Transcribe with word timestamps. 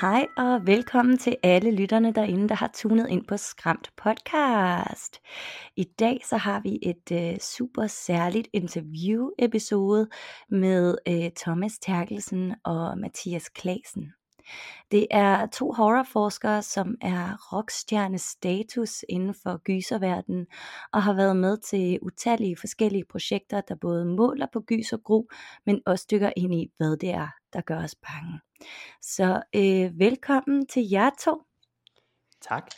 Hej 0.00 0.26
og 0.36 0.66
velkommen 0.66 1.18
til 1.18 1.36
alle 1.42 1.70
lytterne 1.70 2.12
derinde, 2.12 2.48
der 2.48 2.54
har 2.54 2.70
tunet 2.74 3.08
ind 3.08 3.24
på 3.26 3.36
Skræmt 3.36 3.90
podcast. 3.96 5.20
I 5.76 5.84
dag 5.84 6.20
så 6.24 6.36
har 6.36 6.60
vi 6.60 6.78
et 6.82 7.12
øh, 7.12 7.38
super 7.38 7.86
særligt 7.86 8.48
interview 8.52 9.28
episode 9.38 10.08
med 10.50 10.98
øh, 11.08 11.30
Thomas 11.36 11.78
Terkelsen 11.78 12.54
og 12.64 12.98
Mathias 12.98 13.48
Klasen. 13.48 14.12
Det 14.90 15.06
er 15.10 15.46
to 15.46 15.72
horrorforskere, 15.72 16.62
som 16.62 16.94
er 17.00 17.52
rockstjerne 17.52 18.18
status 18.18 19.04
inden 19.08 19.34
for 19.42 19.62
gyserverdenen 19.64 20.46
og 20.92 21.02
har 21.02 21.12
været 21.12 21.36
med 21.36 21.58
til 21.70 21.98
utallige 22.02 22.56
forskellige 22.60 23.04
projekter, 23.10 23.60
der 23.60 23.74
både 23.74 24.04
måler 24.04 24.46
på 24.52 24.60
gys 24.60 24.92
og 24.92 25.02
gro, 25.04 25.28
men 25.66 25.80
også 25.86 26.06
dykker 26.10 26.30
ind 26.36 26.54
i, 26.54 26.70
hvad 26.76 26.96
det 26.96 27.10
er, 27.10 27.28
der 27.56 27.62
gør 27.62 27.84
os 27.84 27.94
bange. 27.94 28.40
Så 29.02 29.42
øh, 29.54 29.98
velkommen 29.98 30.66
til 30.66 30.88
jer 30.90 31.10
to. 31.20 31.42
Tak. 32.48 32.70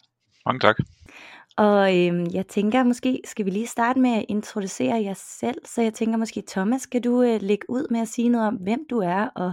Mange 0.47 0.61
tak. 0.61 0.77
Og 1.57 1.97
øh, 1.97 2.35
jeg 2.35 2.47
tænker 2.47 2.83
måske, 2.83 3.21
skal 3.25 3.45
vi 3.45 3.51
lige 3.51 3.67
starte 3.67 4.01
med 4.01 4.11
at 4.11 4.25
introducere 4.29 5.03
jer 5.03 5.15
selv. 5.15 5.67
Så 5.67 5.83
jeg 5.83 5.95
tænker 5.95 6.17
måske, 6.17 6.43
Thomas, 6.49 6.83
skal 6.83 7.05
du 7.05 7.23
øh, 7.23 7.43
lægge 7.43 7.71
ud 7.71 7.87
med 7.91 8.01
at 8.01 8.09
sige 8.09 8.29
noget 8.29 8.47
om, 8.47 8.55
hvem 8.55 8.87
du 8.91 8.99
er, 8.99 9.29
og 9.35 9.53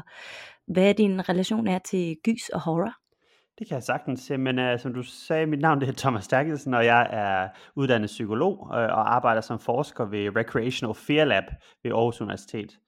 hvad 0.67 0.93
din 0.93 1.29
relation 1.29 1.67
er 1.67 1.79
til 1.79 2.17
gys 2.23 2.49
og 2.49 2.61
horror? 2.61 2.93
Det 3.59 3.67
kan 3.67 3.75
jeg 3.75 3.83
sagtens. 3.83 4.31
Men 4.39 4.59
uh, 4.59 4.79
som 4.79 4.93
du 4.93 5.03
sagde, 5.03 5.45
mit 5.45 5.59
navn 5.59 5.81
det 5.81 5.89
er 5.89 5.93
Thomas 5.93 6.27
Terkelsen, 6.27 6.73
og 6.73 6.85
jeg 6.85 7.07
er 7.11 7.49
uddannet 7.75 8.07
psykolog 8.07 8.59
uh, 8.61 8.69
og 8.69 9.15
arbejder 9.15 9.41
som 9.41 9.59
forsker 9.59 10.05
ved 10.05 10.35
Recreational 10.35 10.95
Fear 10.95 11.25
Lab 11.25 11.43
ved 11.83 11.91
Aarhus 11.91 12.21
Universitet. 12.21 12.79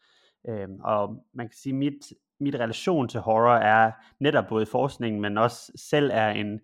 Uh, 0.50 0.70
og 0.84 1.24
man 1.34 1.48
kan 1.48 1.58
sige, 1.58 1.74
mit 1.74 2.14
mit 2.40 2.56
relation 2.56 3.08
til 3.08 3.20
horror 3.20 3.56
er 3.56 3.92
netop 4.20 4.48
både 4.48 4.66
forskningen 4.66 5.22
men 5.22 5.38
også 5.38 5.72
selv 5.76 6.12
er 6.14 6.30
en, 6.30 6.60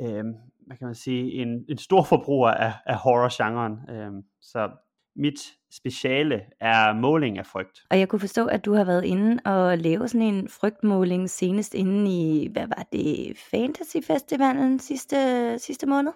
øh, 0.00 0.24
hvad 0.66 0.76
kan 0.76 0.86
man 0.86 0.94
sige, 0.94 1.32
en, 1.32 1.64
en 1.68 1.78
stor 1.78 2.02
forbruger 2.02 2.50
af, 2.50 2.72
af 2.86 2.96
horror-genren. 2.96 3.90
Øh, 3.90 4.22
så 4.40 4.70
mit 5.16 5.40
speciale 5.72 6.42
er 6.60 6.92
måling 6.92 7.38
af 7.38 7.46
frygt. 7.46 7.80
Og 7.90 7.98
jeg 7.98 8.08
kunne 8.08 8.20
forstå, 8.20 8.46
at 8.46 8.64
du 8.64 8.74
har 8.74 8.84
været 8.84 9.04
inde 9.04 9.38
og 9.44 9.78
lave 9.78 10.08
sådan 10.08 10.26
en 10.26 10.48
frygtmåling 10.48 11.30
senest 11.30 11.74
inde 11.74 12.10
i, 12.10 12.48
hvad 12.52 12.66
var 12.66 12.86
det, 12.92 13.36
Fantasy 13.50 13.96
Festivalen 14.06 14.78
sidste, 14.78 15.58
sidste 15.58 15.86
måned? 15.86 16.12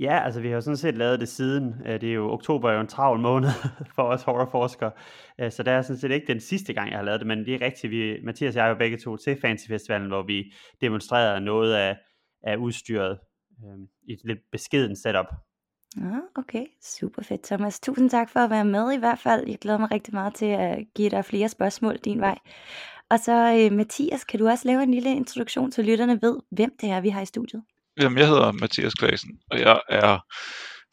Ja, 0.00 0.24
altså 0.24 0.40
vi 0.40 0.48
har 0.48 0.54
jo 0.54 0.60
sådan 0.60 0.76
set 0.76 0.96
lavet 0.96 1.20
det 1.20 1.28
siden. 1.28 1.74
Øh, 1.86 2.00
det 2.00 2.08
er 2.08 2.14
jo 2.14 2.32
oktober 2.32 2.70
er 2.70 2.74
jo 2.74 2.80
en 2.80 2.86
travl 2.86 3.20
måned 3.20 3.48
for 3.96 4.02
os 4.02 4.22
horrorforskere, 4.22 4.90
øh, 5.40 5.52
så 5.52 5.62
det 5.62 5.72
er 5.72 5.82
sådan 5.82 6.00
set 6.00 6.10
ikke 6.10 6.26
den 6.26 6.40
sidste 6.40 6.72
gang, 6.72 6.90
jeg 6.90 6.98
har 6.98 7.04
lavet 7.04 7.20
det, 7.20 7.26
men 7.26 7.38
det 7.38 7.54
er 7.54 7.60
rigtigt. 7.60 7.90
Vi, 7.90 8.20
Mathias 8.24 8.54
og 8.54 8.58
jeg 8.58 8.64
er 8.64 8.68
jo 8.68 8.74
begge 8.78 8.98
to 8.98 9.16
til 9.16 9.38
Fancy 9.40 9.68
Festivalen, 9.68 10.08
hvor 10.08 10.22
vi 10.22 10.52
demonstrerede 10.80 11.40
noget 11.40 11.74
af, 11.74 11.96
af 12.42 12.56
udstyret 12.56 13.18
øh, 13.64 13.78
i 14.08 14.12
et 14.12 14.20
lidt 14.24 14.40
beskeden 14.52 14.96
setup. 14.96 15.26
Ja, 15.96 16.18
okay. 16.34 16.66
Super 16.82 17.22
fedt, 17.22 17.42
Thomas. 17.42 17.80
Tusind 17.80 18.10
tak 18.10 18.30
for 18.30 18.40
at 18.40 18.50
være 18.50 18.64
med 18.64 18.92
i 18.92 18.98
hvert 18.98 19.18
fald. 19.18 19.48
Jeg 19.48 19.58
glæder 19.58 19.78
mig 19.78 19.90
rigtig 19.90 20.14
meget 20.14 20.34
til 20.34 20.46
at 20.46 20.78
give 20.94 21.10
dig 21.10 21.24
flere 21.24 21.48
spørgsmål 21.48 21.96
din 21.96 22.20
vej. 22.20 22.38
Og 23.10 23.18
så 23.18 23.32
øh, 23.58 23.76
Mathias, 23.76 24.24
kan 24.24 24.38
du 24.38 24.48
også 24.48 24.68
lave 24.68 24.82
en 24.82 24.90
lille 24.90 25.10
introduktion, 25.10 25.72
så 25.72 25.82
lytterne 25.82 26.22
ved, 26.22 26.36
hvem 26.50 26.76
det 26.80 26.90
er, 26.90 27.00
vi 27.00 27.08
har 27.08 27.20
i 27.20 27.26
studiet? 27.26 27.62
Jamen, 28.00 28.18
jeg 28.18 28.28
hedder 28.28 28.52
Mathias 28.52 28.94
Klasen, 28.94 29.40
og 29.50 29.60
jeg 29.60 29.80
er 29.88 30.18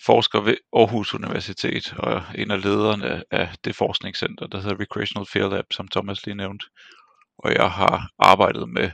forsker 0.06 0.42
ved 0.42 0.58
Aarhus 0.74 1.14
Universitet, 1.14 1.94
og 1.98 2.24
en 2.36 2.52
af 2.52 2.64
lederne 2.64 3.24
af 3.32 3.56
det 3.64 3.76
forskningscenter, 3.76 4.48
der 4.48 4.62
hedder 4.62 4.80
Recreational 4.80 5.26
Fear 5.26 5.50
Lab, 5.50 5.66
som 5.72 5.88
Thomas 5.88 6.26
lige 6.26 6.36
nævnte. 6.36 6.66
Og 7.38 7.54
jeg 7.54 7.72
har 7.72 8.10
arbejdet 8.20 8.70
med, 8.70 8.92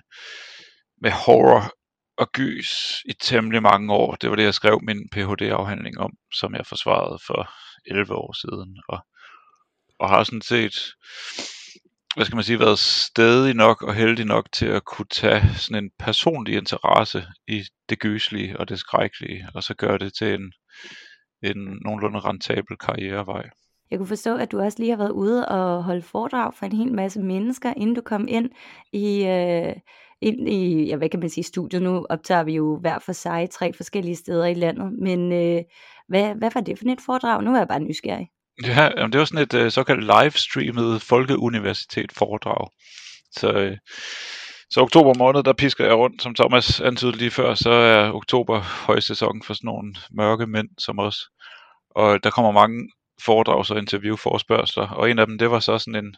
med 1.01 1.11
horror 1.11 1.73
og 2.17 2.31
gys 2.31 2.71
i 3.05 3.13
temmelig 3.13 3.61
mange 3.61 3.93
år. 3.93 4.15
Det 4.15 4.29
var 4.29 4.35
det, 4.35 4.43
jeg 4.43 4.53
skrev 4.53 4.79
min 4.83 5.09
Ph.D.-afhandling 5.11 5.97
om, 5.97 6.11
som 6.33 6.55
jeg 6.55 6.65
forsvarede 6.65 7.19
for 7.27 7.51
11 7.85 8.15
år 8.15 8.33
siden. 8.33 8.81
Og, 8.87 8.99
og 9.99 10.09
har 10.09 10.23
sådan 10.23 10.41
set 10.41 10.75
hvad 12.15 12.25
skal 12.25 12.35
man 12.35 12.43
sige, 12.43 12.59
været 12.59 12.79
stedig 12.79 13.53
nok 13.53 13.81
og 13.81 13.93
heldig 13.93 14.25
nok 14.25 14.51
til 14.51 14.65
at 14.65 14.85
kunne 14.85 15.05
tage 15.11 15.41
sådan 15.55 15.83
en 15.83 15.91
personlig 15.99 16.57
interesse 16.57 17.23
i 17.47 17.63
det 17.89 17.99
gyslige 17.99 18.59
og 18.59 18.69
det 18.69 18.79
skrækkelige, 18.79 19.47
og 19.53 19.63
så 19.63 19.73
gøre 19.73 19.97
det 19.97 20.13
til 20.13 20.33
en, 20.33 20.51
en 21.43 21.79
nogenlunde 21.85 22.19
rentabel 22.19 22.77
karrierevej. 22.77 23.49
Jeg 23.91 23.99
kunne 23.99 24.07
forstå, 24.07 24.35
at 24.35 24.51
du 24.51 24.59
også 24.59 24.79
lige 24.79 24.89
har 24.89 24.97
været 24.97 25.11
ude 25.11 25.47
og 25.47 25.83
holde 25.83 26.01
foredrag 26.01 26.53
for 26.53 26.65
en 26.65 26.71
hel 26.71 26.93
masse 26.93 27.21
mennesker, 27.21 27.73
inden 27.77 27.95
du 27.95 28.01
kom 28.01 28.27
ind 28.27 28.49
i, 28.93 29.25
øh, 29.25 29.75
ind 30.21 30.49
i 30.49 30.87
ja, 30.87 30.95
hvad 30.95 31.09
kan 31.09 31.19
man 31.19 31.29
sige, 31.29 31.43
studiet. 31.43 31.81
Nu 31.81 32.05
optager 32.09 32.43
vi 32.43 32.55
jo 32.55 32.77
hver 32.77 32.99
for 32.99 33.11
sig 33.11 33.49
tre 33.49 33.73
forskellige 33.73 34.15
steder 34.15 34.45
i 34.45 34.53
landet, 34.53 34.93
men 35.01 35.31
øh, 35.31 35.63
hvad, 36.07 36.35
hvad 36.35 36.51
var 36.53 36.61
det 36.61 36.79
for 36.79 36.85
et 36.85 37.01
foredrag? 37.05 37.43
Nu 37.43 37.53
er 37.53 37.57
jeg 37.57 37.67
bare 37.67 37.79
nysgerrig. 37.79 38.27
Ja, 38.63 38.89
jamen 38.97 39.11
det 39.11 39.19
var 39.19 39.25
sådan 39.25 39.43
et 39.43 39.53
uh, 39.53 39.71
såkaldt 39.71 40.03
livestreamet 40.03 41.01
folkeuniversitet 41.01 42.11
foredrag. 42.11 42.69
Så, 43.31 43.67
uh, 43.67 43.77
så 44.69 44.81
oktober 44.81 45.13
måned, 45.17 45.43
der 45.43 45.53
pisker 45.53 45.85
jeg 45.85 45.95
rundt, 45.95 46.21
som 46.21 46.35
Thomas 46.35 46.81
antydede 46.81 47.17
lige 47.17 47.31
før, 47.31 47.53
så 47.53 47.71
er 47.71 48.11
oktober 48.11 48.59
højsæson 48.59 49.43
for 49.43 49.53
sådan 49.53 49.67
nogle 49.67 49.95
mørke 50.11 50.47
mænd 50.47 50.69
som 50.77 50.99
os. 50.99 51.17
Og 51.95 52.23
der 52.23 52.29
kommer 52.29 52.51
mange 52.51 52.89
foredrags- 53.21 53.71
og 53.71 53.77
interviewforspørgseler, 53.77 54.87
og 54.87 55.11
en 55.11 55.19
af 55.19 55.27
dem, 55.27 55.37
det 55.37 55.51
var 55.51 55.59
så 55.59 55.77
sådan 55.77 56.05
en, 56.05 56.15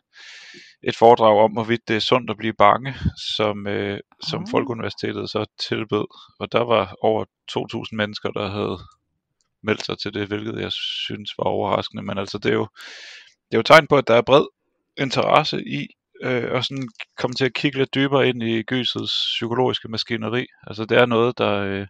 et 0.84 0.97
foredrag 0.97 1.44
om, 1.44 1.51
hvorvidt 1.51 1.88
det 1.88 1.96
er 1.96 2.00
sundt 2.00 2.30
at 2.30 2.38
blive 2.38 2.53
bange, 2.53 2.96
som, 3.35 3.68
øh, 3.68 4.00
som 4.24 4.41
ah. 4.41 4.47
Folkeuniversitetet 4.51 5.30
så 5.30 5.46
tilbød. 5.69 6.06
Og 6.40 6.51
der 6.51 6.63
var 6.63 6.96
over 7.01 7.25
2.000 7.51 7.96
mennesker, 7.97 8.30
der 8.30 8.51
havde 8.51 8.78
meldt 9.64 9.86
sig 9.86 10.00
til 10.00 10.14
det, 10.14 10.28
hvilket 10.28 10.62
jeg 10.62 10.72
synes 10.72 11.32
var 11.38 11.44
overraskende. 11.44 12.04
Men 12.04 12.18
altså, 12.18 12.38
det 12.38 12.50
er 12.50 12.54
jo, 12.54 12.68
det 13.48 13.54
er 13.54 13.58
jo 13.58 13.64
tegn 13.64 13.88
på, 13.88 13.98
at 13.98 14.08
der 14.08 14.16
er 14.16 14.22
bred 14.22 14.46
interesse 14.98 15.64
i 15.68 15.88
øh, 16.24 16.58
at 16.58 16.66
sådan 16.66 16.90
komme 17.18 17.34
til 17.34 17.46
at 17.46 17.54
kigge 17.54 17.78
lidt 17.78 17.96
dybere 17.96 18.30
ind 18.30 18.44
i 18.44 18.62
gysets 18.62 19.14
psykologiske 19.36 19.88
maskineri. 19.88 20.46
Altså, 20.68 20.86
det 20.86 20.98
er 20.98 21.06
noget, 21.06 21.38
der, 21.38 21.54
øh, 21.58 21.88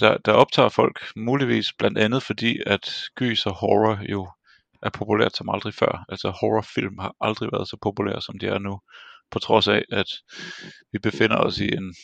der, 0.00 0.18
der 0.18 0.32
optager 0.32 0.68
folk, 0.68 1.12
muligvis 1.16 1.72
blandt 1.78 1.98
andet 1.98 2.22
fordi, 2.22 2.58
at 2.66 2.94
gys 3.16 3.46
og 3.46 3.54
horror 3.54 4.00
jo 4.10 4.28
er 4.82 4.90
populært 4.90 5.36
som 5.36 5.48
aldrig 5.48 5.74
før. 5.74 6.04
Altså 6.08 6.30
horrorfilm 6.40 6.98
har 6.98 7.14
aldrig 7.20 7.48
været 7.52 7.68
så 7.68 7.76
populære, 7.82 8.22
som 8.22 8.38
de 8.38 8.46
er 8.46 8.58
nu, 8.58 8.80
på 9.30 9.38
trods 9.38 9.68
af, 9.68 9.84
at 9.92 10.06
vi 10.92 10.98
befinder 10.98 11.36
os 11.36 11.58
i 11.58 11.68
en 11.72 11.94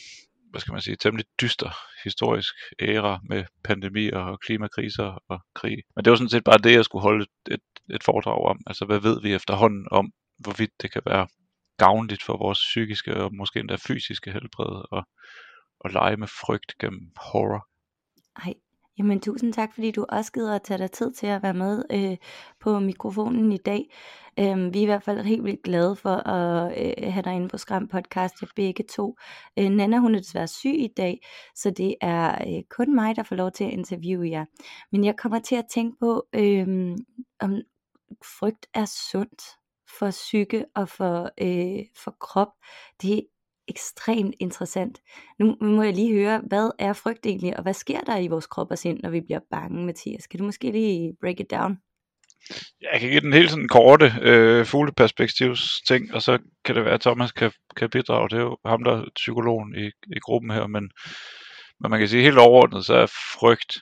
hvad 0.54 0.60
skal 0.60 0.72
man 0.72 0.82
sige, 0.82 0.96
temmelig 0.96 1.26
dyster 1.40 1.70
historisk 2.04 2.54
æra 2.80 3.20
med 3.28 3.44
pandemier 3.64 4.18
og 4.18 4.40
klimakriser 4.40 5.18
og 5.28 5.40
krig. 5.54 5.76
Men 5.96 6.04
det 6.04 6.10
var 6.10 6.16
sådan 6.16 6.28
set 6.28 6.44
bare 6.44 6.58
det, 6.58 6.72
jeg 6.72 6.84
skulle 6.84 7.02
holde 7.02 7.26
et, 7.50 7.60
et, 7.94 8.04
foredrag 8.04 8.40
om. 8.52 8.58
Altså, 8.66 8.84
hvad 8.84 9.00
ved 9.00 9.22
vi 9.22 9.34
efterhånden 9.34 9.86
om, 9.90 10.12
hvorvidt 10.38 10.70
det 10.82 10.92
kan 10.92 11.02
være 11.06 11.26
gavnligt 11.78 12.22
for 12.22 12.36
vores 12.36 12.58
psykiske 12.58 13.16
og 13.16 13.34
måske 13.34 13.60
endda 13.60 13.76
fysiske 13.88 14.32
helbred 14.32 14.74
og, 14.92 15.02
og 15.80 15.90
lege 15.90 16.16
med 16.16 16.28
frygt 16.28 16.72
gennem 16.80 17.06
horror. 17.16 17.66
Ej, 18.44 18.54
Jamen 18.98 19.20
tusind 19.20 19.52
tak, 19.52 19.74
fordi 19.74 19.90
du 19.90 20.06
også 20.08 20.32
gider 20.32 20.54
at 20.54 20.62
tage 20.62 20.78
dig 20.78 20.90
tid 20.90 21.12
til 21.12 21.26
at 21.26 21.42
være 21.42 21.54
med 21.54 21.84
øh, 21.92 22.16
på 22.60 22.78
mikrofonen 22.78 23.52
i 23.52 23.56
dag. 23.56 23.84
Øh, 24.38 24.74
vi 24.74 24.78
er 24.78 24.82
i 24.82 24.84
hvert 24.84 25.02
fald 25.02 25.20
helt 25.20 25.44
vildt 25.44 25.62
glade 25.62 25.96
for 25.96 26.28
at 26.28 26.78
øh, 26.78 27.12
have 27.12 27.22
dig 27.22 27.32
inde 27.34 27.48
på 27.48 27.58
Skram 27.58 27.88
Podcast, 27.88 28.34
jeg 28.40 28.48
begge 28.56 28.84
to. 28.92 29.16
Øh, 29.58 29.70
Nana 29.70 29.98
hun 29.98 30.14
er 30.14 30.18
desværre 30.18 30.48
syg 30.48 30.74
i 30.78 30.88
dag, 30.96 31.26
så 31.54 31.70
det 31.70 31.94
er 32.00 32.34
øh, 32.48 32.62
kun 32.70 32.94
mig, 32.94 33.16
der 33.16 33.22
får 33.22 33.36
lov 33.36 33.50
til 33.50 33.64
at 33.64 33.70
interviewe 33.70 34.30
jer. 34.30 34.44
Men 34.92 35.04
jeg 35.04 35.16
kommer 35.16 35.38
til 35.38 35.56
at 35.56 35.66
tænke 35.70 35.96
på, 36.00 36.26
øh, 36.34 36.96
om 37.40 37.54
frygt 38.38 38.66
er 38.74 38.84
sundt 38.84 39.42
for 39.98 40.10
psyke 40.10 40.64
og 40.74 40.88
for, 40.88 41.30
øh, 41.40 41.84
for 41.96 42.16
krop. 42.20 42.52
Det 43.02 43.26
ekstremt 43.68 44.34
interessant. 44.40 45.00
Nu 45.38 45.56
må 45.60 45.82
jeg 45.82 45.94
lige 45.94 46.14
høre, 46.14 46.42
hvad 46.48 46.70
er 46.78 46.92
frygt 46.92 47.26
egentlig, 47.26 47.56
og 47.56 47.62
hvad 47.62 47.74
sker 47.74 48.00
der 48.00 48.16
i 48.16 48.28
vores 48.28 48.46
krop 48.46 48.70
og 48.70 48.78
sind, 48.78 49.00
når 49.02 49.10
vi 49.10 49.20
bliver 49.20 49.40
bange, 49.50 49.86
Mathias? 49.86 50.26
Kan 50.26 50.38
du 50.38 50.44
måske 50.44 50.70
lige 50.70 51.16
break 51.20 51.40
it 51.40 51.50
down? 51.50 51.78
jeg 52.80 53.00
kan 53.00 53.10
give 53.10 53.20
den 53.20 53.32
helt 53.32 53.50
sådan 53.50 53.68
korte 53.68 54.14
øh, 54.22 54.66
fugleperspektivs 54.66 55.80
ting, 55.88 56.14
og 56.14 56.22
så 56.22 56.38
kan 56.64 56.74
det 56.74 56.84
være, 56.84 56.94
at 56.94 57.00
Thomas 57.00 57.32
kan, 57.32 57.52
kan 57.76 57.90
bidrage. 57.90 58.28
Det 58.28 58.36
er 58.36 58.42
jo 58.42 58.56
ham, 58.64 58.84
der 58.84 58.92
er 58.92 59.04
psykologen 59.14 59.74
i, 59.74 59.86
i 59.86 60.18
gruppen 60.20 60.50
her, 60.50 60.66
men, 60.66 60.90
men 61.80 61.90
man 61.90 61.98
kan 61.98 62.08
sige 62.08 62.22
helt 62.22 62.38
overordnet, 62.38 62.86
så 62.86 62.94
er 62.94 63.06
frygt 63.06 63.78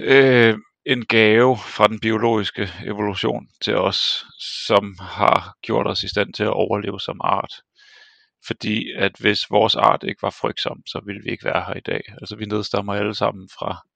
øh, 0.00 0.58
en 0.86 1.06
gave 1.06 1.56
fra 1.56 1.86
den 1.86 2.00
biologiske 2.00 2.68
evolution 2.84 3.46
til 3.62 3.76
os, 3.76 4.26
som 4.66 4.96
har 5.00 5.54
gjort 5.62 5.86
os 5.86 6.02
i 6.02 6.08
stand 6.08 6.32
til 6.32 6.42
at 6.42 6.52
overleve 6.52 7.00
som 7.00 7.20
art. 7.24 7.52
Fordi 8.46 8.92
at 8.96 9.12
hvis 9.18 9.50
vores 9.50 9.76
art 9.76 10.02
ikke 10.02 10.22
var 10.22 10.36
frygtsom, 10.40 10.82
så 10.86 11.00
ville 11.06 11.22
vi 11.24 11.30
ikke 11.30 11.44
være 11.44 11.64
her 11.66 11.74
i 11.74 11.80
dag. 11.80 12.02
Altså 12.20 12.36
vi 12.36 12.44
nedstammer 12.44 12.94
alle 12.94 13.14
sammen 13.14 13.48
fra 13.58 13.86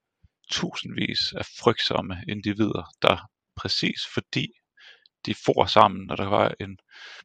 tusindvis 0.51 1.33
af 1.37 1.45
frygtsomme 1.59 2.15
individer, 2.27 2.83
der 3.01 3.17
præcis 3.55 4.01
fordi 4.13 4.47
de 5.25 5.35
for 5.45 5.65
sammen, 5.65 6.05
når 6.05 6.15
der 6.15 6.25
var 6.25 6.53
en 6.59 6.77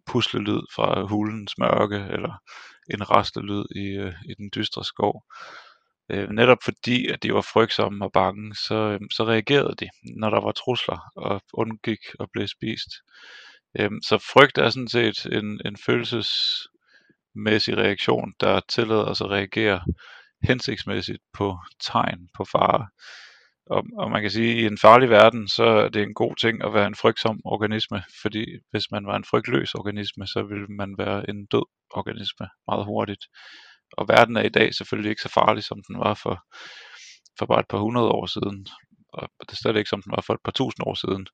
puslelyd 0.06 0.60
fra 0.74 1.02
hulens 1.02 1.58
mørke, 1.58 1.96
eller 1.96 2.42
en 2.90 3.10
rastelyd 3.10 3.64
i, 3.76 3.84
øh, 3.84 4.14
i 4.24 4.34
den 4.34 4.50
dystre 4.54 4.84
skov. 4.84 5.24
Øh, 6.10 6.28
netop 6.28 6.58
fordi, 6.64 7.08
at 7.08 7.22
de 7.22 7.34
var 7.34 7.40
frygtsomme 7.40 8.04
og 8.04 8.12
bange, 8.12 8.54
så, 8.54 8.74
øh, 8.74 9.00
så 9.10 9.24
reagerede 9.24 9.74
de, 9.80 9.88
når 10.16 10.30
der 10.30 10.40
var 10.40 10.52
trusler, 10.52 10.98
og 11.16 11.42
undgik 11.54 11.98
at 12.20 12.28
blive 12.32 12.48
spist. 12.48 12.90
Øh, 13.78 13.90
så 14.02 14.18
frygt 14.32 14.58
er 14.58 14.70
sådan 14.70 14.88
set 14.88 15.26
en, 15.26 15.60
en 15.64 15.76
mæssig 17.38 17.76
reaktion, 17.76 18.32
der 18.40 18.60
tillader 18.68 19.04
os 19.04 19.20
at 19.20 19.30
reagere 19.30 19.80
hensigtsmæssigt 20.42 21.22
på 21.32 21.58
tegn 21.80 22.28
på 22.36 22.44
fare. 22.52 22.86
Og, 23.70 23.82
og 23.98 24.10
man 24.10 24.22
kan 24.22 24.30
sige, 24.30 24.52
at 24.52 24.62
i 24.62 24.66
en 24.66 24.78
farlig 24.78 25.10
verden, 25.10 25.48
så 25.48 25.64
er 25.64 25.88
det 25.88 26.02
en 26.02 26.14
god 26.14 26.34
ting 26.36 26.64
at 26.64 26.74
være 26.74 26.86
en 26.86 26.94
frygtsom 26.94 27.40
organisme, 27.44 28.02
fordi 28.22 28.44
hvis 28.70 28.90
man 28.90 29.06
var 29.06 29.16
en 29.16 29.24
frygtløs 29.24 29.74
organisme, 29.74 30.26
så 30.26 30.42
ville 30.42 30.66
man 30.68 30.94
være 30.98 31.30
en 31.30 31.46
død 31.46 31.66
organisme 31.90 32.46
meget 32.68 32.84
hurtigt. 32.84 33.24
Og 33.92 34.08
verden 34.08 34.36
er 34.36 34.42
i 34.42 34.48
dag 34.48 34.74
selvfølgelig 34.74 35.10
ikke 35.10 35.22
så 35.22 35.28
farlig, 35.28 35.64
som 35.64 35.78
den 35.88 35.98
var 35.98 36.14
for, 36.14 36.36
for 37.38 37.46
bare 37.46 37.60
et 37.60 37.68
par 37.70 37.78
hundrede 37.78 38.08
år 38.08 38.26
siden. 38.26 38.66
Og 39.12 39.28
det 39.40 39.52
er 39.52 39.56
stadig 39.56 39.78
ikke, 39.78 39.88
som 39.88 40.02
den 40.02 40.12
var 40.16 40.22
for 40.26 40.34
et 40.34 40.44
par 40.44 40.52
tusind 40.52 40.86
år 40.86 40.94
siden. 40.94 41.26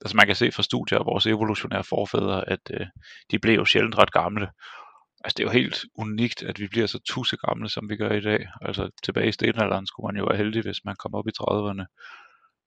Altså 0.00 0.16
man 0.16 0.26
kan 0.26 0.36
se 0.36 0.52
fra 0.52 0.62
studier 0.62 0.98
af 0.98 1.06
vores 1.06 1.26
evolutionære 1.26 1.84
forfædre, 1.84 2.48
at 2.48 2.64
øh, 2.70 2.86
de 3.30 3.38
blev 3.38 3.54
jo 3.54 3.64
sjældent 3.64 3.98
ret 3.98 4.12
gamle. 4.12 4.48
Altså 5.24 5.34
det 5.36 5.42
er 5.42 5.46
jo 5.46 5.60
helt 5.60 5.84
unikt, 5.94 6.42
at 6.42 6.60
vi 6.60 6.68
bliver 6.68 6.86
så 6.86 6.98
tusse 6.98 7.36
gamle, 7.36 7.68
som 7.68 7.88
vi 7.88 7.96
gør 7.96 8.10
i 8.10 8.20
dag. 8.20 8.46
Altså 8.60 8.90
tilbage 9.02 9.28
i 9.28 9.32
stenalderen 9.32 9.86
skulle 9.86 10.06
man 10.06 10.16
jo 10.16 10.24
være 10.24 10.36
heldig, 10.36 10.62
hvis 10.62 10.84
man 10.84 10.96
kom 10.98 11.14
op 11.14 11.28
i 11.28 11.36
30'erne. 11.40 11.84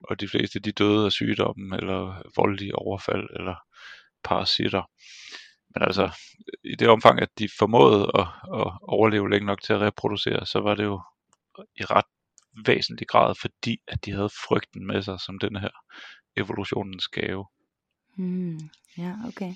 Og 0.09 0.19
de 0.19 0.27
fleste 0.27 0.59
de 0.59 0.71
døde 0.71 1.05
af 1.05 1.11
sygdommen, 1.11 1.73
eller 1.73 2.21
voldelige 2.35 2.75
overfald, 2.75 3.27
eller 3.35 3.55
parasitter. 4.23 4.83
Men 5.73 5.83
altså, 5.83 6.11
i 6.63 6.75
det 6.75 6.87
omfang, 6.89 7.21
at 7.21 7.29
de 7.39 7.49
formåede 7.59 8.11
at, 8.15 8.27
at 8.59 8.71
overleve 8.81 9.29
længe 9.29 9.45
nok 9.45 9.61
til 9.61 9.73
at 9.73 9.81
reproducere, 9.81 10.45
så 10.45 10.59
var 10.59 10.75
det 10.75 10.83
jo 10.83 11.01
i 11.75 11.83
ret 11.83 12.05
væsentlig 12.65 13.07
grad, 13.07 13.35
fordi 13.41 13.77
at 13.87 14.05
de 14.05 14.11
havde 14.11 14.29
frygten 14.47 14.87
med 14.87 15.01
sig 15.01 15.19
som 15.19 15.39
den 15.39 15.55
her 15.55 15.69
evolutionens 16.37 17.07
gave. 17.07 17.45
Mm, 18.17 18.59
ja, 18.97 19.13
okay. 19.27 19.53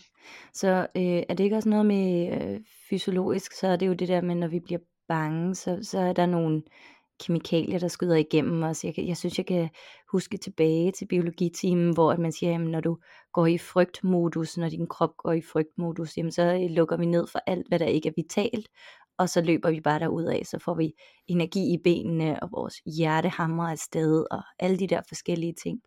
Så 0.53 0.87
øh, 0.95 1.23
er 1.29 1.33
det 1.33 1.43
ikke 1.43 1.55
også 1.55 1.69
noget 1.69 1.85
med 1.85 2.31
øh, 2.41 2.59
fysiologisk, 2.89 3.53
så 3.53 3.67
er 3.67 3.75
det 3.75 3.87
jo 3.87 3.93
det 3.93 4.07
der 4.07 4.21
med, 4.21 4.35
når 4.35 4.47
vi 4.47 4.59
bliver 4.59 4.79
bange, 5.07 5.55
så, 5.55 5.79
så 5.81 5.99
er 5.99 6.13
der 6.13 6.25
nogle 6.25 6.63
kemikalier, 7.19 7.79
der 7.79 7.87
skyder 7.87 8.15
igennem 8.15 8.63
os. 8.63 8.83
Jeg, 8.83 8.93
jeg 8.97 9.17
synes, 9.17 9.37
jeg 9.37 9.45
kan 9.45 9.69
huske 10.11 10.37
tilbage 10.37 10.91
til 10.91 11.05
biologitimen, 11.05 11.93
hvor 11.93 12.11
at 12.11 12.19
man 12.19 12.31
siger, 12.31 12.55
at 12.55 12.61
når 12.61 12.81
du 12.81 12.97
går 13.33 13.45
i 13.45 13.57
frygtmodus, 13.57 14.57
når 14.57 14.69
din 14.69 14.87
krop 14.87 15.17
går 15.17 15.31
i 15.31 15.41
frygtmodus, 15.41 16.17
jamen 16.17 16.31
så 16.31 16.43
øh, 16.43 16.69
lukker 16.69 16.97
vi 16.97 17.05
ned 17.05 17.27
for 17.27 17.39
alt, 17.47 17.67
hvad 17.67 17.79
der 17.79 17.85
ikke 17.85 18.09
er 18.09 18.13
vitalt, 18.15 18.67
og 19.17 19.29
så 19.29 19.41
løber 19.41 19.71
vi 19.71 19.81
bare 19.81 19.99
derud 19.99 20.23
af, 20.23 20.41
så 20.45 20.59
får 20.59 20.73
vi 20.73 20.93
energi 21.27 21.73
i 21.73 21.77
benene, 21.83 22.43
og 22.43 22.49
vores 22.51 22.75
hjerte 22.97 23.29
hamrer 23.29 23.71
afsted, 23.71 24.25
og 24.31 24.41
alle 24.59 24.79
de 24.79 24.87
der 24.87 25.01
forskellige 25.07 25.53
ting. 25.63 25.79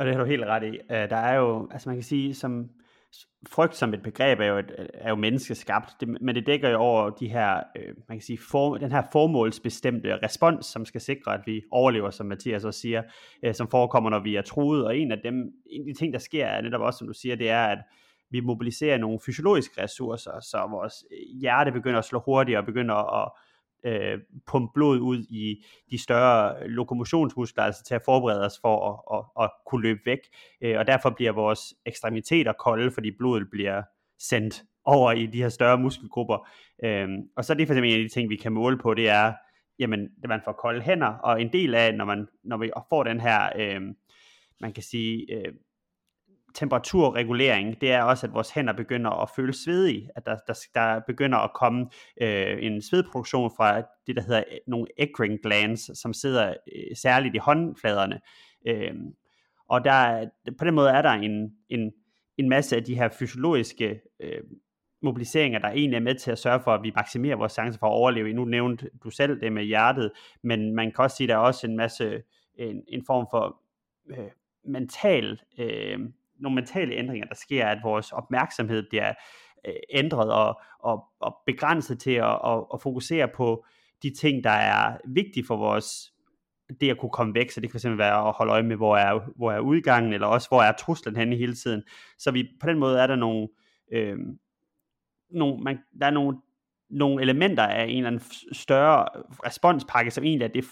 Og 0.00 0.06
det 0.06 0.14
har 0.14 0.22
du 0.22 0.28
helt 0.28 0.44
ret 0.44 0.62
i. 0.62 0.78
Øh, 0.90 1.10
der 1.10 1.16
er 1.16 1.36
jo, 1.36 1.68
altså 1.70 1.88
man 1.88 1.96
kan 1.96 2.02
sige, 2.02 2.34
som 2.34 2.70
frygt 3.48 3.76
som 3.76 3.94
et 3.94 4.02
begreb 4.02 4.40
er 4.40 4.44
jo, 4.46 4.58
et, 4.58 4.90
er 4.94 5.08
jo 5.08 5.16
menneskeskabt, 5.16 6.00
det, 6.00 6.08
men 6.20 6.34
det 6.34 6.46
dækker 6.46 6.68
jo 6.68 6.78
over 6.78 7.10
de 7.10 7.28
her, 7.28 7.62
øh, 7.76 7.94
man 8.08 8.18
kan 8.18 8.20
sige, 8.20 8.38
for, 8.50 8.76
den 8.76 8.92
her 8.92 9.02
formålsbestemte 9.12 10.18
respons, 10.22 10.66
som 10.66 10.84
skal 10.84 11.00
sikre, 11.00 11.34
at 11.34 11.40
vi 11.46 11.62
overlever, 11.70 12.10
som 12.10 12.26
Mathias 12.26 12.64
også 12.64 12.80
siger, 12.80 13.02
øh, 13.42 13.54
som 13.54 13.68
forekommer, 13.68 14.10
når 14.10 14.20
vi 14.20 14.36
er 14.36 14.42
truet, 14.42 14.84
og 14.84 14.98
en 14.98 15.12
af 15.12 15.18
dem, 15.24 15.34
en 15.70 15.88
af 15.88 15.94
de 15.94 15.98
ting, 15.98 16.12
der 16.12 16.18
sker, 16.18 16.46
er 16.46 16.60
netop 16.60 16.80
også, 16.80 16.98
som 16.98 17.06
du 17.06 17.14
siger, 17.14 17.36
det 17.36 17.50
er, 17.50 17.64
at 17.64 17.78
vi 18.30 18.40
mobiliserer 18.40 18.98
nogle 18.98 19.18
fysiologiske 19.26 19.82
ressourcer, 19.82 20.40
så 20.40 20.68
vores 20.70 20.94
hjerte 21.40 21.72
begynder 21.72 21.98
at 21.98 22.04
slå 22.04 22.22
hurtigere, 22.24 22.60
og 22.60 22.66
begynder 22.66 23.22
at, 23.24 23.32
øh, 23.84 24.18
pumpe 24.46 24.72
blod 24.74 24.98
ud 24.98 25.18
i 25.18 25.64
de 25.90 26.02
større 26.02 26.68
lokomotionsmuskler, 26.68 27.64
altså 27.64 27.84
til 27.84 27.94
at 27.94 28.02
forberede 28.04 28.44
os 28.44 28.58
for 28.62 28.90
at, 28.90 29.18
at, 29.18 29.44
at 29.44 29.50
kunne 29.66 29.82
løbe 29.82 30.00
væk. 30.06 30.18
Øh, 30.62 30.78
og 30.78 30.86
derfor 30.86 31.10
bliver 31.10 31.32
vores 31.32 31.74
ekstremiteter 31.86 32.52
kolde, 32.52 32.90
fordi 32.90 33.10
blodet 33.18 33.50
bliver 33.50 33.82
sendt 34.18 34.62
over 34.84 35.12
i 35.12 35.26
de 35.26 35.42
her 35.42 35.48
større 35.48 35.78
muskelgrupper. 35.78 36.48
Øh, 36.84 37.08
og 37.36 37.44
så 37.44 37.52
er 37.52 37.56
det 37.56 37.66
for 37.66 37.74
eksempel 37.74 37.90
en 37.90 38.00
af 38.00 38.08
de 38.08 38.14
ting, 38.14 38.30
vi 38.30 38.36
kan 38.36 38.52
måle 38.52 38.78
på, 38.78 38.94
det 38.94 39.08
er, 39.08 39.32
jamen, 39.78 40.08
at 40.22 40.28
man 40.28 40.40
får 40.44 40.52
kolde 40.52 40.80
hænder, 40.80 41.06
og 41.06 41.40
en 41.40 41.52
del 41.52 41.74
af, 41.74 41.94
når, 41.94 42.04
man, 42.04 42.26
når 42.44 42.56
vi 42.56 42.70
får 42.88 43.02
den 43.04 43.20
her, 43.20 43.48
øh, 43.56 43.80
man 44.60 44.72
kan 44.72 44.82
sige, 44.82 45.34
øh, 45.34 45.52
temperaturregulering, 46.54 47.80
det 47.80 47.92
er 47.92 48.02
også, 48.02 48.26
at 48.26 48.34
vores 48.34 48.50
hænder 48.50 48.72
begynder 48.72 49.10
at 49.10 49.28
føle 49.36 49.52
svedige, 49.52 50.08
at 50.16 50.26
der, 50.26 50.36
der, 50.46 50.54
der 50.74 51.00
begynder 51.06 51.38
at 51.38 51.52
komme 51.54 51.86
øh, 52.20 52.58
en 52.60 52.82
svedproduktion 52.82 53.50
fra 53.56 53.82
det, 54.06 54.16
der 54.16 54.22
hedder 54.22 54.44
øh, 54.52 54.58
nogle 54.66 54.86
eccrine 54.98 55.38
glands, 55.42 55.98
som 56.00 56.12
sidder 56.12 56.48
øh, 56.48 56.96
særligt 56.96 57.34
i 57.34 57.38
håndfladerne. 57.38 58.20
Øh, 58.66 58.94
og 59.68 59.84
der, 59.84 60.28
på 60.58 60.64
den 60.64 60.74
måde 60.74 60.90
er 60.90 61.02
der 61.02 61.10
en, 61.10 61.50
en, 61.68 61.92
en 62.38 62.48
masse 62.48 62.76
af 62.76 62.84
de 62.84 62.94
her 62.94 63.08
fysiologiske 63.08 64.00
øh, 64.20 64.42
mobiliseringer, 65.02 65.58
der 65.58 65.68
egentlig 65.68 65.96
er 65.96 66.00
med 66.00 66.14
til 66.14 66.30
at 66.30 66.38
sørge 66.38 66.60
for, 66.60 66.74
at 66.74 66.82
vi 66.82 66.92
maksimerer 66.96 67.36
vores 67.36 67.52
chance 67.52 67.78
for 67.78 67.86
at 67.86 67.92
overleve. 67.92 68.32
Nu 68.32 68.44
nævnte 68.44 68.90
du 69.04 69.10
selv 69.10 69.40
det 69.40 69.52
med 69.52 69.64
hjertet, 69.64 70.12
men 70.42 70.74
man 70.74 70.92
kan 70.92 71.04
også 71.04 71.16
sige, 71.16 71.24
at 71.24 71.28
der 71.28 71.34
er 71.34 71.38
også 71.38 71.66
en 71.66 71.76
masse, 71.76 72.22
en, 72.54 72.82
en 72.88 73.04
form 73.06 73.26
for 73.30 73.60
øh, 74.10 74.30
mental 74.64 75.40
øh, 75.58 75.98
nogle 76.40 76.54
mentale 76.54 76.94
ændringer, 76.94 77.26
der 77.26 77.34
sker, 77.34 77.66
at 77.66 77.78
vores 77.82 78.12
opmærksomhed 78.12 78.88
bliver 78.88 79.12
øh, 79.66 79.74
ændret 79.90 80.32
og, 80.32 80.60
og, 80.80 81.04
og 81.20 81.36
begrænset 81.46 82.00
til 82.00 82.10
at, 82.10 82.32
at, 82.32 82.70
og 82.70 82.80
fokusere 82.82 83.28
på 83.28 83.64
de 84.02 84.14
ting, 84.14 84.44
der 84.44 84.50
er 84.50 84.96
vigtige 85.08 85.46
for 85.46 85.56
vores 85.56 86.12
det 86.80 86.90
at 86.90 86.98
kunne 86.98 87.10
komme 87.10 87.34
væk, 87.34 87.50
så 87.50 87.60
det 87.60 87.70
kan 87.70 87.80
fx 87.80 87.86
være 87.98 88.28
at 88.28 88.34
holde 88.36 88.52
øje 88.52 88.62
med, 88.62 88.76
hvor 88.76 88.96
er, 88.96 89.20
hvor 89.36 89.52
er 89.52 89.60
udgangen, 89.60 90.12
eller 90.12 90.26
også 90.26 90.48
hvor 90.48 90.62
er 90.62 90.72
truslen 90.72 91.16
henne 91.16 91.36
hele 91.36 91.54
tiden. 91.54 91.82
Så 92.18 92.30
vi, 92.30 92.48
på 92.60 92.66
den 92.66 92.78
måde 92.78 93.00
er 93.00 93.06
der 93.06 93.16
nogle, 93.16 93.48
øh, 93.92 94.18
nogle 95.30 95.62
man, 95.62 95.78
der 96.00 96.06
er 96.06 96.10
nogle, 96.10 96.38
nogle 96.90 97.22
elementer 97.22 97.62
af 97.62 97.84
en 97.84 97.96
eller 97.96 98.06
anden 98.06 98.22
større 98.52 99.06
responspakke, 99.46 100.10
som 100.10 100.24
egentlig 100.24 100.44
er 100.44 100.48
det 100.48 100.64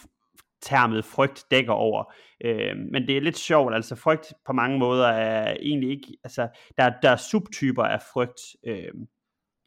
termet 0.62 1.04
frygt 1.04 1.44
dækker 1.50 1.72
over. 1.72 2.12
Øh, 2.44 2.76
men 2.92 3.06
det 3.06 3.16
er 3.16 3.20
lidt 3.20 3.38
sjovt, 3.38 3.74
altså 3.74 3.94
frygt 3.94 4.32
på 4.46 4.52
mange 4.52 4.78
måder 4.78 5.06
er 5.06 5.56
egentlig 5.60 5.90
ikke, 5.90 6.16
altså 6.24 6.48
der, 6.78 6.92
der 7.02 7.10
er 7.10 7.16
subtyper 7.16 7.82
af 7.82 8.02
frygt, 8.12 8.40
øh, 8.66 8.92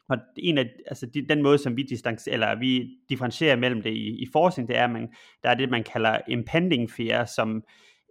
og 0.08 0.18
en 0.36 0.58
af, 0.58 0.70
altså 0.86 1.06
de, 1.06 1.28
den 1.28 1.42
måde, 1.42 1.58
som 1.58 1.76
vi, 1.76 1.82
distance, 1.82 2.30
eller 2.30 2.58
vi 2.58 2.88
differentierer 3.08 3.56
mellem 3.56 3.82
det 3.82 3.90
i, 3.90 4.22
i 4.22 4.26
forskning, 4.32 4.68
det 4.68 4.76
er, 4.76 4.84
at 4.84 4.90
man, 4.90 5.08
der 5.42 5.50
er 5.50 5.54
det, 5.54 5.70
man 5.70 5.84
kalder 5.84 6.18
impending 6.28 6.90
fear, 6.90 7.24
som 7.24 7.62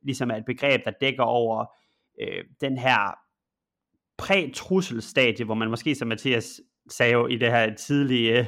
ligesom 0.03 0.31
er 0.31 0.35
et 0.35 0.45
begreb, 0.45 0.85
der 0.85 0.91
dækker 1.01 1.23
over 1.23 1.65
øh, 2.21 2.43
den 2.61 2.77
her 2.77 3.17
præ-trusselstadie, 4.17 5.45
hvor 5.45 5.55
man 5.55 5.69
måske, 5.69 5.95
som 5.95 6.07
Mathias 6.07 6.61
sagde 6.89 7.13
jo 7.13 7.27
i 7.27 7.35
det 7.35 7.51
her 7.51 7.75
tidlige 7.75 8.39
øh, 8.39 8.45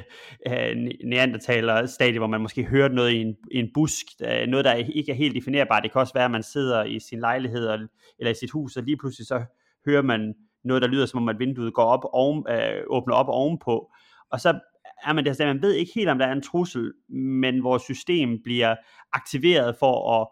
uh, 0.50 1.08
neandertaler-stadie, 1.08 2.18
hvor 2.18 2.26
man 2.26 2.40
måske 2.40 2.64
hørte 2.64 2.94
noget 2.94 3.10
i 3.10 3.20
en, 3.20 3.36
i 3.50 3.58
en 3.58 3.70
busk, 3.74 4.06
uh, 4.24 4.48
noget 4.48 4.64
der 4.64 4.74
ikke 4.74 5.12
er 5.12 5.16
helt 5.16 5.34
definerbart. 5.34 5.82
Det 5.82 5.92
kan 5.92 6.00
også 6.00 6.14
være, 6.14 6.24
at 6.24 6.30
man 6.30 6.42
sidder 6.42 6.84
i 6.84 7.00
sin 7.00 7.20
lejlighed 7.20 7.66
og, 7.66 7.78
eller 8.18 8.30
i 8.30 8.34
sit 8.34 8.50
hus, 8.50 8.76
og 8.76 8.82
lige 8.82 8.96
pludselig 8.96 9.26
så 9.26 9.44
hører 9.86 10.02
man 10.02 10.34
noget, 10.64 10.82
der 10.82 10.88
lyder 10.88 11.06
som 11.06 11.22
om, 11.22 11.28
at 11.28 11.38
vinduet 11.38 11.74
går 11.74 11.84
op 11.84 12.04
oven, 12.12 12.44
uh, 12.50 12.96
åbner 12.96 13.14
op 13.14 13.28
ovenpå. 13.28 13.92
Og 14.30 14.40
så 14.40 14.60
er 15.04 15.12
man 15.12 15.24
der, 15.24 15.46
man 15.46 15.62
ved 15.62 15.72
ikke 15.72 15.92
helt, 15.94 16.08
om 16.08 16.18
der 16.18 16.26
er 16.26 16.32
en 16.32 16.42
trussel, 16.42 16.92
men 17.08 17.64
vores 17.64 17.82
system 17.82 18.42
bliver 18.44 18.76
aktiveret 19.12 19.76
for 19.78 20.20
at 20.20 20.28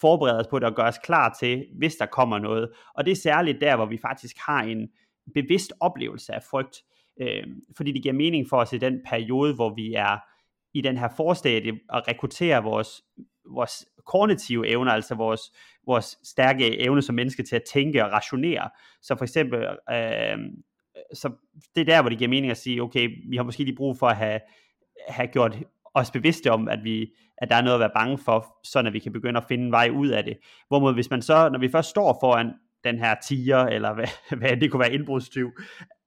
forberede 0.00 0.38
os 0.38 0.46
på 0.46 0.58
det 0.58 0.66
og 0.68 0.74
gøre 0.74 0.86
os 0.86 0.98
klar 1.04 1.36
til, 1.40 1.66
hvis 1.78 1.96
der 1.96 2.06
kommer 2.06 2.38
noget. 2.38 2.68
Og 2.94 3.04
det 3.04 3.10
er 3.10 3.16
særligt 3.16 3.60
der, 3.60 3.76
hvor 3.76 3.86
vi 3.86 3.98
faktisk 3.98 4.36
har 4.46 4.62
en 4.62 4.88
bevidst 5.34 5.72
oplevelse 5.80 6.34
af 6.34 6.42
frygt 6.50 6.76
øh, 6.76 6.97
øh, 7.20 7.46
fordi 7.76 7.92
det 7.92 8.02
giver 8.02 8.14
mening 8.14 8.48
for 8.48 8.56
os 8.56 8.72
i 8.72 8.78
den 8.78 9.00
periode, 9.06 9.54
hvor 9.54 9.74
vi 9.74 9.94
er 9.94 10.18
i 10.74 10.80
den 10.80 10.98
her 10.98 11.08
forstadie 11.16 11.72
at 11.92 12.08
rekruttere 12.08 12.62
vores, 12.62 13.02
vores 13.50 13.86
kognitive 14.06 14.68
evner, 14.68 14.92
altså 14.92 15.14
vores, 15.14 15.40
vores 15.86 16.18
stærke 16.24 16.80
evne 16.80 17.02
som 17.02 17.14
menneske 17.14 17.42
til 17.42 17.56
at 17.56 17.62
tænke 17.72 18.04
og 18.04 18.12
rationere. 18.12 18.70
Så 19.02 19.16
for 19.16 19.24
eksempel, 19.24 19.60
øh, 19.90 20.38
så 21.12 21.30
det 21.74 21.80
er 21.80 21.84
der, 21.84 22.00
hvor 22.00 22.08
det 22.08 22.18
giver 22.18 22.28
mening 22.30 22.50
at 22.50 22.56
sige, 22.56 22.82
okay, 22.82 23.08
vi 23.30 23.36
har 23.36 23.44
måske 23.44 23.64
lige 23.64 23.76
brug 23.76 23.98
for 23.98 24.06
at 24.06 24.16
have, 24.16 24.40
have 25.08 25.28
gjort 25.28 25.58
os 25.94 26.10
bevidste 26.10 26.52
om, 26.52 26.68
at, 26.68 26.84
vi, 26.84 27.12
at 27.38 27.50
der 27.50 27.56
er 27.56 27.62
noget 27.62 27.74
at 27.74 27.80
være 27.80 27.90
bange 27.94 28.18
for, 28.18 28.58
så 28.64 28.78
at 28.78 28.92
vi 28.92 28.98
kan 28.98 29.12
begynde 29.12 29.40
at 29.40 29.44
finde 29.48 29.64
en 29.64 29.72
vej 29.72 29.90
ud 29.94 30.08
af 30.08 30.24
det. 30.24 30.38
Hvorimod 30.68 30.94
hvis 30.94 31.10
man 31.10 31.22
så, 31.22 31.48
når 31.48 31.58
vi 31.58 31.68
først 31.68 31.90
står 31.90 32.18
foran 32.20 32.52
den 32.84 32.98
her 32.98 33.14
tiger, 33.22 33.58
eller 33.58 33.94
hvad, 33.94 34.08
hvad 34.38 34.56
det 34.56 34.70
kunne 34.70 34.80
være 34.80 34.92
indbrudstyv, 34.92 35.50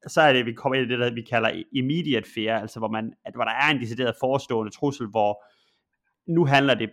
så 0.07 0.21
er 0.21 0.33
det, 0.33 0.45
vi 0.45 0.53
kommer 0.53 0.75
ind 0.75 0.85
i 0.85 0.93
det, 0.93 0.99
der 0.99 1.13
vi 1.13 1.21
kalder 1.21 1.63
immediate 1.71 2.29
fear, 2.35 2.59
altså 2.59 2.79
hvor, 2.79 2.87
man, 2.87 3.13
at, 3.25 3.33
hvor 3.33 3.43
der 3.43 3.51
er 3.51 3.69
en 3.71 3.81
decideret 3.81 4.15
forestående 4.19 4.71
trussel, 4.71 5.07
hvor 5.07 5.43
nu 6.27 6.45
handler 6.45 6.73
det 6.73 6.89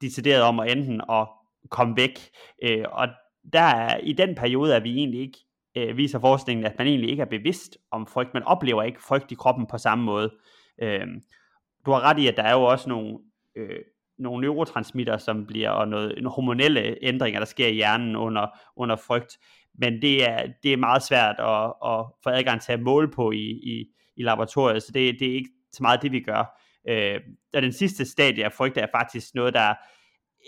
decideret 0.00 0.42
om 0.42 0.60
at 0.60 0.72
enten 0.72 1.00
at 1.10 1.28
komme 1.70 1.96
væk, 1.96 2.18
øh, 2.62 2.84
og 2.92 3.08
der 3.52 3.60
er, 3.60 3.98
i 3.98 4.12
den 4.12 4.34
periode 4.34 4.74
er 4.74 4.80
vi 4.80 4.98
egentlig 4.98 5.20
ikke, 5.20 5.38
øh, 5.76 5.96
viser 5.96 6.20
forskningen, 6.20 6.66
at 6.66 6.78
man 6.78 6.86
egentlig 6.86 7.10
ikke 7.10 7.20
er 7.20 7.26
bevidst 7.26 7.78
om 7.90 8.06
frygt, 8.06 8.34
man 8.34 8.42
oplever 8.42 8.82
ikke 8.82 9.02
frygt 9.02 9.32
i 9.32 9.34
kroppen 9.34 9.66
på 9.66 9.78
samme 9.78 10.04
måde. 10.04 10.30
Øh, 10.82 11.06
du 11.86 11.90
har 11.90 12.00
ret 12.00 12.18
i, 12.18 12.26
at 12.26 12.36
der 12.36 12.42
er 12.42 12.52
jo 12.52 12.62
også 12.62 12.88
nogle, 12.88 13.18
øh, 13.56 13.80
nogle 14.18 14.40
neurotransmitter, 14.40 15.16
som 15.16 15.46
bliver, 15.46 15.70
og 15.70 15.88
noget, 15.88 16.14
nogle 16.16 16.30
hormonelle 16.30 17.04
ændringer, 17.04 17.40
der 17.40 17.46
sker 17.46 17.68
i 17.68 17.74
hjernen 17.74 18.16
under, 18.16 18.46
under 18.76 18.96
frygt, 18.96 19.38
men 19.78 20.02
det 20.02 20.28
er, 20.28 20.46
det 20.62 20.72
er 20.72 20.76
meget 20.76 21.02
svært 21.02 21.36
at, 21.38 21.90
at 21.92 22.06
få 22.22 22.30
adgang 22.30 22.60
til 22.60 22.72
at 22.72 22.80
måle 22.80 23.10
på 23.10 23.30
i, 23.30 23.50
i, 23.50 23.86
i 24.16 24.22
laboratoriet, 24.22 24.82
så 24.82 24.92
det, 24.92 25.16
det 25.20 25.30
er 25.30 25.34
ikke 25.34 25.50
så 25.72 25.82
meget 25.82 26.02
det, 26.02 26.12
vi 26.12 26.20
gør. 26.20 26.60
Øh, 26.88 27.20
og 27.54 27.62
den 27.62 27.72
sidste 27.72 28.04
stadie 28.04 28.44
af 28.44 28.52
frygt 28.52 28.78
er 28.78 28.86
faktisk 28.94 29.34
noget, 29.34 29.54
der 29.54 29.74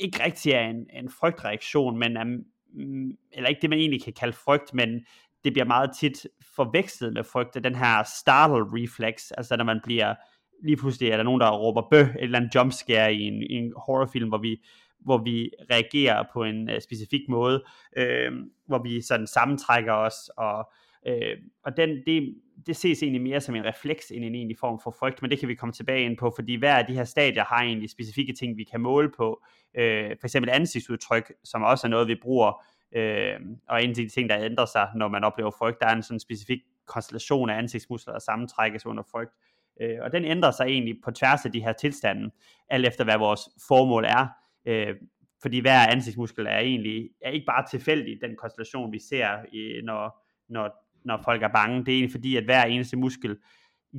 ikke 0.01 0.25
rigtig 0.25 0.53
er 0.53 0.69
en, 0.69 0.87
en 0.93 1.11
frygtreaktion, 1.21 1.99
men 1.99 2.17
er, 2.17 2.25
mm, 2.25 3.11
eller 3.33 3.49
ikke 3.49 3.61
det, 3.61 3.71
man 3.71 3.79
egentlig 3.79 4.03
kan 4.03 4.13
kalde 4.13 4.33
frygt, 4.33 4.75
men 4.75 5.07
det 5.45 5.53
bliver 5.53 5.67
meget 5.67 5.91
tit 6.01 6.27
forvekslet 6.57 7.13
med 7.13 7.25
frygt, 7.25 7.65
den 7.65 7.75
her 7.75 8.03
startle 8.21 8.65
reflex, 8.83 9.31
altså 9.31 9.57
når 9.57 9.65
man 9.65 9.81
bliver, 9.85 10.15
lige 10.63 10.77
pludselig 10.77 11.11
er 11.11 11.17
der 11.17 11.25
nogen, 11.25 11.41
der 11.41 11.51
råber 11.51 11.83
bøh, 11.91 12.09
et 12.09 12.15
eller 12.19 12.39
andet 12.39 12.55
jumpscare 12.55 13.15
i 13.15 13.23
en, 13.23 13.43
i 13.43 13.53
en 13.53 13.73
horrorfilm, 13.77 14.29
hvor 14.29 14.39
vi, 14.39 14.63
hvor 15.07 15.19
vi 15.19 15.51
reagerer 15.71 16.25
på 16.33 16.45
en 16.45 16.71
øh, 16.71 16.81
specifik 16.81 17.29
måde, 17.29 17.65
øh, 17.97 18.33
hvor 18.67 18.83
vi 18.83 19.01
sådan 19.01 19.27
sammentrækker 19.27 19.93
os, 19.93 20.31
og, 20.37 20.73
øh, 21.07 21.37
og 21.65 21.77
den, 21.77 21.89
det, 22.07 22.35
det 22.67 22.77
ses 22.77 23.03
egentlig 23.03 23.23
mere 23.23 23.41
som 23.41 23.55
en 23.55 23.65
refleks 23.65 24.11
end 24.11 24.25
en 24.25 24.35
egentlig 24.35 24.59
form 24.59 24.81
for 24.85 24.91
frygt, 24.99 25.23
men 25.23 25.31
det 25.31 25.39
kan 25.39 25.49
vi 25.49 25.55
komme 25.55 25.73
tilbage 25.73 26.05
ind 26.05 26.17
på, 26.17 26.33
fordi 26.37 26.55
hver 26.55 26.77
af 26.77 26.87
de 26.87 26.95
her 26.95 27.05
stadier 27.05 27.45
har 27.45 27.63
egentlig 27.63 27.91
specifikke 27.91 28.33
ting, 28.33 28.57
vi 28.57 28.65
kan 28.65 28.81
måle 28.81 29.11
på. 29.17 29.43
Øh, 29.75 30.11
for 30.21 30.27
eksempel 30.27 30.51
ansigtsudtryk, 30.51 31.33
som 31.45 31.63
også 31.63 31.87
er 31.87 31.91
noget, 31.91 32.09
vi 32.09 32.17
bruger, 32.23 32.63
øh, 32.93 33.41
og 33.69 33.83
en 33.83 33.91
af 33.91 33.95
de 33.95 34.09
ting, 34.09 34.31
der 34.31 34.39
ændrer 34.39 34.67
sig, 34.67 34.89
når 34.97 35.09
man 35.09 35.25
oplever 35.25 35.51
frygt, 35.59 35.81
der 35.81 35.87
er 35.87 35.95
en 35.95 36.03
sådan 36.03 36.21
specifik 36.21 36.61
konstellation 36.87 37.51
af 37.51 37.59
ansigtsmuskler, 37.59 38.13
der 38.13 38.21
sammentrækkes 38.21 38.87
under 38.87 39.03
frygt. 39.11 39.33
Øh, 39.81 39.99
og 40.03 40.13
den 40.13 40.25
ændrer 40.25 40.51
sig 40.51 40.65
egentlig 40.65 40.95
på 41.05 41.11
tværs 41.11 41.45
af 41.45 41.53
de 41.53 41.61
her 41.61 41.73
tilstande, 41.73 42.31
alt 42.69 42.87
efter 42.87 43.05
hvad 43.05 43.19
vores 43.19 43.41
formål 43.69 44.05
er. 44.05 44.27
Øh, 44.67 44.95
fordi 45.43 45.61
hver 45.61 45.87
ansigtsmuskel 45.89 46.47
er 46.47 46.59
egentlig 46.59 47.11
er 47.23 47.31
ikke 47.31 47.47
bare 47.47 47.67
tilfældig, 47.71 48.19
den 48.23 48.37
konstellation, 48.37 48.93
vi 48.93 48.99
ser, 48.99 49.39
øh, 49.55 49.83
når, 49.85 50.27
når 50.49 50.87
når 51.07 51.21
folk 51.25 51.43
er 51.43 51.49
bange. 51.49 51.85
Det 51.85 51.89
er 51.89 51.97
egentlig 51.97 52.13
fordi, 52.13 52.37
at 52.37 52.45
hver 52.45 52.65
eneste 52.65 52.97
muskel 52.97 53.37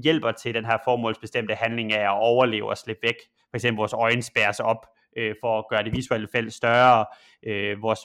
hjælper 0.04 0.32
til 0.32 0.54
den 0.54 0.66
her 0.66 0.78
formålsbestemte 0.84 1.56
handling 1.56 1.94
af 1.94 2.04
at 2.04 2.20
overleve 2.20 2.70
og 2.70 2.78
slippe 2.78 3.04
væk. 3.04 3.16
For 3.50 3.58
eksempel 3.58 3.78
vores 3.78 3.94
øjne 3.94 4.22
spærres 4.22 4.60
op 4.60 4.86
øh, 5.18 5.36
for 5.42 5.60
at 5.60 5.66
gøre 5.70 5.84
det 5.84 5.96
visuelle 5.96 6.28
felt 6.32 6.54
større. 6.54 7.06
Øh, 7.44 7.82
vores 7.82 8.00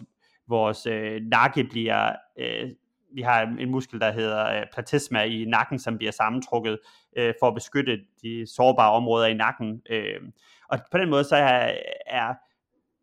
vores 0.49 0.87
øh, 0.87 1.21
nakke 1.23 1.65
bliver... 1.65 2.13
Øh, 2.39 2.71
vi 3.15 3.23
har 3.23 3.43
en 3.43 3.71
muskel, 3.71 4.01
der 4.01 4.13
hedder 4.13 4.61
øh, 4.61 4.67
platysma 4.73 5.23
i 5.23 5.45
nakken, 5.45 5.79
som 5.79 5.99
bliver 5.99 6.13
sammentrukket 6.13 6.79
øh, 7.17 7.35
for 7.41 7.49
at 7.49 7.55
beskytte 7.55 8.01
de 8.23 8.47
sårbare 8.47 8.93
områder 8.93 9.27
i 9.27 9.35
nakken. 9.35 9.83
Øh, 9.91 10.21
og 10.69 10.79
på 10.91 10.99
den 10.99 11.11
måde 11.11 11.25
så 11.25 11.37
er, 11.37 11.75
er, 12.07 12.35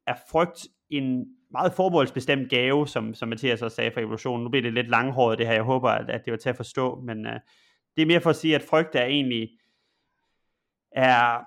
er 0.10 0.16
frygt 0.32 0.68
en 0.90 1.26
meget 1.52 1.74
forbeholdsbestemt 1.74 2.50
gave, 2.50 2.88
som, 2.88 3.14
som 3.14 3.30
Mathias 3.30 3.62
også 3.62 3.76
sagde 3.76 3.92
for 3.92 4.00
evolutionen. 4.00 4.44
Nu 4.44 4.50
bliver 4.50 4.64
det 4.64 4.74
lidt 4.74 4.90
langhåret 4.90 5.38
det 5.38 5.48
her, 5.48 5.54
jeg 5.54 5.64
håber, 5.64 5.90
at, 5.90 6.10
at 6.10 6.26
det 6.26 6.32
var 6.32 6.38
til 6.38 6.50
at 6.50 6.56
forstå, 6.56 7.02
men 7.02 7.26
uh, 7.26 7.34
det 7.96 8.02
er 8.02 8.06
mere 8.06 8.22
for 8.22 8.30
at 8.30 8.36
sige, 8.36 8.56
at 8.56 8.62
frygt 8.62 8.96
er 8.96 9.04
egentlig 9.04 9.50
er, 10.92 11.40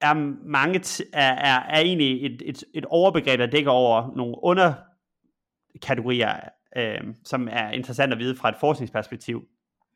er, 0.00 0.14
mange 0.44 0.78
t- 0.78 1.10
er, 1.12 1.32
er, 1.32 1.60
er 1.60 1.80
egentlig 1.80 2.26
et, 2.26 2.42
et, 2.44 2.64
et 2.74 2.84
overbegreb, 2.84 3.38
der 3.38 3.46
dækker 3.46 3.70
over 3.70 4.12
nogle 4.16 4.36
underkategorier, 4.42 6.40
øh, 6.76 7.00
som 7.24 7.48
er 7.52 7.70
interessant 7.70 8.12
at 8.12 8.18
vide 8.18 8.36
fra 8.36 8.48
et 8.48 8.56
forskningsperspektiv. 8.60 9.48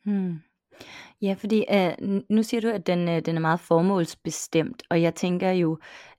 Hmm. 0.04 0.40
Ja, 1.22 1.34
fordi 1.38 1.64
uh, 1.74 2.20
nu 2.28 2.42
siger 2.42 2.60
du, 2.60 2.68
at 2.68 2.86
den, 2.86 3.08
uh, 3.08 3.18
den 3.18 3.36
er 3.36 3.40
meget 3.40 3.60
formålsbestemt, 3.60 4.82
og 4.90 5.02
jeg 5.02 5.14
tænker 5.14 5.50
jo, 5.50 5.70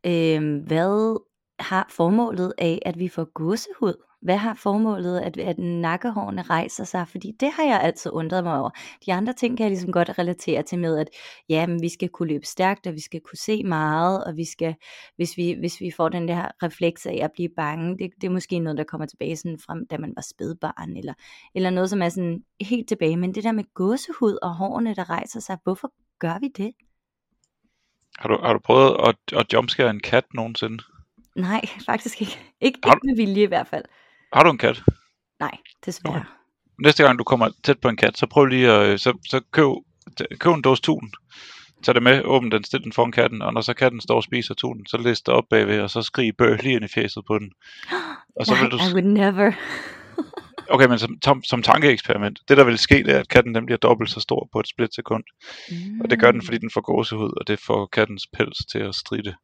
uh, 0.07 0.63
hvad 0.67 1.19
har 1.59 1.87
formålet 1.89 2.53
af, 2.57 2.79
at 2.85 2.99
vi 2.99 3.09
får 3.09 3.33
gåsehud? 3.33 3.93
Hvad 4.21 4.37
har 4.37 4.53
formålet, 4.53 5.19
at, 5.19 5.37
at 5.37 5.57
nakkehårene 5.57 6.41
rejser 6.41 6.83
sig? 6.83 7.07
Fordi 7.07 7.31
det 7.39 7.51
har 7.51 7.63
jeg 7.63 7.81
altid 7.81 8.11
undret 8.11 8.43
mig 8.43 8.59
over. 8.59 8.69
De 9.05 9.13
andre 9.13 9.33
ting 9.33 9.57
kan 9.57 9.63
jeg 9.63 9.71
ligesom 9.71 9.91
godt 9.91 10.19
relatere 10.19 10.63
til 10.63 10.79
med, 10.79 10.97
at 10.97 11.09
ja, 11.49 11.67
men 11.67 11.81
vi 11.81 11.89
skal 11.89 12.09
kunne 12.09 12.27
løbe 12.27 12.45
stærkt, 12.45 12.87
og 12.87 12.93
vi 12.93 12.99
skal 12.99 13.21
kunne 13.21 13.37
se 13.37 13.63
meget, 13.63 14.23
og 14.23 14.37
vi 14.37 14.45
skal, 14.45 14.75
hvis 15.15 15.37
vi, 15.37 15.55
hvis 15.59 15.81
vi 15.81 15.91
får 15.91 16.09
den 16.09 16.27
der 16.27 16.47
refleks 16.63 17.05
af 17.05 17.19
at 17.23 17.31
blive 17.33 17.49
bange, 17.55 17.97
det, 17.97 18.11
det 18.21 18.27
er 18.27 18.31
måske 18.31 18.59
noget, 18.59 18.77
der 18.77 18.83
kommer 18.83 19.07
tilbage 19.07 19.37
sådan 19.37 19.59
frem, 19.65 19.87
da 19.87 19.97
man 19.97 20.13
var 20.15 20.21
spædbarn, 20.21 20.97
eller, 20.97 21.13
eller 21.55 21.69
noget, 21.69 21.89
som 21.89 22.01
er 22.01 22.09
sådan 22.09 22.43
helt 22.61 22.87
tilbage. 22.87 23.17
Men 23.17 23.35
det 23.35 23.43
der 23.43 23.51
med 23.51 23.63
gåsehud 23.73 24.37
og 24.41 24.55
hårene, 24.55 24.95
der 24.95 25.09
rejser 25.09 25.39
sig, 25.39 25.57
hvorfor 25.63 25.93
gør 26.19 26.39
vi 26.39 26.47
det? 26.57 26.71
Har 28.19 28.29
du, 28.29 28.37
har 28.43 28.53
du 28.53 28.59
prøvet 28.59 28.97
at, 29.07 29.39
at 29.39 29.53
jumpscare 29.53 29.89
en 29.89 29.99
kat 29.99 30.25
nogensinde? 30.33 30.83
Nej, 31.35 31.61
faktisk 31.89 32.21
ikke. 32.21 32.39
Ikke, 32.61 32.79
Har 32.83 32.95
ikke 32.95 33.07
med 33.07 33.15
vilje 33.15 33.43
i 33.43 33.47
hvert 33.47 33.67
fald. 33.67 33.83
Har 34.33 34.43
du 34.43 34.49
en 34.49 34.57
kat? 34.57 34.83
Nej, 35.39 35.57
desværre. 35.85 36.23
Næste 36.83 37.03
gang 37.03 37.19
du 37.19 37.23
kommer 37.23 37.49
tæt 37.63 37.79
på 37.79 37.89
en 37.89 37.97
kat, 37.97 38.17
så 38.17 38.27
prøv 38.27 38.45
lige 38.45 38.71
at, 38.71 38.89
øh, 38.89 38.99
så, 38.99 39.17
så 39.29 39.41
køb, 39.51 39.65
køb 40.39 40.53
en 40.53 40.61
dåse 40.61 40.81
tun. 40.81 41.11
Tag 41.83 41.95
det 41.95 42.03
med, 42.03 42.21
åbn 42.23 42.51
den, 42.51 42.63
stil 42.63 42.83
den 42.83 42.93
foran 42.93 43.11
katten, 43.11 43.41
og 43.41 43.53
når 43.53 43.61
så 43.61 43.73
katten 43.73 44.01
står 44.01 44.15
og 44.15 44.23
spiser 44.23 44.53
tunen, 44.53 44.85
så 44.85 44.97
læs 44.97 45.21
det 45.21 45.33
op 45.33 45.43
bagved, 45.49 45.81
og 45.81 45.89
så 45.89 46.01
skrig 46.01 46.37
bøh 46.37 46.59
lige 46.63 46.75
ind 46.75 46.85
i 46.85 46.87
fjeset 46.87 47.23
på 47.27 47.39
den. 47.39 47.51
Og 48.39 48.45
så 48.45 48.53
Nej, 48.53 48.61
vil 48.61 48.71
du... 48.71 48.77
I 48.77 48.93
would 48.93 49.03
never. 49.03 49.51
Okay, 50.69 50.87
men 50.87 50.99
som, 50.99 51.17
som, 51.23 51.43
som 51.43 51.61
tankeeksperiment, 51.61 52.39
det 52.47 52.57
der 52.57 52.63
vil 52.63 52.77
ske, 52.77 53.03
det 53.03 53.15
er, 53.15 53.19
at 53.19 53.29
katten 53.29 53.55
den 53.55 53.65
bliver 53.65 53.77
dobbelt 53.77 54.09
så 54.09 54.19
stor 54.19 54.49
på 54.51 54.59
et 54.59 54.67
splitsekund. 54.67 55.23
Mm. 55.71 56.01
Og 56.01 56.09
det 56.09 56.19
gør 56.19 56.31
den, 56.31 56.41
fordi 56.41 56.57
den 56.57 56.71
får 56.71 56.81
gåsehud, 56.81 57.33
og 57.37 57.47
det 57.47 57.59
får 57.59 57.85
kattens 57.85 58.27
pels 58.33 58.57
til 58.71 58.79
at 58.79 58.95
stride. 58.95 59.35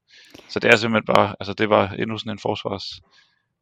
Så 0.50 0.60
det 0.60 0.72
er 0.72 0.75
simpelthen 0.75 1.16
bare, 1.16 1.36
altså 1.40 1.54
det 1.54 1.70
var 1.70 1.90
endnu 1.90 2.18
sådan 2.18 2.32
en 2.32 2.40
forsvars... 2.40 2.86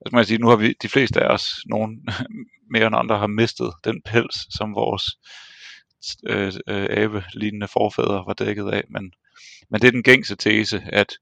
Altså 0.01 0.15
man 0.15 0.25
sige, 0.25 0.37
nu 0.37 0.47
har 0.47 0.55
vi, 0.55 0.73
de 0.81 0.89
fleste 0.89 1.21
af 1.21 1.33
os, 1.33 1.49
nogen 1.65 2.07
mere 2.73 2.87
end 2.87 2.95
andre, 2.95 3.17
har 3.17 3.27
mistet 3.27 3.73
den 3.83 4.01
pels, 4.05 4.57
som 4.57 4.75
vores 4.75 5.03
øh, 6.27 6.53
øh, 6.67 6.87
abe-lignende 6.89 7.67
forfædre 7.67 8.23
var 8.27 8.33
dækket 8.33 8.69
af. 8.69 8.83
Men, 8.89 9.11
men 9.69 9.81
det 9.81 9.87
er 9.87 9.91
den 9.91 10.03
gængse 10.03 10.35
tese, 10.35 10.83
at 10.85 11.13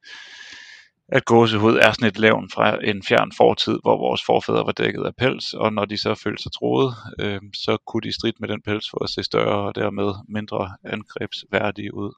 at 1.10 1.26
gåsehud 1.26 1.76
er 1.76 1.92
sådan 1.92 2.08
et 2.08 2.20
levn 2.20 2.50
fra 2.50 2.78
en 2.84 3.04
fjern 3.04 3.32
fortid, 3.38 3.80
hvor 3.82 3.98
vores 3.98 4.22
forfædre 4.26 4.66
var 4.66 4.72
dækket 4.72 5.04
af 5.06 5.16
pels, 5.16 5.54
og 5.54 5.74
når 5.74 5.86
de 5.86 5.98
så 5.98 6.16
følte 6.16 6.44
sig 6.44 6.52
troet, 6.52 6.94
øh, 7.20 7.42
så 7.54 7.78
kunne 7.88 8.02
de 8.02 8.14
stride 8.14 8.36
med 8.40 8.48
den 8.50 8.62
pels 8.62 8.90
for 8.90 9.04
at 9.04 9.10
se 9.10 9.24
større 9.24 9.68
og 9.68 9.76
dermed 9.76 10.14
mindre 10.28 10.72
angrebsværdige 10.84 11.94
ud. 11.94 12.14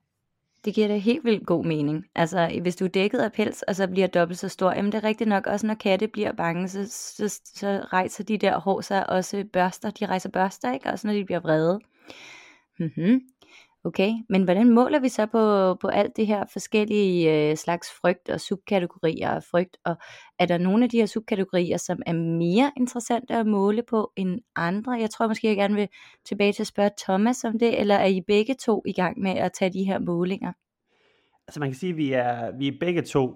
Det 0.66 0.74
giver 0.74 0.88
da 0.88 0.98
helt 0.98 1.26
vildt 1.26 1.46
god 1.46 1.66
mening. 1.66 2.06
Altså, 2.16 2.60
hvis 2.62 2.76
du 2.76 2.86
er 2.86 2.90
dækket 2.90 3.20
af 3.20 3.32
pels, 3.32 3.62
og 3.62 3.76
så 3.76 3.88
bliver 3.88 4.08
dobbelt 4.08 4.40
så 4.40 4.50
stor, 4.50 4.72
jamen 4.72 4.92
det 4.92 4.98
er 4.98 5.08
rigtigt 5.08 5.28
nok, 5.28 5.48
også 5.48 5.68
når 5.68 5.74
katte 5.74 6.08
bliver 6.08 6.32
bange, 6.32 6.68
så, 6.68 6.86
så, 7.18 7.40
så 7.46 7.86
rejser 7.94 8.24
de 8.24 8.38
der 8.38 8.60
hår 8.60 8.82
sig 8.82 9.10
også 9.10 9.46
børster, 9.54 9.90
de 9.90 10.06
rejser 10.06 10.30
børster, 10.30 10.74
ikke? 10.74 10.90
Også 10.90 11.08
når 11.08 11.14
de 11.14 11.26
bliver 11.26 11.40
vrede. 11.40 11.80
Mm-hmm. 12.80 13.22
Okay, 13.84 14.12
men 14.30 14.44
hvordan 14.44 14.70
måler 14.70 15.00
vi 15.00 15.10
så 15.10 15.26
på, 15.26 15.76
på 15.82 15.88
alt 15.88 16.18
det 16.18 16.28
her 16.28 16.46
forskellige 16.54 17.50
øh, 17.50 17.58
slags 17.58 17.88
frygt 18.02 18.30
og 18.30 18.42
subkategorier 18.42 19.30
af 19.30 19.44
frygt, 19.52 19.78
og 19.86 19.96
er 20.40 20.46
der 20.46 20.58
nogle 20.58 20.84
af 20.84 20.90
de 20.90 20.98
her 20.98 21.06
subkategorier, 21.06 21.78
som 21.78 22.02
er 22.06 22.14
mere 22.14 22.72
interessante 22.78 23.34
at 23.34 23.48
måle 23.48 23.84
på 23.90 24.12
end 24.16 24.40
andre? 24.56 24.92
Jeg 24.92 25.10
tror 25.10 25.28
måske, 25.28 25.48
jeg 25.48 25.56
gerne 25.56 25.76
vil 25.76 25.88
tilbage 26.26 26.54
til 26.54 26.64
at 26.64 26.68
spørge 26.68 26.90
Thomas 26.98 27.44
om 27.44 27.60
det, 27.60 27.80
eller 27.80 27.96
er 27.96 28.06
I 28.06 28.22
begge 28.28 28.56
to 28.66 28.84
i 28.86 28.94
gang 28.94 29.20
med 29.20 29.32
at 29.32 29.52
tage 29.60 29.74
de 29.74 29.84
her 29.84 30.00
målinger? 30.00 30.54
Altså 31.48 31.60
man 31.60 31.70
kan 31.70 31.76
sige, 31.76 31.90
at 31.90 31.98
vi 31.98 32.14
er, 32.14 32.58
vi 32.58 32.68
er 32.68 32.74
begge 32.80 33.02
to 33.02 33.36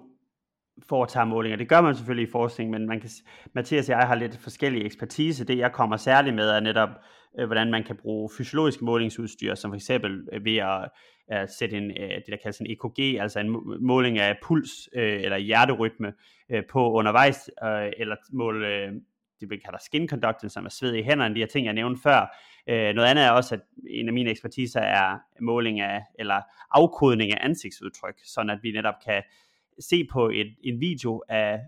foretager 0.88 1.24
målinger. 1.24 1.56
Det 1.56 1.68
gør 1.68 1.80
man 1.80 1.96
selvfølgelig 1.96 2.28
i 2.28 2.32
forskning, 2.32 2.70
men 2.70 2.86
man 2.86 3.00
kan, 3.00 3.10
Mathias 3.54 3.88
og 3.88 3.96
jeg 3.98 4.06
har 4.06 4.14
lidt 4.14 4.36
forskellige 4.36 4.84
ekspertise. 4.84 5.44
Det 5.44 5.58
jeg 5.58 5.72
kommer 5.72 5.96
særligt 5.96 6.36
med 6.36 6.50
er 6.50 6.60
netop 6.60 6.88
øh, 7.38 7.46
hvordan 7.46 7.70
man 7.70 7.84
kan 7.84 7.96
bruge 7.96 8.30
fysiologisk 8.36 8.82
målingsudstyr, 8.82 9.54
som 9.54 9.70
for 9.70 9.76
eksempel 9.76 10.28
øh, 10.32 10.44
ved 10.44 10.56
at, 10.56 10.90
at 11.28 11.52
sætte 11.52 11.76
en, 11.76 11.90
øh, 11.90 12.08
det, 12.08 12.24
der 12.28 12.36
kaldes 12.42 12.58
en 12.58 12.66
EKG, 12.66 13.20
altså 13.20 13.40
en 13.40 13.50
måling 13.80 14.18
af 14.18 14.38
puls 14.42 14.88
øh, 14.94 15.22
eller 15.22 15.36
hjerterytme 15.36 16.12
øh, 16.50 16.62
på 16.70 16.92
undervejs, 16.92 17.50
øh, 17.64 17.92
eller 17.98 18.16
måle 18.32 18.68
øh, 18.68 18.92
det 19.40 19.50
vi 19.50 19.56
kalder 19.56 19.78
skin 19.78 20.08
conductance, 20.08 20.54
som 20.54 20.64
er 20.64 20.68
sved 20.68 20.94
i 20.94 21.02
hænderne, 21.02 21.34
de 21.34 21.40
her 21.40 21.46
ting, 21.46 21.66
jeg 21.66 21.74
nævnte 21.74 22.02
før. 22.02 22.36
Øh, 22.68 22.94
noget 22.94 23.08
andet 23.08 23.24
er 23.24 23.30
også, 23.30 23.54
at 23.54 23.60
en 23.90 24.08
af 24.08 24.14
mine 24.14 24.30
ekspertiser 24.30 24.80
er 24.80 25.18
måling 25.40 25.80
af, 25.80 26.02
eller 26.18 26.40
afkodning 26.70 27.32
af 27.32 27.38
ansigtsudtryk, 27.40 28.14
sådan 28.24 28.50
at 28.50 28.58
vi 28.62 28.72
netop 28.72 28.94
kan 29.04 29.22
se 29.78 30.08
på 30.12 30.28
et, 30.28 30.54
en 30.64 30.80
video 30.80 31.22
af 31.28 31.60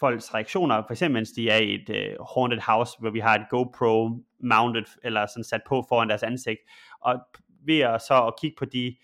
folks 0.00 0.34
reaktioner, 0.34 0.82
for 0.82 0.90
eksempel 0.90 1.12
mens 1.12 1.32
de 1.32 1.50
er 1.50 1.56
i 1.56 1.74
et 1.74 1.88
uh, 1.88 2.26
haunted 2.34 2.60
house, 2.60 2.92
hvor 3.00 3.10
vi 3.10 3.18
har 3.18 3.34
et 3.34 3.46
GoPro 3.50 4.10
mounted, 4.42 4.84
eller 5.04 5.26
sådan 5.26 5.44
sat 5.44 5.60
på 5.66 5.84
foran 5.88 6.08
deres 6.08 6.22
ansigt, 6.22 6.60
og 7.00 7.20
ved 7.66 7.78
at 7.78 8.02
så 8.02 8.26
at 8.26 8.34
kigge 8.40 8.56
på 8.58 8.64
de 8.64 8.96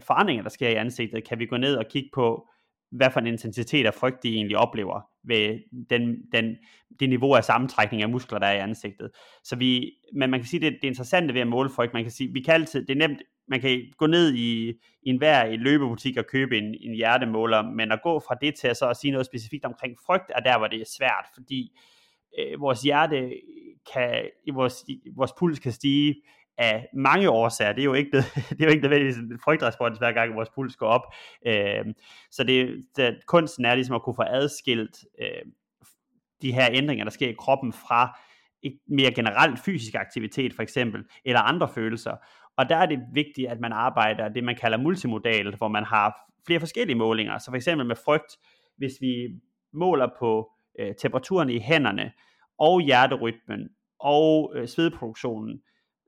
forandringer, 0.00 0.42
der 0.42 0.50
sker 0.50 0.68
i 0.68 0.74
ansigtet, 0.74 1.28
kan 1.28 1.38
vi 1.38 1.46
gå 1.46 1.56
ned 1.56 1.76
og 1.76 1.84
kigge 1.90 2.10
på, 2.14 2.48
hvad 2.90 3.10
for 3.10 3.20
en 3.20 3.26
intensitet 3.26 3.86
af 3.86 3.94
frygt 3.94 4.22
de 4.22 4.34
egentlig 4.34 4.56
oplever 4.56 5.00
ved 5.24 5.58
den, 5.90 6.16
den, 6.32 6.56
det 7.00 7.08
niveau 7.08 7.34
af 7.34 7.44
sammentrækning 7.44 8.02
af 8.02 8.08
muskler, 8.08 8.38
der 8.38 8.46
er 8.46 8.52
i 8.52 8.58
ansigtet. 8.58 9.10
Så 9.44 9.56
vi, 9.56 9.92
men 10.14 10.30
man 10.30 10.40
kan 10.40 10.46
sige, 10.46 10.60
det, 10.60 10.78
det 10.82 10.88
interessante 10.88 11.34
ved 11.34 11.40
at 11.40 11.46
måle 11.46 11.70
frygt, 11.70 11.92
man 11.92 12.02
kan 12.02 12.12
sige, 12.12 12.32
vi 12.32 12.40
kan 12.40 12.54
altid, 12.54 12.86
det 12.86 13.02
er 13.02 13.08
nemt, 13.08 13.22
man 13.48 13.60
kan 13.60 13.92
gå 13.96 14.06
ned 14.06 14.34
i, 14.34 14.68
i 15.02 15.10
enhver 15.10 15.44
i 15.44 15.56
løbebutik 15.56 16.16
og 16.16 16.26
købe 16.26 16.58
en, 16.58 16.74
en 16.80 16.94
hjertemåler, 16.94 17.62
men 17.62 17.92
at 17.92 18.02
gå 18.02 18.20
fra 18.28 18.36
det 18.40 18.54
til 18.54 18.68
at 18.68 18.76
så 18.76 18.88
at 18.88 18.96
sige 18.96 19.10
noget 19.10 19.26
specifikt 19.26 19.64
omkring 19.64 19.96
frygt, 20.06 20.32
er 20.36 20.40
der, 20.40 20.58
hvor 20.58 20.66
det 20.66 20.80
er 20.80 20.94
svært, 20.98 21.26
fordi 21.34 21.78
øh, 22.38 22.60
vores 22.60 22.82
hjerte 22.82 23.40
kan, 23.92 24.30
vores, 24.54 24.84
vores 25.16 25.32
puls 25.38 25.58
kan 25.58 25.72
stige 25.72 26.22
af 26.58 26.88
mange 26.94 27.30
årsager. 27.30 27.72
Det 27.72 27.80
er 27.80 27.84
jo 27.84 27.94
ikke, 27.94 28.10
det, 28.16 28.24
det 28.50 28.60
er 28.60 28.64
jo 28.64 28.70
ikke 28.70 28.82
nødvendigvis 28.82 29.16
en 29.16 29.40
frygtrespons, 29.44 29.98
hver 29.98 30.12
gang 30.12 30.34
vores 30.34 30.50
puls 30.54 30.76
går 30.76 30.86
op. 30.86 31.14
Øh, 31.46 31.84
så 32.30 32.44
det, 32.44 32.84
det, 32.96 33.18
kunsten 33.26 33.64
er 33.64 33.74
ligesom 33.74 33.94
at 33.94 34.02
kunne 34.02 34.16
få 34.16 34.24
adskilt 34.26 35.04
øh, 35.20 35.52
de 36.42 36.52
her 36.52 36.68
ændringer, 36.72 37.04
der 37.04 37.10
sker 37.10 37.28
i 37.28 37.34
kroppen 37.38 37.72
fra 37.72 38.18
et 38.62 38.78
mere 38.88 39.12
generelt 39.14 39.58
fysisk 39.64 39.94
aktivitet 39.94 40.54
for 40.54 40.62
eksempel, 40.62 41.04
eller 41.24 41.40
andre 41.40 41.68
følelser. 41.68 42.16
Og 42.56 42.68
der 42.68 42.76
er 42.76 42.86
det 42.86 43.00
vigtigt, 43.12 43.48
at 43.48 43.60
man 43.60 43.72
arbejder 43.72 44.28
det, 44.28 44.44
man 44.44 44.56
kalder 44.56 44.78
multimodalt, 44.78 45.56
hvor 45.56 45.68
man 45.68 45.84
har 45.84 46.14
flere 46.46 46.60
forskellige 46.60 46.96
målinger. 46.96 47.38
Så 47.38 47.50
for 47.50 47.56
eksempel 47.56 47.86
med 47.86 47.96
frygt, 48.04 48.36
hvis 48.76 48.92
vi 49.00 49.28
måler 49.72 50.08
på 50.18 50.50
øh, 50.78 50.94
temperaturen 50.98 51.50
i 51.50 51.58
hænderne, 51.58 52.12
og 52.58 52.80
hjerterytmen, 52.80 53.68
og 54.00 54.52
øh, 54.54 54.68
svedproduktionen, 54.68 55.60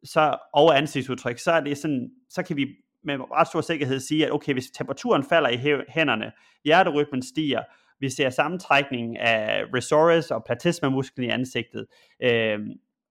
så, 0.05 0.37
og 0.55 0.79
ansigtsudtryk, 0.79 1.39
så 1.39 1.53
er 1.53 1.61
det 1.61 1.79
sådan, 1.79 2.11
så 2.31 2.43
kan 2.43 2.57
vi 2.57 2.67
med 3.05 3.15
ret 3.33 3.47
stor 3.47 3.61
sikkerhed 3.61 4.01
sige, 4.01 4.27
at 4.27 4.33
okay, 4.33 4.53
hvis 4.53 4.71
temperaturen 4.71 5.25
falder 5.25 5.49
i 5.49 5.57
hænderne, 5.89 6.33
hjerterytmen 6.65 7.23
stiger, 7.23 7.63
vi 8.01 8.11
ser 8.11 8.31
sammentrækning 8.31 9.19
af 9.19 9.65
resorus 9.75 10.31
og 10.31 10.45
platysmamusklen 10.45 11.27
i 11.27 11.31
ansigtet, 11.31 11.87
øh, 12.23 12.59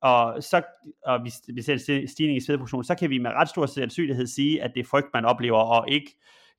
og, 0.02 0.44
så, 0.44 0.62
og 1.06 1.24
vi, 1.24 1.32
vi 1.54 1.62
ser 1.62 1.74
en 1.74 2.08
stigning 2.08 2.38
i 2.38 2.46
svedproduktion, 2.46 2.84
så 2.84 2.96
kan 2.96 3.10
vi 3.10 3.18
med 3.18 3.32
ret 3.32 3.50
stor 3.50 3.66
sandsynlighed 3.66 4.28
sige, 4.28 4.63
at 4.63 4.72
det 4.74 4.80
er 4.80 4.90
frygt, 4.90 5.08
man 5.13 5.25
oplever, 5.25 5.58
og 5.58 5.90
ikke 5.90 6.18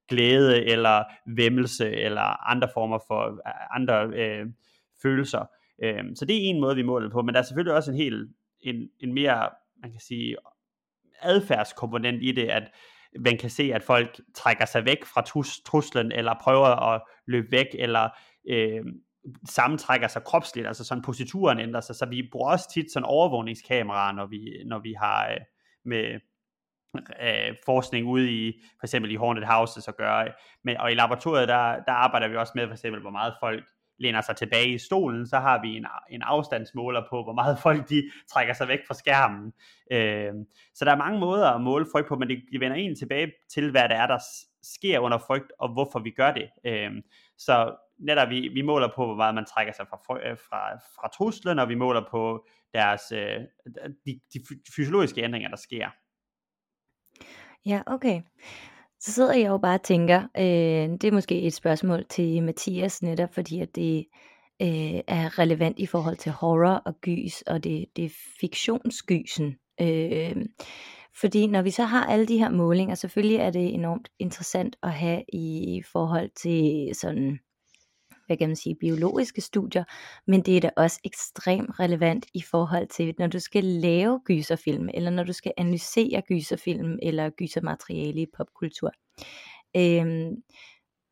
glæde 0.09 0.65
eller 0.65 1.05
vemmelse 1.27 1.91
eller 1.91 2.51
andre 2.51 2.69
former 2.75 2.99
for 3.07 3.27
øh, 3.27 3.77
andre 3.77 4.07
øh, 4.07 4.47
følelser. 5.03 5.47
Øh, 5.83 6.05
så 6.15 6.25
det 6.25 6.37
er 6.37 6.41
en 6.41 6.61
måde, 6.61 6.77
vi 6.77 6.83
måler 6.83 7.11
på, 7.11 7.23
men 7.23 7.35
der 7.35 7.41
er 7.41 7.45
selvfølgelig 7.45 7.75
også 7.75 7.91
en 7.91 7.97
helt 7.97 8.31
en, 8.61 8.89
en 9.01 9.15
mere, 9.15 9.51
man 9.83 9.91
kan 9.91 10.01
sige, 10.01 10.37
adfærdskomponent 11.23 12.23
i 12.23 12.33
det, 12.33 12.49
at 12.49 12.71
man 13.21 13.39
kan 13.39 13.51
se, 13.51 13.71
at 13.75 13.83
folk 13.83 14.21
trækker 14.35 14.65
sig 14.65 14.85
væk 14.85 15.05
fra 15.05 15.23
trus, 15.23 15.61
truslen, 15.61 16.13
eller 16.13 16.35
prøver 16.43 16.93
at 16.95 17.03
løbe 17.27 17.53
væk, 17.53 17.67
eller 17.75 18.09
øh, 18.49 18.85
sammentrækker 19.49 20.09
sig 20.09 20.25
kropsligt, 20.25 20.67
altså 20.67 20.85
sådan 20.85 21.03
posituren 21.03 21.59
ændrer 21.59 21.81
sig, 21.81 21.97
så 21.97 22.07
vi 22.07 22.29
bruger 22.33 22.51
også 22.51 22.71
tit 22.75 22.93
sådan 22.93 23.07
overvågningskameraer, 23.07 24.13
når 24.13 24.27
vi, 24.27 24.63
når 24.67 24.79
vi 24.79 24.93
har 24.93 25.31
øh, 25.31 25.41
med 25.85 26.21
øh, 27.23 27.57
forskning 27.65 28.07
ude 28.07 28.31
i, 28.33 28.53
for 28.81 28.87
eksempel 28.87 29.11
i 29.13 29.17
Hornet 29.17 29.47
Houses 29.47 29.89
at 29.89 29.97
gøre, 29.97 30.29
men, 30.65 30.77
og 30.77 30.93
i 30.93 30.95
laboratoriet, 30.95 31.49
der, 31.49 31.83
der 31.87 31.93
arbejder 31.93 32.29
vi 32.29 32.37
også 32.37 32.53
med 32.55 32.67
for 32.67 32.75
eksempel, 32.75 33.01
hvor 33.01 33.11
meget 33.11 33.35
folk 33.41 33.65
læner 33.99 34.21
sig 34.21 34.37
tilbage 34.37 34.69
i 34.69 34.79
stolen, 34.79 35.27
så 35.27 35.39
har 35.39 35.63
vi 35.63 35.77
en, 35.77 35.87
en 36.11 36.23
afstandsmåler 36.23 37.03
på, 37.11 37.23
hvor 37.23 37.33
meget 37.33 37.59
folk 37.59 37.89
de 37.89 38.11
trækker 38.33 38.55
sig 38.55 38.69
væk 38.69 38.79
fra 38.87 38.95
skærmen. 38.95 39.53
Øh, 39.93 40.33
så 40.75 40.85
der 40.85 40.93
er 40.93 40.97
mange 40.97 41.21
måder 41.21 41.51
at 41.51 41.61
måle 41.61 41.87
frygt 41.93 42.09
på, 42.09 42.17
men 42.17 42.29
det, 42.29 42.43
det 42.53 42.61
vender 42.61 42.77
en 42.77 42.97
tilbage 42.97 43.33
til, 43.51 43.71
hvad 43.71 43.89
det 43.89 43.97
er, 43.97 44.07
der 44.07 44.19
sker 44.63 44.99
under 44.99 45.19
frygt, 45.19 45.53
og 45.59 45.73
hvorfor 45.73 45.99
vi 45.99 46.11
gør 46.11 46.33
det. 46.33 46.51
Øh, 46.65 46.93
så 47.39 47.77
netop 47.99 48.31
vi, 48.31 48.49
vi 48.49 48.63
måler 48.63 48.89
på, 48.97 49.07
hvor 49.07 49.17
meget 49.17 49.35
man 49.35 49.47
trækker 49.47 49.73
sig 49.73 49.87
fra, 49.89 50.29
øh, 50.29 50.39
fra, 50.39 50.75
fra 50.75 51.09
truslen, 51.09 51.59
og 51.59 51.69
vi 51.69 51.75
måler 51.75 52.03
på 52.11 52.47
deres, 52.75 53.13
øh, 53.13 53.41
de, 54.07 54.21
de 54.35 54.41
fysiologiske 54.77 55.23
ændringer, 55.23 55.49
der 55.49 55.57
sker. 55.57 55.89
Ja, 57.67 57.83
okay. 57.87 58.23
Så 59.05 59.13
sidder 59.13 59.35
jeg 59.35 59.47
jo 59.49 59.59
bare 59.59 59.75
og 59.75 59.83
tænker, 59.83 60.23
øh, 60.37 60.99
det 61.01 61.05
er 61.05 61.13
måske 61.13 61.43
et 61.43 61.55
spørgsmål 61.55 62.05
til 62.09 62.43
Mathias 62.43 63.03
netop, 63.03 63.35
fordi 63.35 63.61
at 63.61 63.77
det 63.77 64.07
øh, 64.63 65.01
er 65.07 65.39
relevant 65.39 65.79
i 65.79 65.87
forhold 65.87 66.17
til 66.17 66.33
horror 66.33 66.83
og 66.87 67.01
gys, 67.01 67.43
og 67.43 67.65
det, 67.65 67.87
det 67.97 68.05
er 68.05 68.11
fiktionsgysen. 68.41 69.57
Øh, 69.81 70.37
fordi 71.21 71.47
når 71.47 71.63
vi 71.63 71.71
så 71.71 71.85
har 71.85 72.05
alle 72.07 72.27
de 72.27 72.39
her 72.39 72.51
målinger, 72.51 72.95
selvfølgelig 72.95 73.37
er 73.37 73.51
det 73.51 73.75
enormt 73.75 74.09
interessant 74.19 74.77
at 74.83 74.93
have 74.93 75.23
i 75.33 75.83
forhold 75.93 76.31
til 76.37 76.95
sådan 76.95 77.39
hvad 78.27 78.37
kan 78.37 78.49
man 78.49 78.57
sige, 78.57 78.75
biologiske 78.75 79.41
studier, 79.41 79.85
men 80.27 80.43
det 80.43 80.57
er 80.57 80.61
da 80.61 80.71
også 80.77 81.01
ekstremt 81.05 81.81
relevant 81.81 82.27
i 82.35 82.43
forhold 82.51 82.87
til, 82.89 83.15
når 83.19 83.27
du 83.27 83.39
skal 83.39 83.65
lave 83.65 84.21
gyserfilm, 84.25 84.89
eller 84.95 85.11
når 85.11 85.25
du 85.25 85.33
skal 85.33 85.53
analysere 85.57 86.23
gyserfilm, 86.29 86.99
eller 87.03 87.31
gysermateriale 87.31 88.21
i 88.21 88.27
popkultur. 88.37 88.93
Øhm, 89.77 90.43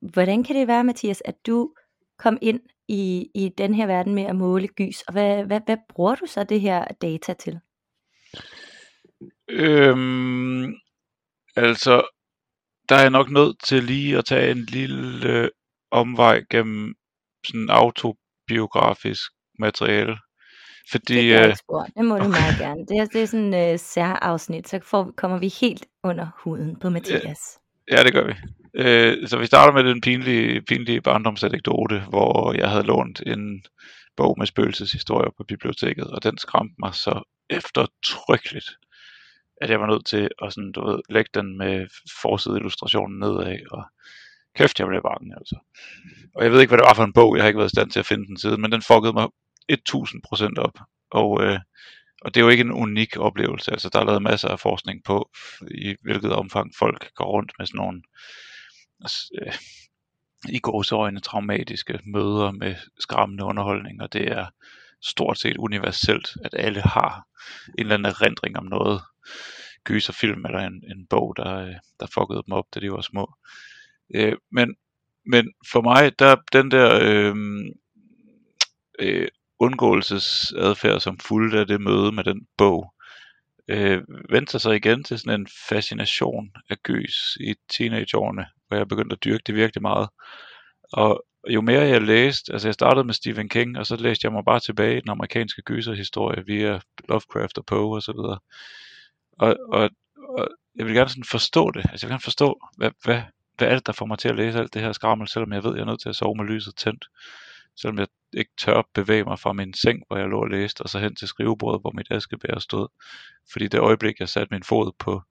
hvordan 0.00 0.44
kan 0.44 0.56
det 0.56 0.68
være, 0.68 0.84
Mathias, 0.84 1.22
at 1.24 1.46
du 1.46 1.74
kom 2.18 2.38
ind 2.42 2.60
i, 2.88 3.30
i 3.34 3.48
den 3.58 3.74
her 3.74 3.86
verden 3.86 4.14
med 4.14 4.22
at 4.22 4.36
måle 4.36 4.68
gys, 4.68 5.02
og 5.02 5.12
hvad, 5.12 5.44
hvad, 5.44 5.60
hvad 5.66 5.76
bruger 5.88 6.14
du 6.14 6.26
så 6.26 6.44
det 6.44 6.60
her 6.60 6.84
data 6.84 7.32
til? 7.32 7.60
Øhm, 9.48 10.74
altså, 11.56 12.02
der 12.88 12.96
er 12.96 13.00
jeg 13.00 13.10
nok 13.10 13.30
nødt 13.30 13.56
til 13.64 13.84
lige 13.84 14.18
at 14.18 14.24
tage 14.24 14.50
en 14.50 14.64
lille 14.64 15.28
øh, 15.28 15.48
omvej 15.90 16.44
gennem 16.50 16.94
sådan 17.46 17.70
autobiografisk 17.70 19.22
materiale. 19.58 20.16
Fordi, 20.90 21.14
det, 21.14 21.34
er 21.34 21.48
øh, 21.48 21.54
det 21.96 22.04
må 22.04 22.18
du 22.18 22.20
okay. 22.20 22.30
meget 22.40 22.58
gerne. 22.58 22.86
Det 22.88 22.98
er, 22.98 23.04
det 23.04 23.22
er 23.22 23.26
sådan 23.26 23.54
et 23.54 23.72
uh, 23.72 23.80
særafsnit, 23.80 24.68
så 24.68 24.80
får, 24.82 25.12
kommer 25.16 25.38
vi 25.38 25.48
helt 25.60 25.86
under 26.04 26.26
huden 26.44 26.76
på 26.80 26.90
Mathias. 26.90 27.58
Ja, 27.90 27.96
ja 27.96 28.04
det 28.04 28.12
gør 28.12 28.26
vi. 28.26 28.34
Øh, 28.74 29.28
så 29.28 29.38
vi 29.38 29.46
starter 29.46 29.72
med 29.72 29.84
den 29.84 30.00
pinlige, 30.00 30.62
pinlige 30.62 31.00
barndomsanekdote, 31.00 32.00
hvor 32.08 32.52
jeg 32.52 32.70
havde 32.70 32.82
lånt 32.82 33.22
en 33.26 33.64
bog 34.16 34.34
med 34.38 34.46
spøgelseshistorier 34.46 35.30
på 35.36 35.44
biblioteket, 35.48 36.06
og 36.06 36.22
den 36.22 36.38
skræmte 36.38 36.74
mig 36.78 36.94
så 36.94 37.22
eftertrykkeligt, 37.50 38.70
at 39.60 39.70
jeg 39.70 39.80
var 39.80 39.86
nødt 39.86 40.06
til 40.06 40.28
at 40.42 40.52
sådan, 40.52 40.72
du 40.72 40.86
ved, 40.86 40.98
lægge 41.08 41.30
den 41.34 41.58
med 41.58 41.86
forside 42.22 42.56
illustrationen 42.56 43.18
nedad, 43.18 43.58
og 43.70 43.84
Kæft, 44.54 44.78
jeg 44.78 44.88
blev 44.88 45.02
bange, 45.02 45.34
altså. 45.36 45.56
Og 46.34 46.44
jeg 46.44 46.52
ved 46.52 46.60
ikke, 46.60 46.70
hvad 46.70 46.78
det 46.78 46.86
var 46.88 46.94
for 46.94 47.04
en 47.04 47.12
bog. 47.12 47.36
Jeg 47.36 47.42
har 47.42 47.48
ikke 47.48 47.58
været 47.58 47.72
i 47.72 47.76
stand 47.76 47.90
til 47.90 48.00
at 48.00 48.06
finde 48.06 48.26
den 48.26 48.38
siden, 48.38 48.60
men 48.60 48.72
den 48.72 48.82
fuckede 48.82 49.12
mig 49.12 49.28
1000% 49.72 50.58
op. 50.58 50.78
Og, 51.10 51.44
øh, 51.44 51.58
og 52.22 52.34
det 52.34 52.40
er 52.40 52.44
jo 52.44 52.50
ikke 52.50 52.60
en 52.60 52.72
unik 52.72 53.16
oplevelse. 53.16 53.72
Altså, 53.72 53.88
der 53.88 54.00
er 54.00 54.04
lavet 54.04 54.22
masser 54.22 54.48
af 54.48 54.60
forskning 54.60 55.04
på, 55.04 55.30
i 55.70 55.94
hvilket 56.02 56.32
omfang 56.32 56.72
folk 56.78 57.14
går 57.14 57.24
rundt 57.24 57.52
med 57.58 57.66
sådan 57.66 57.78
nogle 57.78 58.02
altså, 59.00 59.30
øh, 59.42 59.52
i 60.48 60.58
gåseøjne 60.58 61.20
traumatiske 61.20 62.00
møder 62.06 62.50
med 62.50 62.74
skræmmende 62.98 63.44
underholdning, 63.44 64.02
og 64.02 64.12
det 64.12 64.32
er 64.32 64.46
stort 65.02 65.38
set 65.38 65.56
universelt, 65.56 66.36
at 66.44 66.54
alle 66.58 66.80
har 66.80 67.26
en 67.68 67.84
eller 67.84 67.94
anden 67.94 68.12
erindring 68.12 68.58
om 68.58 68.64
noget 68.64 69.00
gyserfilm 69.84 70.44
eller 70.44 70.58
en, 70.58 70.84
en 70.90 71.06
bog, 71.06 71.36
der, 71.36 71.56
øh, 71.56 71.74
der 72.00 72.06
fuckede 72.06 72.42
dem 72.46 72.52
op, 72.52 72.66
da 72.74 72.80
de 72.80 72.92
var 72.92 73.00
små. 73.00 73.34
Øh, 74.14 74.36
men, 74.52 74.74
men 75.26 75.52
for 75.72 75.80
mig, 75.80 76.18
der 76.18 76.36
den 76.52 76.70
der 76.70 76.98
øh, 77.02 77.34
øh, 78.98 79.28
undgåelsesadfærd, 79.58 81.00
som 81.00 81.18
fulgte 81.18 81.58
af 81.58 81.66
det 81.66 81.80
møde 81.80 82.12
med 82.12 82.24
den 82.24 82.46
bog, 82.58 82.94
øh, 83.68 84.02
vendte 84.30 84.58
sig 84.58 84.76
igen 84.76 85.04
til 85.04 85.18
sådan 85.18 85.40
en 85.40 85.46
fascination 85.68 86.50
af 86.70 86.76
gys 86.82 87.36
i 87.40 87.54
teenageårene, 87.70 88.46
hvor 88.68 88.76
jeg 88.76 88.88
begyndte 88.88 89.14
at 89.14 89.24
dyrke 89.24 89.42
det 89.46 89.54
virkelig 89.54 89.82
meget. 89.82 90.08
Og 90.92 91.24
jo 91.48 91.60
mere 91.60 91.80
jeg 91.80 92.02
læste, 92.02 92.52
altså 92.52 92.68
jeg 92.68 92.74
startede 92.74 93.04
med 93.04 93.14
Stephen 93.14 93.48
King, 93.48 93.78
og 93.78 93.86
så 93.86 93.96
læste 93.96 94.24
jeg 94.24 94.32
mig 94.32 94.44
bare 94.44 94.60
tilbage 94.60 94.96
i 94.96 95.00
den 95.00 95.10
amerikanske 95.10 95.62
gyserhistorie 95.62 96.46
via 96.46 96.80
Lovecraft 97.08 97.58
og 97.58 97.66
Poe 97.66 97.96
og 97.96 98.02
så 98.02 98.12
videre. 98.12 98.38
Og, 99.38 99.56
og, 99.72 99.90
og 100.28 100.48
jeg 100.76 100.86
vil 100.86 100.94
gerne 100.94 101.08
sådan 101.08 101.24
forstå 101.24 101.70
det. 101.70 101.84
Altså 101.90 102.06
jeg 102.06 102.08
vil 102.08 102.12
gerne 102.12 102.22
forstå, 102.22 102.60
hvad, 102.76 102.90
hvad, 103.04 103.22
hvad 103.58 103.68
er 103.68 103.74
det, 103.74 103.86
der 103.86 103.92
får 103.92 104.06
mig 104.06 104.18
til 104.18 104.28
at 104.28 104.36
læse 104.36 104.58
alt 104.58 104.74
det 104.74 104.82
her 104.82 104.92
skrammel, 104.92 105.28
selvom 105.28 105.52
jeg 105.52 105.64
ved, 105.64 105.70
at 105.70 105.76
jeg 105.76 105.82
er 105.82 105.86
nødt 105.86 106.00
til 106.00 106.08
at 106.08 106.16
sove 106.16 106.36
med 106.36 106.44
lyset 106.44 106.76
tændt. 106.76 107.04
Selvom 107.76 107.98
jeg 107.98 108.06
ikke 108.32 108.50
tør 108.58 108.82
bevæge 108.94 109.24
mig 109.24 109.38
fra 109.38 109.52
min 109.52 109.74
seng, 109.74 110.02
hvor 110.06 110.16
jeg 110.16 110.28
lå 110.28 110.40
og 110.40 110.48
læste, 110.48 110.82
og 110.82 110.88
så 110.88 110.98
hen 110.98 111.16
til 111.16 111.28
skrivebordet, 111.28 111.80
hvor 111.80 111.92
mit 111.94 112.06
askebær 112.10 112.58
stod. 112.58 112.88
Fordi 113.52 113.68
det 113.68 113.80
øjeblik, 113.80 114.20
jeg 114.20 114.28
satte 114.28 114.54
min 114.54 114.62
fod 114.62 114.92
på, 114.98 115.22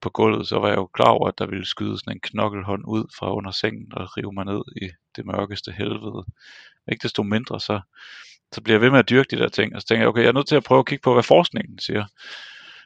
på 0.00 0.10
gulvet, 0.10 0.48
så 0.48 0.58
var 0.58 0.68
jeg 0.68 0.76
jo 0.76 0.86
klar 0.86 1.10
over, 1.10 1.28
at 1.28 1.38
der 1.38 1.46
ville 1.46 1.66
skyde 1.66 1.98
sådan 1.98 2.12
en 2.12 2.20
knokkelhånd 2.20 2.84
ud 2.86 3.04
fra 3.18 3.34
under 3.34 3.50
sengen 3.50 3.92
og 3.92 4.16
rive 4.16 4.32
mig 4.32 4.44
ned 4.44 4.62
i 4.82 4.90
det 5.16 5.26
mørkeste 5.26 5.72
helvede. 5.72 6.24
Ikke 6.92 7.02
desto 7.02 7.22
mindre, 7.22 7.60
så, 7.60 7.80
så 8.52 8.60
bliver 8.60 8.74
jeg 8.74 8.80
ved 8.80 8.90
med 8.90 8.98
at 8.98 9.08
dyrke 9.08 9.36
de 9.36 9.42
der 9.42 9.48
ting, 9.48 9.74
og 9.74 9.80
så 9.82 9.86
tænker 9.86 10.02
jeg, 10.02 10.08
okay, 10.08 10.22
jeg 10.22 10.28
er 10.28 10.32
nødt 10.32 10.48
til 10.48 10.56
at 10.56 10.64
prøve 10.64 10.78
at 10.78 10.86
kigge 10.86 11.02
på, 11.02 11.12
hvad 11.12 11.22
forskningen 11.22 11.78
siger. 11.78 12.04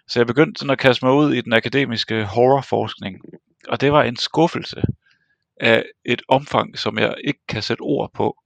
Så 0.08 0.18
jeg 0.18 0.26
begyndte 0.26 0.58
sådan 0.58 0.70
at 0.70 0.78
kaste 0.78 1.04
mig 1.04 1.14
ud 1.14 1.34
i 1.34 1.40
den 1.40 1.52
akademiske 1.52 2.24
horrorforskning, 2.24 3.20
og 3.68 3.80
det 3.80 3.92
var 3.92 4.02
en 4.02 4.16
skuffelse 4.16 4.82
af 5.60 5.84
et 6.04 6.22
omfang, 6.28 6.78
som 6.78 6.98
jeg 6.98 7.14
ikke 7.24 7.40
kan 7.48 7.62
sætte 7.62 7.80
ord 7.80 8.12
på. 8.14 8.38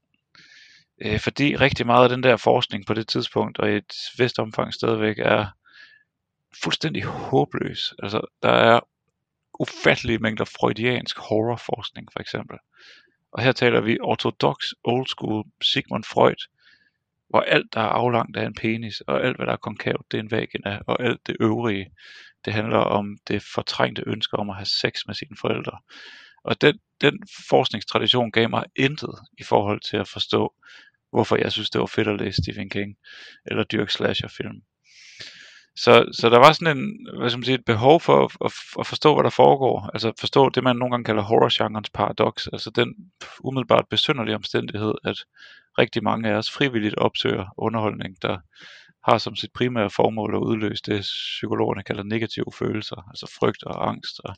Øh, 1.01 1.21
fordi 1.21 1.57
rigtig 1.57 1.87
meget 1.87 2.03
af 2.03 2.09
den 2.09 2.23
der 2.23 2.37
forskning 2.37 2.87
på 2.87 2.95
det 2.95 3.09
tidspunkt, 3.09 3.59
og 3.59 3.71
i 3.73 3.77
et 3.77 3.95
vist 4.19 4.39
omfang 4.39 4.75
stadigvæk, 4.75 5.19
er 5.19 5.47
fuldstændig 6.63 7.03
håbløs. 7.05 7.95
Altså, 8.03 8.21
der 8.43 8.51
er 8.51 8.81
ufattelige 9.59 10.19
mængder 10.19 10.45
freudiansk 10.45 11.19
horrorforskning, 11.19 12.09
for 12.13 12.21
eksempel. 12.21 12.59
Og 13.33 13.43
her 13.43 13.53
taler 13.53 13.81
vi 13.81 13.99
ortodox, 14.01 14.57
old 14.85 15.07
school 15.07 15.45
Sigmund 15.63 16.05
Freud, 16.05 16.49
hvor 17.33 17.41
alt, 17.41 17.75
der 17.75 17.81
er 17.81 17.89
aflangt, 17.89 18.37
er 18.37 18.47
en 18.47 18.55
penis, 18.55 19.01
og 19.01 19.25
alt, 19.25 19.37
hvad 19.37 19.47
der 19.47 19.53
er 19.53 19.57
konkavt, 19.57 20.13
det 20.13 20.19
er 20.19 20.23
en 20.23 20.31
vagina, 20.31 20.81
og 20.87 21.03
alt 21.03 21.27
det 21.27 21.37
øvrige, 21.41 21.91
det 22.45 22.53
handler 22.53 22.79
om 22.79 23.17
det 23.29 23.43
fortrængte 23.55 24.03
ønske 24.07 24.37
om 24.37 24.51
at 24.51 24.57
have 24.57 24.67
sex 24.67 25.07
med 25.07 25.15
sine 25.15 25.37
forældre. 25.41 25.79
Og 26.45 26.61
den, 26.61 26.79
den 27.01 27.19
forskningstradition 27.49 28.33
gav 28.33 28.51
mig 28.51 28.65
intet 28.77 29.15
i 29.39 29.43
forhold 29.43 29.81
til 29.81 29.97
at 29.97 30.09
forstå, 30.09 30.55
hvorfor 31.13 31.37
jeg 31.37 31.53
synes, 31.53 31.71
det 31.71 31.81
var 31.81 31.87
fedt 31.87 32.09
at 32.09 32.21
læse 32.21 32.43
Stephen 32.43 32.71
King, 32.71 32.97
eller 33.47 33.65
dyrke 33.65 33.93
slasherfilm. 33.93 34.63
Så, 35.77 36.05
så 36.13 36.31
der 36.31 36.39
var 36.39 36.53
sådan 36.53 36.79
en, 36.79 37.07
hvad 37.19 37.31
skal 37.31 37.39
man 37.39 37.45
sige, 37.45 37.55
et 37.55 37.65
behov 37.65 38.01
for 38.01 38.25
at, 38.25 38.37
at, 38.45 38.53
at 38.79 38.87
forstå, 38.87 39.15
hvad 39.15 39.25
der 39.25 39.31
foregår. 39.31 39.91
Altså 39.95 40.13
forstå 40.21 40.49
det, 40.49 40.65
man 40.65 40.77
nogle 40.77 40.93
gange 40.93 41.05
kalder 41.05 41.23
horrorgenrens 41.23 41.91
paradoks. 41.91 42.49
Altså 42.53 42.71
den 42.71 42.95
umiddelbart 43.41 43.85
besynderlige 43.91 44.35
omstændighed, 44.35 44.95
at 45.05 45.17
rigtig 45.79 46.03
mange 46.03 46.29
af 46.29 46.35
os 46.35 46.51
frivilligt 46.51 46.95
opsøger 46.95 47.55
underholdning, 47.59 48.23
der 48.23 48.39
har 49.05 49.19
som 49.19 49.37
sit 49.37 49.53
primære 49.53 49.91
formål 49.91 50.35
at 50.35 50.39
udløse 50.39 50.83
det, 50.87 51.01
psykologerne 51.01 51.83
kalder 51.83 52.03
negative 52.03 52.53
følelser, 52.59 53.09
altså 53.09 53.37
frygt 53.39 53.65
og 53.65 53.89
angst 53.89 54.21
og 54.25 54.35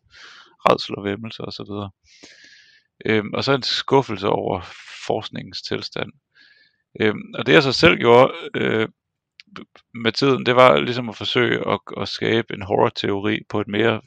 redsel 0.69 0.97
og 0.97 1.05
vemmelse 1.05 1.43
osv. 1.43 1.73
Øhm, 3.07 3.35
og 3.35 3.45
så 3.45 3.53
en 3.53 3.63
skuffelse 3.63 4.29
over 4.29 4.61
forskningens 5.07 5.63
tilstand. 5.63 6.13
Øhm, 7.01 7.35
og 7.35 7.47
det 7.47 7.53
jeg 7.53 7.63
så 7.63 7.73
selv 7.73 7.97
gjorde 7.97 8.33
øh, 8.55 8.89
med 9.95 10.13
tiden, 10.13 10.47
det 10.47 10.57
var 10.57 10.81
ligesom 10.81 11.09
at 11.09 11.17
forsøge 11.17 11.69
at, 11.69 11.81
at 12.01 12.09
skabe 12.09 12.55
en 12.55 12.63
horror-teori 12.63 13.41
på 13.49 13.61
et 13.61 13.69
mere, 13.69 14.01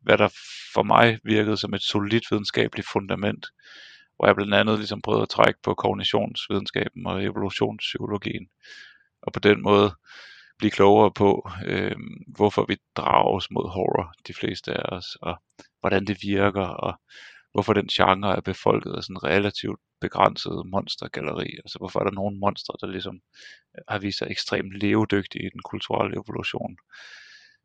hvad 0.00 0.18
der 0.18 0.28
for 0.74 0.82
mig 0.82 1.18
virkede 1.24 1.56
som 1.56 1.74
et 1.74 1.82
solidt 1.82 2.24
videnskabeligt 2.30 2.88
fundament, 2.92 3.46
hvor 4.16 4.26
jeg 4.26 4.34
blandt 4.34 4.54
andet 4.54 4.78
ligesom 4.78 5.02
prøvede 5.02 5.22
at 5.22 5.28
trække 5.28 5.60
på 5.62 5.74
kognitionsvidenskaben 5.74 7.06
og 7.06 7.24
evolutionspsykologien, 7.24 8.46
og 9.22 9.32
på 9.32 9.40
den 9.40 9.62
måde 9.62 9.94
blive 10.58 10.70
klogere 10.70 11.10
på, 11.12 11.50
øh, 11.64 11.96
hvorfor 12.36 12.64
vi 12.68 12.76
drages 12.96 13.50
mod 13.50 13.70
horror, 13.70 14.14
de 14.28 14.34
fleste 14.34 14.74
af 14.74 14.96
os, 14.96 15.06
og 15.22 15.36
hvordan 15.80 16.04
det 16.04 16.18
virker, 16.22 16.66
og 16.66 17.00
hvorfor 17.56 17.72
den 17.72 17.88
genre 17.88 18.36
er 18.36 18.40
befolket 18.40 18.92
af 18.92 19.02
sådan 19.02 19.24
relativt 19.24 19.80
begrænset 20.00 20.62
monstergalleri. 20.66 21.50
Altså 21.64 21.78
hvorfor 21.78 22.00
er 22.00 22.04
der 22.04 22.10
nogle 22.10 22.38
monstre, 22.38 22.74
der 22.80 22.86
ligesom 22.86 23.14
øh, 23.74 23.82
har 23.88 23.98
vist 23.98 24.18
sig 24.18 24.28
ekstremt 24.30 24.72
levedygtige 24.82 25.46
i 25.46 25.50
den 25.52 25.62
kulturelle 25.70 26.16
evolution. 26.20 26.76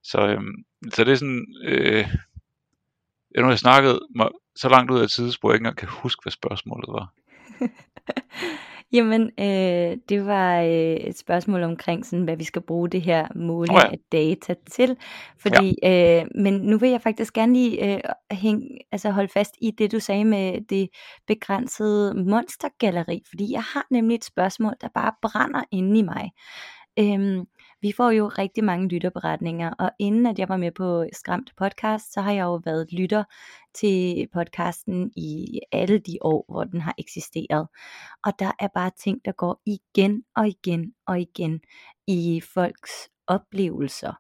Så, 0.04 0.20
øhm, 0.28 0.56
så 0.94 1.04
det 1.04 1.12
er 1.12 1.16
sådan, 1.16 1.46
øh, 1.64 2.06
nu 3.38 3.44
har 3.44 3.52
jeg 3.52 3.60
snakket 3.60 4.00
mig 4.16 4.30
så 4.56 4.70
langt 4.70 4.92
ud 4.92 5.00
af 5.00 5.10
tidsspor, 5.10 5.50
jeg 5.50 5.56
ikke 5.56 5.62
engang 5.62 5.78
kan 5.78 6.02
huske, 6.04 6.22
hvad 6.24 6.32
spørgsmålet 6.32 6.90
var. 6.98 7.08
Jamen, 8.94 9.22
øh, 9.40 9.98
det 10.10 10.26
var 10.26 10.62
øh, 10.62 10.96
et 10.96 11.18
spørgsmål 11.18 11.64
omkring, 11.64 12.06
sådan, 12.06 12.24
hvad 12.24 12.38
vi 12.38 12.44
skal 12.44 12.62
bruge 12.62 12.90
det 12.90 13.02
her 13.02 13.28
måling 13.36 13.78
oh 13.78 13.84
ja. 13.86 13.92
af 13.92 14.00
data 14.12 14.56
til. 14.72 14.98
Fordi, 15.40 15.76
ja. 15.84 16.22
øh, 16.22 16.28
men 16.36 16.54
nu 16.54 16.78
vil 16.78 16.90
jeg 16.90 17.02
faktisk 17.02 17.34
gerne 17.34 17.54
lige 17.54 17.96
øh, 17.96 18.02
hæng, 18.32 18.64
altså 18.92 19.10
holde 19.10 19.30
fast 19.34 19.56
i 19.62 19.72
det, 19.78 19.92
du 19.92 20.00
sagde 20.00 20.26
med 20.26 20.62
det 20.70 20.90
begrænsede 21.28 22.24
monstergalleri. 22.24 23.22
Fordi 23.30 23.52
jeg 23.52 23.64
har 23.64 23.88
nemlig 23.92 24.16
et 24.16 24.26
spørgsmål, 24.26 24.74
der 24.82 24.88
bare 24.96 25.14
brænder 25.22 25.64
inde 25.72 26.00
i 26.00 26.02
mig. 26.02 26.32
Øhm, 27.00 27.46
vi 27.82 27.92
får 27.98 28.12
jo 28.12 28.28
rigtig 28.28 28.64
mange 28.64 28.88
lytterberetninger, 28.88 29.74
og 29.80 29.92
inden 30.00 30.26
at 30.26 30.40
jeg 30.40 30.50
var 30.50 30.58
med 30.58 30.72
på 30.72 31.06
Skræmt 31.14 31.52
podcast, 31.58 32.14
så 32.14 32.22
har 32.22 32.32
jeg 32.32 32.44
jo 32.44 32.62
været 32.66 32.94
lytter 32.94 33.24
til 33.74 34.28
podcasten 34.34 35.12
i 35.16 35.60
alle 35.72 36.00
de 36.00 36.18
år, 36.22 36.46
hvor 36.50 36.64
den 36.64 36.82
har 36.82 36.96
eksisteret. 36.98 37.68
Og 38.24 38.34
der 38.40 38.52
er 38.60 38.68
bare 38.74 38.92
ting, 39.04 39.20
der 39.26 39.32
går 39.32 39.62
igen 39.66 40.24
og 40.36 40.48
igen 40.48 40.94
og 41.08 41.20
igen 41.20 41.62
i 42.08 42.42
folks 42.54 42.92
oplevelser 43.28 44.14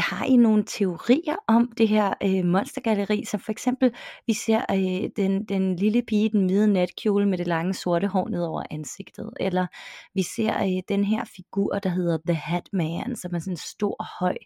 har 0.00 0.24
I 0.24 0.36
nogle 0.36 0.64
teorier 0.66 1.36
om 1.48 1.72
det 1.78 1.88
her 1.88 2.14
øh, 2.22 2.44
monstergalleri, 2.44 3.24
som 3.24 3.40
for 3.40 3.52
eksempel, 3.52 3.94
vi 4.26 4.32
ser 4.32 4.60
øh, 4.70 5.10
den, 5.16 5.44
den 5.44 5.76
lille 5.76 6.02
pige, 6.02 6.28
den 6.28 6.46
hvide 6.46 6.72
natkjole 6.72 7.26
med 7.26 7.38
det 7.38 7.46
lange 7.46 7.74
sorte 7.74 8.06
hår 8.06 8.28
ned 8.28 8.42
over 8.42 8.62
ansigtet, 8.70 9.30
eller 9.40 9.66
vi 10.14 10.22
ser 10.22 10.62
øh, 10.62 10.82
den 10.88 11.04
her 11.04 11.24
figur, 11.36 11.78
der 11.78 11.90
hedder 11.90 12.18
The 12.26 12.34
Hat 12.34 12.68
Man, 12.72 13.16
som 13.16 13.34
er 13.34 13.38
sådan 13.38 13.52
en 13.52 13.56
stor, 13.56 14.18
høj, 14.20 14.36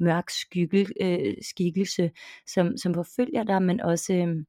mørk 0.00 0.30
skygge, 0.30 0.86
øh, 1.00 1.34
skikkelse, 1.42 2.10
som, 2.46 2.76
som 2.76 2.94
forfølger 2.94 3.42
dig, 3.44 3.62
men 3.62 3.80
også... 3.80 4.14
Øh, 4.14 4.44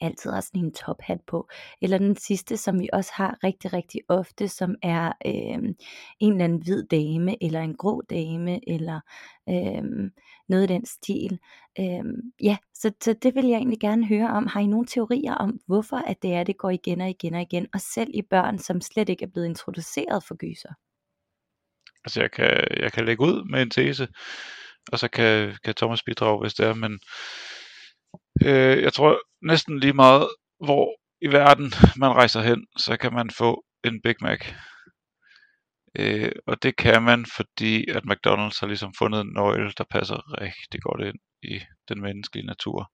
altid 0.00 0.30
har 0.30 0.40
sådan 0.40 0.64
en 0.64 0.72
tophat 0.72 1.20
på. 1.26 1.48
Eller 1.82 1.98
den 1.98 2.16
sidste, 2.16 2.56
som 2.56 2.80
vi 2.80 2.88
også 2.92 3.10
har 3.14 3.38
rigtig, 3.44 3.72
rigtig 3.72 4.00
ofte, 4.08 4.48
som 4.48 4.74
er 4.82 5.12
øh, 5.26 5.74
en 6.20 6.32
eller 6.32 6.44
anden 6.44 6.62
hvid 6.62 6.84
dame, 6.84 7.44
eller 7.44 7.60
en 7.60 7.76
grå 7.76 8.02
dame, 8.10 8.68
eller 8.68 9.00
øh, 9.48 10.10
noget 10.48 10.64
i 10.70 10.72
den 10.72 10.86
stil. 10.86 11.38
Øh, 11.78 12.04
ja, 12.42 12.56
så, 12.74 12.92
så 13.00 13.14
det 13.22 13.34
vil 13.34 13.46
jeg 13.46 13.56
egentlig 13.56 13.80
gerne 13.80 14.06
høre 14.06 14.30
om. 14.30 14.46
Har 14.46 14.60
I 14.60 14.66
nogle 14.66 14.86
teorier 14.86 15.34
om, 15.34 15.60
hvorfor 15.66 15.96
at 15.96 16.22
det 16.22 16.34
er, 16.34 16.44
det 16.44 16.58
går 16.58 16.70
igen 16.70 17.00
og 17.00 17.10
igen 17.10 17.34
og 17.34 17.40
igen, 17.40 17.66
og 17.74 17.80
selv 17.80 18.10
i 18.14 18.22
børn, 18.22 18.58
som 18.58 18.80
slet 18.80 19.08
ikke 19.08 19.24
er 19.24 19.30
blevet 19.30 19.46
introduceret 19.46 20.24
for 20.24 20.34
gyser? 20.34 20.72
Altså 22.04 22.20
jeg 22.20 22.30
kan, 22.30 22.64
jeg 22.82 22.92
kan 22.92 23.04
lægge 23.04 23.22
ud 23.22 23.50
med 23.50 23.62
en 23.62 23.70
tese, 23.70 24.08
og 24.92 24.98
så 24.98 25.08
kan, 25.08 25.56
kan 25.64 25.74
Thomas 25.74 26.02
bidrage, 26.02 26.40
hvis 26.40 26.54
det 26.54 26.66
er, 26.66 26.74
men 26.74 26.98
Øh, 28.42 28.82
jeg 28.82 28.92
tror 28.92 29.18
næsten 29.44 29.80
lige 29.80 29.92
meget, 29.92 30.28
hvor 30.64 30.96
i 31.20 31.28
verden 31.32 31.72
man 31.96 32.10
rejser 32.10 32.40
hen, 32.42 32.66
så 32.78 32.96
kan 32.96 33.12
man 33.12 33.30
få 33.30 33.64
en 33.84 34.02
Big 34.02 34.14
Mac. 34.20 34.40
Øh, 35.98 36.32
og 36.46 36.62
det 36.62 36.76
kan 36.76 37.02
man, 37.02 37.26
fordi 37.36 37.90
at 37.90 38.02
McDonald's 38.10 38.60
har 38.60 38.66
ligesom 38.66 38.94
fundet 38.98 39.20
en 39.20 39.32
nøgle, 39.34 39.72
der 39.78 39.84
passer 39.90 40.40
rigtig 40.40 40.80
godt 40.82 41.00
ind 41.08 41.18
i 41.42 41.60
den 41.88 42.00
menneskelige 42.00 42.46
natur. 42.46 42.92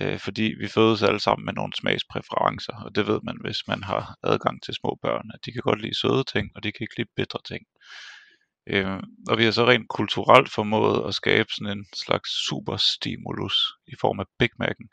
Øh, 0.00 0.18
fordi 0.18 0.54
vi 0.60 0.68
fødes 0.68 1.02
alle 1.02 1.20
sammen 1.20 1.44
med 1.44 1.52
nogle 1.52 1.72
smagspræferencer, 1.80 2.76
og 2.84 2.94
det 2.94 3.06
ved 3.06 3.20
man, 3.22 3.38
hvis 3.40 3.60
man 3.68 3.82
har 3.82 4.16
adgang 4.22 4.62
til 4.62 4.74
små 4.74 4.98
børn, 5.02 5.30
at 5.34 5.40
de 5.44 5.52
kan 5.52 5.62
godt 5.62 5.80
lide 5.82 6.00
søde 6.00 6.24
ting, 6.24 6.50
og 6.54 6.62
de 6.62 6.72
kan 6.72 6.84
ikke 6.84 6.98
lide 6.98 7.14
bitre 7.16 7.38
ting. 7.50 7.62
Øh, 8.66 9.00
og 9.28 9.38
vi 9.38 9.44
har 9.44 9.50
så 9.50 9.64
rent 9.66 9.88
kulturelt 9.88 10.50
formået 10.50 11.08
at 11.08 11.14
skabe 11.14 11.48
sådan 11.52 11.78
en 11.78 11.86
slags 12.04 12.30
superstimulus 12.48 13.56
i 13.86 13.94
form 14.00 14.20
af 14.20 14.26
Big 14.38 14.52
Mac'en, 14.62 14.88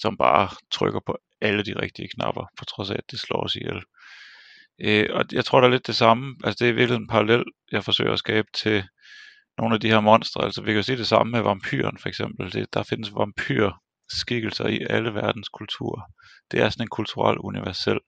som 0.00 0.16
bare 0.16 0.48
trykker 0.72 1.00
på 1.06 1.18
alle 1.40 1.64
de 1.64 1.82
rigtige 1.82 2.08
knapper, 2.08 2.44
på 2.58 2.64
trods 2.64 2.90
af, 2.90 2.94
at 2.94 3.10
det 3.10 3.20
slår 3.20 3.44
os 3.44 3.56
ihjel. 3.56 3.82
Øh, 4.80 5.08
og 5.12 5.24
jeg 5.32 5.44
tror, 5.44 5.60
der 5.60 5.68
er 5.68 5.72
lidt 5.72 5.86
det 5.86 5.96
samme. 5.96 6.36
Altså 6.44 6.64
det 6.64 6.70
er 6.70 6.74
virkelig 6.74 6.96
en 6.96 7.08
parallel, 7.08 7.44
jeg 7.72 7.84
forsøger 7.84 8.12
at 8.12 8.18
skabe 8.18 8.48
til 8.54 8.84
nogle 9.58 9.74
af 9.74 9.80
de 9.80 9.88
her 9.88 10.00
monstre. 10.00 10.44
Altså 10.44 10.62
vi 10.62 10.72
kan 10.72 10.84
se 10.84 10.96
det 10.96 11.06
samme 11.06 11.30
med 11.30 11.40
vampyren 11.40 11.98
for 11.98 12.08
eksempel. 12.08 12.52
Det, 12.52 12.74
der 12.74 12.82
findes 12.82 13.14
vampyr 13.14 13.70
skikkelser 14.08 14.66
i 14.66 14.86
alle 14.90 15.14
verdens 15.14 15.48
kulturer. 15.48 16.02
Det 16.50 16.60
er 16.60 16.68
sådan 16.68 16.84
en 16.84 16.88
kulturel 16.88 17.38
universel. 17.38 17.98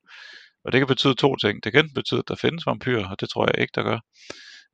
Og 0.64 0.72
det 0.72 0.80
kan 0.80 0.86
betyde 0.86 1.14
to 1.14 1.36
ting. 1.36 1.64
Det 1.64 1.72
kan 1.72 1.90
betyde, 1.94 2.18
at 2.18 2.28
der 2.28 2.34
findes 2.34 2.66
vampyrer, 2.66 3.08
og 3.08 3.20
det 3.20 3.28
tror 3.30 3.46
jeg 3.46 3.60
ikke, 3.60 3.72
der 3.74 3.82
gør. 3.82 3.98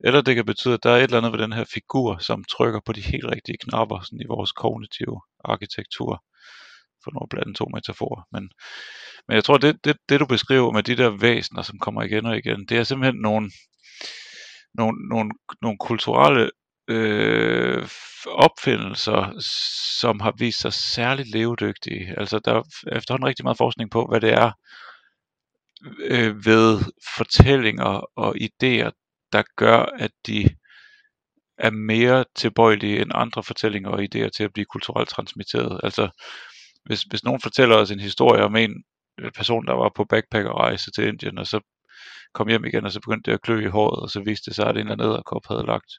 Eller 0.05 0.21
det 0.21 0.35
kan 0.35 0.45
betyde, 0.45 0.73
at 0.73 0.83
der 0.83 0.89
er 0.89 0.97
et 0.97 1.03
eller 1.03 1.17
andet 1.17 1.31
ved 1.31 1.39
den 1.39 1.53
her 1.53 1.65
figur, 1.73 2.17
som 2.17 2.43
trykker 2.43 2.79
på 2.85 2.91
de 2.93 3.01
helt 3.01 3.25
rigtige 3.25 3.57
knapper 3.57 3.99
sådan 3.99 4.21
i 4.21 4.27
vores 4.27 4.51
kognitive 4.51 5.21
arkitektur 5.43 6.23
for 7.09 7.19
nu 7.19 7.23
at 7.23 7.29
blande 7.29 7.53
to 7.53 7.65
metaforer. 7.75 8.21
Men, 8.31 8.43
men 9.27 9.35
jeg 9.35 9.43
tror, 9.43 9.57
det, 9.57 9.85
det, 9.85 9.97
det 10.09 10.19
du 10.19 10.25
beskriver 10.25 10.71
med 10.71 10.83
de 10.83 10.97
der 10.97 11.09
væsener, 11.09 11.61
som 11.61 11.79
kommer 11.79 12.03
igen 12.03 12.25
og 12.25 12.37
igen, 12.37 12.65
det 12.65 12.77
er 12.77 12.83
simpelthen 12.83 13.21
nogle, 13.21 13.51
nogle, 14.73 15.09
nogle, 15.09 15.31
nogle 15.61 15.77
kulturelle 15.77 16.51
øh, 16.89 17.87
opfindelser, 18.27 19.41
som 19.99 20.19
har 20.19 20.33
vist 20.37 20.59
sig 20.59 20.73
særligt 20.73 21.31
levedygtige. 21.31 22.13
Altså 22.17 22.39
der 22.39 22.53
er 22.53 22.63
efterhånden 22.97 23.27
rigtig 23.27 23.45
meget 23.45 23.57
forskning 23.57 23.91
på, 23.91 24.05
hvad 24.09 24.21
det 24.21 24.33
er 24.33 24.51
øh, 25.99 26.45
ved 26.45 26.79
fortællinger 27.17 28.01
og 28.15 28.35
idéer, 28.35 28.91
der 29.31 29.43
gør, 29.55 29.79
at 29.99 30.11
de 30.27 30.49
er 31.57 31.69
mere 31.69 32.25
tilbøjelige 32.35 33.01
end 33.01 33.11
andre 33.13 33.43
fortællinger 33.43 33.89
og 33.89 34.01
idéer 34.01 34.29
til 34.29 34.43
at 34.43 34.53
blive 34.53 34.65
kulturelt 34.65 35.09
transmitteret. 35.09 35.79
Altså, 35.83 36.09
hvis, 36.85 37.01
hvis 37.01 37.23
nogen 37.23 37.41
fortæller 37.41 37.75
os 37.75 37.91
en 37.91 37.99
historie 37.99 38.43
om 38.43 38.55
en 38.55 38.83
øh, 39.19 39.31
person, 39.31 39.65
der 39.67 39.73
var 39.73 39.91
på 39.95 40.05
backpackerrejse 40.09 40.91
til 40.91 41.07
Indien, 41.07 41.37
og 41.37 41.47
så 41.47 41.59
kom 42.33 42.47
hjem 42.47 42.65
igen, 42.65 42.85
og 42.85 42.91
så 42.91 42.99
begyndte 42.99 43.31
det 43.31 43.35
at 43.35 43.41
klø 43.41 43.65
i 43.65 43.69
håret, 43.69 43.99
og 43.99 44.09
så 44.09 44.19
viste 44.19 44.45
det 44.45 44.55
sig, 44.55 44.65
at 44.65 44.75
en 44.75 44.79
eller 44.79 44.91
anden 44.91 45.07
æderkop 45.07 45.45
havde 45.47 45.65
lagt 45.65 45.91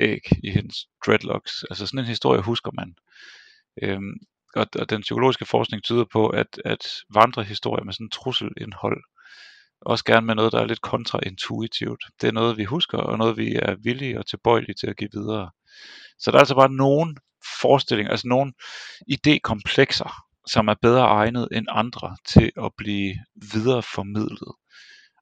æg 0.00 0.20
i 0.44 0.50
hendes 0.50 0.76
dreadlocks. 1.06 1.64
Altså 1.70 1.86
sådan 1.86 2.00
en 2.00 2.06
historie 2.06 2.42
husker 2.42 2.70
man. 2.74 2.94
Øhm, 3.82 4.14
og, 4.56 4.66
og 4.78 4.90
den 4.90 5.00
psykologiske 5.00 5.46
forskning 5.46 5.82
tyder 5.82 6.04
på, 6.12 6.28
at, 6.28 6.60
at 6.64 6.86
vandrehistorier 7.14 7.84
med 7.84 7.92
sådan 7.92 8.06
en 8.06 8.10
trusselindhold, 8.10 9.02
også 9.80 10.04
gerne 10.04 10.26
med 10.26 10.34
noget, 10.34 10.52
der 10.52 10.60
er 10.60 10.66
lidt 10.66 10.80
kontraintuitivt. 10.80 12.04
Det 12.20 12.28
er 12.28 12.32
noget, 12.32 12.56
vi 12.56 12.64
husker, 12.64 12.98
og 12.98 13.18
noget, 13.18 13.36
vi 13.36 13.54
er 13.54 13.76
villige 13.82 14.18
og 14.18 14.26
tilbøjelige 14.26 14.74
til 14.80 14.86
at 14.86 14.96
give 14.96 15.10
videre. 15.12 15.50
Så 16.18 16.30
der 16.30 16.36
er 16.36 16.40
altså 16.40 16.54
bare 16.54 16.72
nogen 16.72 17.16
forestillinger, 17.60 18.10
altså 18.10 18.28
nogle 18.28 18.52
idékomplekser, 19.10 20.10
som 20.46 20.68
er 20.68 20.74
bedre 20.82 21.04
egnet 21.04 21.48
end 21.52 21.66
andre 21.70 22.16
til 22.26 22.52
at 22.64 22.70
blive 22.76 23.14
videreformidlet. 23.54 24.52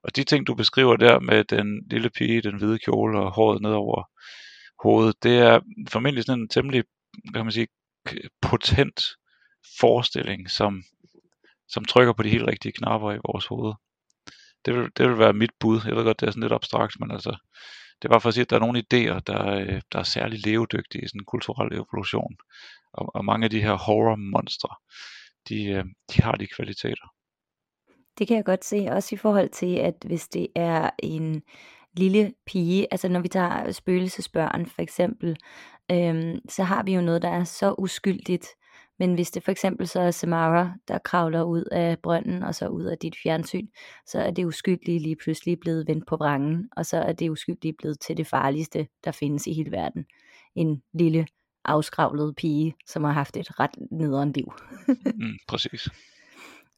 Og 0.03 0.15
de 0.15 0.23
ting, 0.23 0.47
du 0.47 0.55
beskriver 0.55 0.95
der 0.95 1.19
med 1.19 1.43
den 1.43 1.87
lille 1.91 2.09
pige, 2.09 2.41
den 2.41 2.57
hvide 2.57 2.79
kjole 2.79 3.19
og 3.19 3.31
håret 3.31 3.61
ned 3.61 3.71
over 3.71 4.03
hovedet, 4.83 5.23
det 5.23 5.37
er 5.37 5.59
formentlig 5.89 6.23
sådan 6.23 6.41
en 6.41 6.49
temmelig, 6.49 6.83
kan 7.33 7.45
man 7.45 7.51
sige, 7.51 7.67
potent 8.41 9.01
forestilling, 9.79 10.49
som, 10.49 10.83
som 11.67 11.85
trykker 11.85 12.13
på 12.13 12.23
de 12.23 12.29
helt 12.29 12.47
rigtige 12.47 12.71
knapper 12.71 13.11
i 13.11 13.19
vores 13.25 13.45
hoved. 13.45 13.73
Det 14.65 14.75
vil, 14.75 14.89
det 14.97 15.09
vil 15.09 15.17
være 15.17 15.33
mit 15.33 15.51
bud. 15.59 15.81
Jeg 15.85 15.95
ved 15.95 16.03
godt, 16.03 16.19
det 16.19 16.27
er 16.27 16.31
sådan 16.31 16.43
lidt 16.43 16.53
abstrakt, 16.53 16.99
men 16.99 17.11
altså, 17.11 17.37
det 18.01 18.09
var 18.09 18.19
for 18.19 18.29
at 18.29 18.33
sige, 18.33 18.41
at 18.41 18.49
der 18.49 18.55
er 18.55 18.59
nogle 18.59 18.83
idéer, 18.83 19.19
der, 19.19 19.47
øh, 19.47 19.81
der 19.91 19.99
er 19.99 20.03
særligt 20.03 20.45
levedygtige 20.45 21.03
i 21.03 21.07
sådan 21.07 21.21
en 21.21 21.25
kulturel 21.25 21.73
evolution. 21.73 22.35
Og, 22.93 23.15
og 23.15 23.25
mange 23.25 23.43
af 23.43 23.49
de 23.49 23.61
her 23.61 23.73
horror-monstre, 23.73 24.69
de, 25.49 25.65
øh, 25.65 25.85
de 26.15 26.21
har 26.21 26.31
de 26.31 26.47
kvaliteter. 26.47 27.13
Det 28.17 28.27
kan 28.27 28.37
jeg 28.37 28.45
godt 28.45 28.65
se, 28.65 28.87
også 28.91 29.15
i 29.15 29.17
forhold 29.17 29.49
til, 29.49 29.75
at 29.75 29.95
hvis 30.05 30.27
det 30.27 30.47
er 30.55 30.89
en 30.99 31.41
lille 31.97 32.33
pige, 32.45 32.87
altså 32.91 33.09
når 33.09 33.19
vi 33.19 33.27
tager 33.27 33.71
spøgelsesbørn 33.71 34.65
for 34.65 34.81
eksempel, 34.81 35.37
øhm, 35.91 36.39
så 36.49 36.63
har 36.63 36.83
vi 36.83 36.95
jo 36.95 37.01
noget, 37.01 37.21
der 37.21 37.29
er 37.29 37.43
så 37.43 37.75
uskyldigt, 37.77 38.47
men 39.01 39.13
hvis 39.13 39.31
det 39.31 39.43
for 39.43 39.51
eksempel 39.51 39.87
så 39.87 39.99
er 39.99 40.11
Samara, 40.11 40.73
der 40.87 40.97
kravler 40.97 41.43
ud 41.43 41.63
af 41.71 41.99
brønden 41.99 42.43
og 42.43 42.55
så 42.55 42.67
ud 42.67 42.83
af 42.83 42.97
dit 42.97 43.15
fjernsyn, 43.23 43.67
så 44.05 44.19
er 44.19 44.31
det 44.31 44.45
uskyldige 44.45 44.99
lige 44.99 45.15
pludselig 45.15 45.59
blevet 45.59 45.87
vendt 45.87 46.07
på 46.07 46.15
vrangen, 46.15 46.69
og 46.77 46.85
så 46.85 46.97
er 46.97 47.13
det 47.13 47.29
uskyldige 47.29 47.73
blevet 47.73 47.99
til 47.99 48.17
det 48.17 48.27
farligste, 48.27 48.87
der 49.03 49.11
findes 49.11 49.47
i 49.47 49.53
hele 49.53 49.71
verden. 49.71 50.05
En 50.55 50.81
lille 50.93 51.27
afskravlet 51.65 52.35
pige, 52.35 52.75
som 52.87 53.03
har 53.03 53.11
haft 53.11 53.37
et 53.37 53.59
ret 53.59 53.75
nederen 53.91 54.31
liv. 54.31 54.53
mm, 55.19 55.37
præcis. 55.47 55.89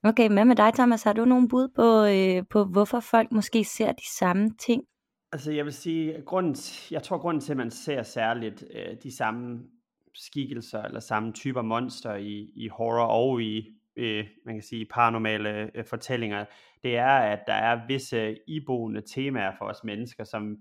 Okay, 0.04 0.30
hvad 0.30 0.46
med 0.46 0.56
dig, 0.56 0.74
Thomas? 0.74 1.04
Har 1.04 1.14
du 1.14 1.26
nogen 1.26 1.48
bud 1.48 1.68
på, 1.76 2.06
øh, 2.06 2.44
på 2.50 2.64
hvorfor 2.64 3.00
folk 3.00 3.32
måske 3.32 3.64
ser 3.64 3.92
de 3.92 4.18
samme 4.18 4.50
ting? 4.66 4.84
Altså 5.32 5.52
jeg 5.52 5.66
vil 5.66 5.74
sige, 5.74 6.22
grunden, 6.26 6.56
jeg 6.92 7.04
tror 7.04 7.18
grunden 7.18 7.42
til, 7.42 7.54
at 7.54 7.58
man 7.58 7.72
ser 7.72 8.04
særligt 8.04 8.64
øh, 8.74 8.96
de 9.04 9.16
samme 9.16 9.60
skikkelser 10.16 10.82
eller 10.82 11.00
samme 11.00 11.34
typer 11.34 11.62
monster 11.62 12.16
i, 12.16 12.52
i 12.56 12.68
horror 12.68 13.06
og 13.06 13.42
i 13.42 13.74
øh, 13.96 14.26
man 14.46 14.56
kan 14.56 14.64
sige 14.64 14.86
paranormale 14.86 15.72
øh, 15.78 15.86
fortællinger, 15.86 16.46
det 16.84 16.98
er, 16.98 17.16
at 17.16 17.40
der 17.48 17.54
er 17.54 17.88
visse 17.88 18.38
iboende 18.48 19.02
temaer 19.02 19.52
for 19.58 19.66
os 19.66 19.84
mennesker, 19.84 20.24
som 20.24 20.58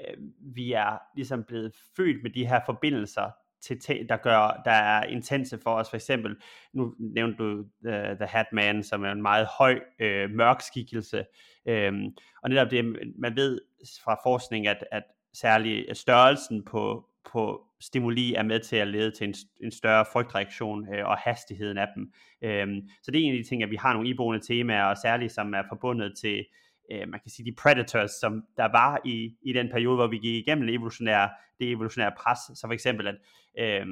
øh, 0.00 0.16
vi 0.54 0.72
er 0.72 0.98
ligesom 1.16 1.44
blevet 1.44 1.72
født 1.96 2.22
med 2.22 2.30
de 2.30 2.46
her 2.46 2.60
forbindelser 2.66 3.30
til, 3.60 4.08
der 4.08 4.16
gør, 4.16 4.62
der 4.64 4.70
er 4.70 5.04
intense 5.04 5.58
for 5.58 5.70
os. 5.70 5.90
For 5.90 5.96
eksempel, 5.96 6.36
nu 6.72 6.94
nævnte 6.98 7.38
du 7.38 7.58
uh, 7.60 8.16
The 8.16 8.26
Hat 8.26 8.46
Man, 8.52 8.82
som 8.82 9.04
er 9.04 9.12
en 9.12 9.22
meget 9.22 9.46
høj, 9.58 9.80
øh, 9.98 10.30
mørk 10.30 10.60
skikkelse. 10.60 11.24
Øhm, 11.66 12.16
og 12.42 12.50
netop 12.50 12.70
det, 12.70 12.96
man 13.18 13.36
ved 13.36 13.60
fra 14.04 14.20
forskning, 14.24 14.66
at, 14.66 14.84
at 14.90 15.02
særlig 15.32 15.96
størrelsen 15.96 16.64
på, 16.64 17.08
på 17.32 17.69
stimuli 17.80 18.34
er 18.34 18.42
med 18.42 18.60
til 18.60 18.76
at 18.76 18.88
lede 18.88 19.10
til 19.10 19.28
en, 19.28 19.34
en 19.62 19.70
større 19.70 20.04
frygtreaktion 20.12 20.94
øh, 20.94 21.06
og 21.06 21.18
hastigheden 21.18 21.78
af 21.78 21.86
dem. 21.96 22.12
Øhm, 22.42 22.88
så 23.02 23.10
det 23.10 23.20
er 23.20 23.24
en 23.24 23.32
af 23.32 23.42
de 23.42 23.48
ting, 23.48 23.62
at 23.62 23.70
vi 23.70 23.76
har 23.76 23.92
nogle 23.92 24.08
iboende 24.08 24.46
temaer, 24.46 24.84
og 24.84 24.96
særligt 24.96 25.32
som 25.32 25.54
er 25.54 25.62
forbundet 25.68 26.12
til 26.20 26.44
øh, 26.92 27.08
man 27.08 27.20
kan 27.20 27.30
sige, 27.30 27.50
de 27.50 27.56
predators, 27.56 28.10
som 28.10 28.42
der 28.56 28.68
var 28.72 29.00
i, 29.04 29.36
i 29.42 29.52
den 29.52 29.68
periode, 29.68 29.96
hvor 29.96 30.06
vi 30.06 30.18
gik 30.18 30.34
igennem 30.34 30.66
det 30.66 30.74
evolutionære, 30.74 31.30
det 31.58 31.70
evolutionære 31.70 32.12
pres. 32.18 32.38
Så 32.38 32.66
for 32.66 32.72
eksempel, 32.72 33.06
at 33.06 33.16
øh, 33.58 33.86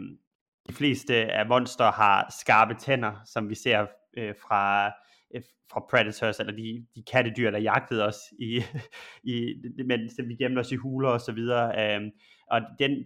de 0.68 0.74
fleste 0.74 1.14
af 1.14 1.46
monster 1.46 1.92
har 1.92 2.34
skarpe 2.40 2.74
tænder, 2.74 3.12
som 3.24 3.48
vi 3.48 3.54
ser 3.54 3.86
øh, 4.16 4.34
fra, 4.42 4.86
øh, 5.34 5.42
fra 5.72 5.80
predators, 5.90 6.40
eller 6.40 6.52
de, 6.52 6.86
de 6.94 7.02
kattedyr, 7.02 7.50
der 7.50 7.58
jagtede 7.58 8.06
os, 8.06 8.16
i, 8.38 8.62
i, 9.34 9.54
mens 9.86 10.12
vi 10.24 10.36
gemte 10.36 10.58
os 10.58 10.72
i 10.72 10.76
huler 10.76 11.08
og 11.08 11.20
så 11.20 11.32
videre. 11.32 11.94
Øhm, 11.94 12.10
og 12.50 12.60
den, 12.78 13.04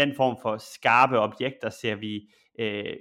den 0.00 0.14
form 0.16 0.36
for 0.42 0.56
skarpe 0.58 1.18
objekter 1.18 1.70
ser 1.70 1.94
vi 1.94 2.28
øh, 2.58 2.96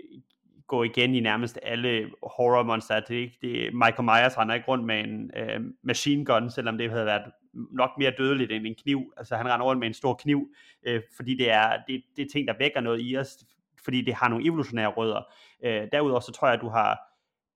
gå 0.68 0.84
igen 0.84 1.16
i 1.16 1.20
nærmest 1.20 1.60
alle 1.64 2.10
horror 2.24 2.64
monster. 2.64 3.00
Det 3.00 3.18
er 3.18 3.22
ikke, 3.22 3.38
det, 3.42 3.74
Michael 3.74 4.04
Myers 4.04 4.38
render 4.38 4.56
ikke 4.56 4.68
rundt 4.68 4.86
med 4.86 5.00
en 5.00 5.32
øh, 5.36 5.60
machine 5.84 6.26
gun, 6.26 6.50
selvom 6.50 6.78
det 6.78 6.92
havde 6.92 7.06
været 7.06 7.32
nok 7.54 7.90
mere 7.98 8.14
dødeligt 8.18 8.52
end 8.52 8.68
en 8.68 8.76
kniv. 8.76 9.14
Altså 9.18 9.36
han 9.36 9.48
render 9.48 9.66
rundt 9.66 9.80
med 9.80 9.88
en 9.88 9.94
stor 9.94 10.14
kniv, 10.14 10.50
øh, 10.88 11.02
fordi 11.16 11.38
det 11.38 11.52
er, 11.52 11.78
det, 11.88 12.04
det 12.16 12.26
er 12.26 12.30
ting, 12.32 12.48
der 12.48 12.54
vækker 12.60 12.82
noget 12.82 13.00
i 13.02 13.18
os, 13.18 13.38
fordi 13.84 14.02
det 14.02 14.14
har 14.14 14.30
nogle 14.30 14.46
evolutionære 14.46 14.88
rødder. 14.88 15.22
Øh, 15.66 15.88
derudover 15.92 16.20
så 16.20 16.32
tror 16.32 16.48
jeg, 16.48 16.56
at 16.56 16.62
du 16.62 16.70
har 16.70 17.00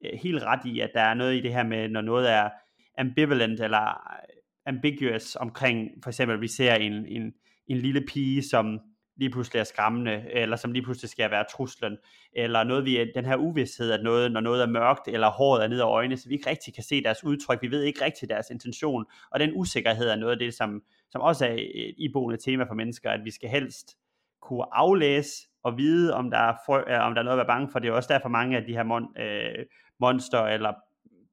øh, 0.05 0.19
helt 0.19 0.43
ret 0.43 0.65
i, 0.65 0.79
at 0.79 0.91
der 0.93 1.01
er 1.01 1.13
noget 1.13 1.35
i 1.35 1.41
det 1.41 1.53
her 1.53 1.63
med, 1.63 1.89
når 1.89 2.01
noget 2.01 2.31
er 2.31 2.49
ambivalent 2.97 3.61
eller 3.61 3.87
øh, 3.89 4.35
ambiguous 4.65 5.35
omkring, 5.35 5.89
for 6.03 6.09
eksempel 6.09 6.41
vi 6.41 6.47
ser 6.47 6.75
en, 6.75 6.93
en, 6.93 7.33
en 7.67 7.77
lille 7.77 8.01
pige, 8.01 8.43
som 8.43 8.79
lige 9.15 9.31
pludselig 9.31 9.59
er 9.59 9.63
skræmmende, 9.63 10.25
eller 10.31 10.55
som 10.55 10.71
lige 10.71 10.83
pludselig 10.83 11.09
skal 11.09 11.31
være 11.31 11.45
truslen, 11.51 11.97
eller 12.33 12.63
noget 12.63 12.85
vi, 12.85 13.11
den 13.15 13.25
her 13.25 13.35
uvidshed, 13.35 13.91
at 13.91 14.03
noget, 14.03 14.31
når 14.31 14.39
noget 14.39 14.61
er 14.63 14.67
mørkt, 14.67 15.07
eller 15.07 15.29
håret 15.29 15.63
er 15.63 15.67
ned 15.67 15.79
ad 15.79 15.85
øjnene, 15.85 16.17
så 16.17 16.29
vi 16.29 16.35
ikke 16.35 16.49
rigtig 16.49 16.73
kan 16.73 16.83
se 16.83 17.03
deres 17.03 17.23
udtryk, 17.23 17.61
vi 17.61 17.71
ved 17.71 17.83
ikke 17.83 18.05
rigtig 18.05 18.29
deres 18.29 18.49
intention, 18.49 19.05
og 19.31 19.39
den 19.39 19.51
usikkerhed 19.53 20.09
er 20.09 20.15
noget 20.15 20.31
af 20.31 20.39
det, 20.39 20.53
som, 20.53 20.81
som 21.11 21.21
også 21.21 21.45
er 21.45 21.53
et 21.57 21.95
iboende 21.97 22.37
tema 22.37 22.63
for 22.63 22.73
mennesker, 22.73 23.11
at 23.11 23.21
vi 23.25 23.31
skal 23.31 23.49
helst 23.49 23.97
kunne 24.41 24.65
aflæse 24.75 25.31
og 25.63 25.77
vide, 25.77 26.13
om 26.13 26.31
der 26.31 26.37
er, 26.37 26.53
frø, 26.65 26.79
øh, 26.87 27.05
om 27.05 27.13
der 27.13 27.21
er 27.21 27.23
noget 27.23 27.39
at 27.39 27.47
være 27.47 27.55
bange 27.55 27.69
for. 27.71 27.79
Det 27.79 27.87
er 27.87 27.93
også 27.93 28.13
derfor 28.13 28.29
mange 28.29 28.57
af 28.57 28.63
de 28.63 28.73
her 28.73 28.83
mon, 28.83 29.17
øh, 29.17 29.65
monster 29.99 30.41
eller 30.41 30.73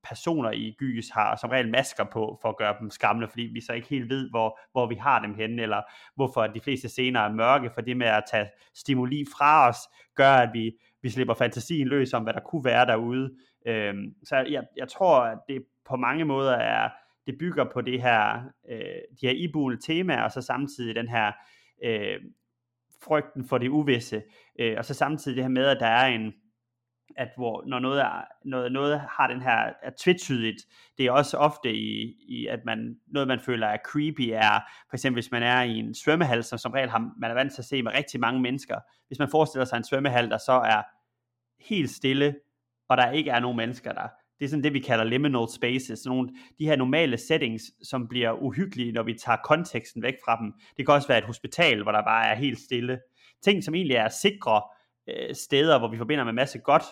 personer 0.05 0.51
i 0.51 0.77
gys 0.79 1.11
har 1.11 1.37
som 1.37 1.51
regel 1.51 1.71
masker 1.71 2.05
på 2.05 2.39
for 2.43 2.49
at 2.49 2.57
gøre 2.57 2.77
dem 2.81 2.91
skræmmende, 2.91 3.29
fordi 3.29 3.43
vi 3.43 3.61
så 3.61 3.73
ikke 3.73 3.89
helt 3.89 4.11
ved, 4.11 4.31
hvor, 4.31 4.59
hvor 4.73 4.87
vi 4.87 4.95
har 4.95 5.23
dem 5.23 5.35
henne, 5.35 5.63
eller 5.63 5.83
hvorfor 6.15 6.47
de 6.47 6.61
fleste 6.61 6.89
scener 6.89 7.21
er 7.21 7.33
mørke, 7.33 7.71
for 7.75 7.81
det 7.81 7.97
med 7.97 8.07
at 8.07 8.25
tage 8.31 8.49
stimuli 8.75 9.25
fra 9.39 9.69
os, 9.69 9.77
gør, 10.15 10.33
at 10.33 10.51
vi, 10.53 10.73
vi 11.03 11.09
slipper 11.11 11.35
fantasien 11.35 11.89
løs 11.89 12.13
om, 12.13 12.23
hvad 12.23 12.33
der 12.33 12.41
kunne 12.41 12.65
være 12.65 12.87
derude. 12.87 13.31
Øhm, 13.67 14.15
så 14.25 14.37
jeg, 14.37 14.63
jeg 14.77 14.89
tror, 14.89 15.21
at 15.21 15.39
det 15.49 15.65
på 15.89 15.97
mange 15.97 16.25
måder 16.25 16.53
er, 16.53 16.89
det 17.27 17.39
bygger 17.39 17.65
på 17.73 17.81
det 17.81 18.03
her, 18.03 18.43
øh, 18.71 19.01
de 19.21 19.27
her 19.27 19.31
iboende 19.31 19.81
temaer, 19.87 20.23
og 20.23 20.33
så 20.33 20.43
samtidig 20.43 20.95
den 20.95 21.09
her 21.09 21.33
øh, 21.85 22.21
frygten 23.05 23.45
for 23.49 23.59
det 23.59 23.69
uvisse, 23.69 24.23
øh, 24.61 24.75
og 24.79 24.85
så 24.85 24.95
samtidig 24.95 25.37
det 25.37 25.45
her 25.45 25.49
med, 25.49 25.67
at 25.67 25.81
der 25.81 25.87
er 25.87 26.07
en, 26.07 26.33
at 27.17 27.29
hvor, 27.37 27.65
når 27.67 27.79
noget, 27.79 28.01
er, 28.01 28.25
noget, 28.45 28.73
noget 28.73 29.01
har 29.01 29.27
den 29.27 29.43
her 29.43 29.73
er 29.83 29.91
tvetydigt, 29.99 30.67
det 30.99 31.07
er 31.07 31.13
også 31.13 31.37
ofte 31.37 31.75
i, 31.75 32.17
i, 32.29 32.47
at 32.47 32.61
man, 32.65 32.97
noget 33.07 33.29
man 33.29 33.41
føler 33.41 33.67
er 33.67 33.79
creepy, 33.85 34.31
er 34.33 34.61
for 34.91 34.97
eksempel 34.97 35.23
hvis 35.23 35.31
man 35.31 35.43
er 35.43 35.63
i 35.63 35.79
en 35.79 35.95
svømmehal, 35.95 36.45
som 36.45 36.59
som 36.59 36.73
regel 36.73 36.91
har, 36.91 37.11
man 37.19 37.31
er 37.31 37.35
vant 37.35 37.53
til 37.53 37.63
at 37.63 37.67
se 37.67 37.83
med 37.83 37.93
rigtig 37.93 38.21
mange 38.21 38.41
mennesker. 38.41 38.79
Hvis 39.07 39.19
man 39.19 39.29
forestiller 39.31 39.65
sig 39.65 39.77
en 39.77 39.85
svømmehal, 39.85 40.31
der 40.31 40.39
så 40.39 40.53
er 40.53 40.83
helt 41.69 41.91
stille, 41.91 42.35
og 42.89 42.97
der 42.97 43.11
ikke 43.11 43.31
er 43.31 43.41
nogen 43.41 43.57
mennesker 43.57 43.93
der. 43.93 44.09
Det 44.39 44.45
er 44.45 44.51
sådan 44.51 44.65
det, 44.65 44.75
vi 44.75 44.79
kalder 44.79 45.05
liminal 45.05 45.49
spaces. 45.55 46.07
Nogle, 46.07 46.29
de 46.59 46.67
her 46.67 46.77
normale 46.77 47.17
settings, 47.17 47.63
som 47.83 48.09
bliver 48.09 48.33
uhyggelige, 48.33 48.93
når 48.93 49.03
vi 49.03 49.15
tager 49.15 49.37
konteksten 49.45 50.03
væk 50.03 50.15
fra 50.25 50.37
dem. 50.41 50.53
Det 50.77 50.87
kan 50.87 50.95
også 50.95 51.09
være 51.09 51.19
et 51.19 51.25
hospital, 51.25 51.83
hvor 51.83 51.93
der 51.93 52.03
bare 52.03 52.27
er 52.27 52.35
helt 52.35 52.59
stille. 52.59 53.01
Ting, 53.43 53.65
som 53.65 53.75
egentlig 53.75 53.97
er 53.97 54.09
sikre, 54.09 54.63
øh, 55.07 55.35
steder, 55.35 55.79
hvor 55.79 55.89
vi 55.89 55.97
forbinder 55.97 56.25
med 56.25 56.33
masse 56.33 56.59
godt, 56.59 56.83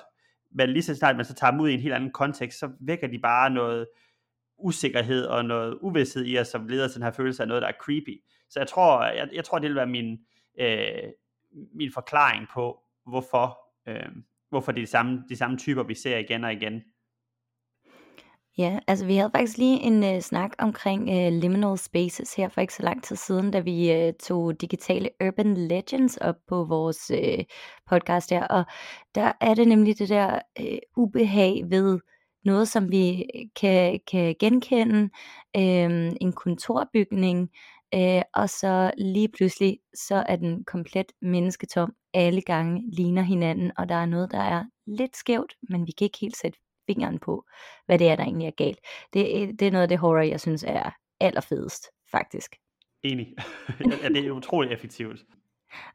men 0.50 0.70
lige 0.70 0.82
så 0.82 0.94
snart 0.94 1.16
man 1.16 1.24
så 1.24 1.34
tager 1.34 1.50
dem 1.50 1.60
ud 1.60 1.68
i 1.68 1.74
en 1.74 1.80
helt 1.80 1.94
anden 1.94 2.12
kontekst, 2.12 2.58
så 2.58 2.70
vækker 2.80 3.06
de 3.06 3.18
bare 3.18 3.50
noget 3.50 3.86
usikkerhed 4.58 5.26
og 5.26 5.44
noget 5.44 5.78
uvidshed 5.80 6.24
i 6.24 6.38
os, 6.38 6.48
som 6.48 6.66
leder 6.66 6.88
til 6.88 6.94
den 6.94 7.02
her 7.02 7.10
følelse 7.10 7.42
af 7.42 7.48
noget, 7.48 7.62
der 7.62 7.68
er 7.68 7.72
creepy. 7.80 8.22
Så 8.50 8.60
jeg 8.60 8.68
tror, 8.68 9.04
jeg, 9.04 9.28
jeg 9.32 9.44
tror 9.44 9.58
det 9.58 9.68
vil 9.68 9.76
være 9.76 9.86
min, 9.86 10.18
øh, 10.60 11.10
min 11.74 11.92
forklaring 11.92 12.46
på, 12.54 12.82
hvorfor, 13.06 13.58
øh, 13.88 14.08
hvorfor 14.48 14.72
det 14.72 14.80
er 14.80 14.86
de 14.86 14.90
samme, 14.90 15.24
de 15.28 15.36
samme 15.36 15.58
typer, 15.58 15.82
vi 15.82 15.94
ser 15.94 16.18
igen 16.18 16.44
og 16.44 16.52
igen. 16.52 16.82
Ja, 18.58 18.78
altså 18.86 19.06
vi 19.06 19.16
havde 19.16 19.30
faktisk 19.34 19.58
lige 19.58 19.80
en 19.80 20.02
uh, 20.02 20.20
snak 20.20 20.50
omkring 20.58 21.02
uh, 21.02 21.32
liminal 21.40 21.78
spaces 21.78 22.34
her 22.34 22.48
for 22.48 22.60
ikke 22.60 22.74
så 22.74 22.82
lang 22.82 23.04
tid 23.04 23.16
siden, 23.16 23.50
da 23.50 23.60
vi 23.60 24.06
uh, 24.08 24.14
tog 24.20 24.60
digitale 24.60 25.10
urban 25.26 25.54
legends 25.54 26.16
op 26.16 26.34
på 26.48 26.64
vores 26.64 27.10
uh, 27.10 27.44
podcast 27.90 28.30
her, 28.30 28.46
og 28.46 28.64
der 29.14 29.32
er 29.40 29.54
det 29.54 29.68
nemlig 29.68 29.98
det 29.98 30.08
der 30.08 30.38
uh, 30.60 31.04
ubehag 31.04 31.64
ved 31.70 31.98
noget, 32.44 32.68
som 32.68 32.90
vi 32.90 33.24
kan, 33.60 34.00
kan 34.10 34.34
genkende, 34.40 35.02
uh, 35.58 36.14
en 36.20 36.32
kontorbygning, 36.32 37.48
uh, 37.96 38.22
og 38.34 38.50
så 38.50 38.92
lige 38.98 39.28
pludselig, 39.28 39.78
så 39.94 40.24
er 40.28 40.36
den 40.36 40.64
komplet 40.64 41.12
mennesketom, 41.22 41.92
alle 42.14 42.42
gange 42.42 42.82
ligner 42.92 43.22
hinanden, 43.22 43.72
og 43.78 43.88
der 43.88 43.94
er 43.94 44.06
noget, 44.06 44.30
der 44.30 44.40
er 44.40 44.64
lidt 44.86 45.16
skævt, 45.16 45.54
men 45.70 45.86
vi 45.86 45.92
kan 45.92 46.04
ikke 46.04 46.18
helt 46.20 46.36
sætte 46.36 46.58
fingeren 46.88 47.18
på, 47.18 47.44
hvad 47.86 47.98
det 47.98 48.08
er, 48.08 48.16
der 48.16 48.24
egentlig 48.24 48.46
er 48.46 48.56
galt. 48.64 48.78
Det, 49.12 49.24
det 49.60 49.66
er 49.66 49.70
noget 49.70 49.82
af 49.82 49.88
det 49.88 49.98
horror, 49.98 50.20
jeg 50.20 50.40
synes 50.40 50.64
er 50.68 50.90
allerfedest, 51.20 51.86
faktisk. 52.10 52.56
Enig. 53.02 53.34
ja, 54.02 54.08
det 54.08 54.26
er 54.26 54.30
utroligt 54.30 54.72
effektivt. 54.72 55.20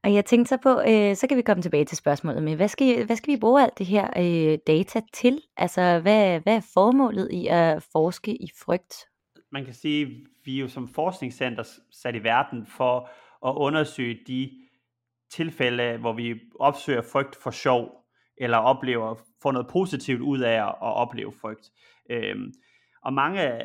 Og 0.04 0.14
jeg 0.14 0.26
tænkte 0.26 0.50
så 0.50 0.58
på, 0.58 0.82
øh, 0.82 1.16
så 1.16 1.26
kan 1.28 1.38
vi 1.38 1.42
komme 1.42 1.64
tilbage 1.64 1.86
til 1.86 1.98
spørgsmålet 1.98 2.44
med, 2.44 2.56
hvad 2.56 2.68
skal, 2.68 3.06
hvad 3.06 3.16
skal 3.16 3.34
vi 3.34 3.40
bruge 3.40 3.64
alt 3.64 3.78
det 3.78 3.86
her 3.86 4.10
øh, 4.18 4.58
data 4.68 5.02
til? 5.14 5.42
Altså, 5.58 6.00
hvad, 6.00 6.40
hvad 6.40 6.56
er 6.56 6.70
formålet 6.74 7.32
i 7.32 7.48
at 7.48 7.84
forske 7.92 8.36
i 8.36 8.48
frygt? 8.66 8.96
Man 9.52 9.66
kan 9.66 9.74
sige, 9.74 10.26
vi 10.46 10.58
er 10.58 10.62
jo 10.62 10.68
som 10.68 10.88
forskningscenter 10.88 11.64
sat 11.92 12.16
i 12.16 12.24
verden 12.24 12.66
for 12.66 13.10
at 13.48 13.54
undersøge 13.56 14.20
de 14.28 14.52
tilfælde, 15.32 15.98
hvor 15.98 16.14
vi 16.14 16.40
opsøger 16.60 17.02
frygt 17.02 17.36
for 17.36 17.52
sjov, 17.52 18.03
eller 18.38 18.58
oplever, 18.58 19.15
får 19.41 19.52
noget 19.52 19.67
positivt 19.67 20.22
ud 20.22 20.39
af 20.39 20.67
at, 20.67 20.76
opleve 20.82 21.34
frygt. 21.41 21.72
Øhm, 22.10 22.54
og 23.04 23.13
mange, 23.13 23.62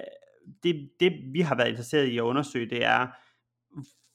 det, 0.63 0.91
det 1.01 1.13
vi 1.33 1.41
har 1.41 1.55
været 1.55 1.69
interesseret 1.69 2.07
i 2.07 2.19
at 2.19 2.23
undersøge, 2.23 2.71
det 2.71 2.85
er, 2.85 3.07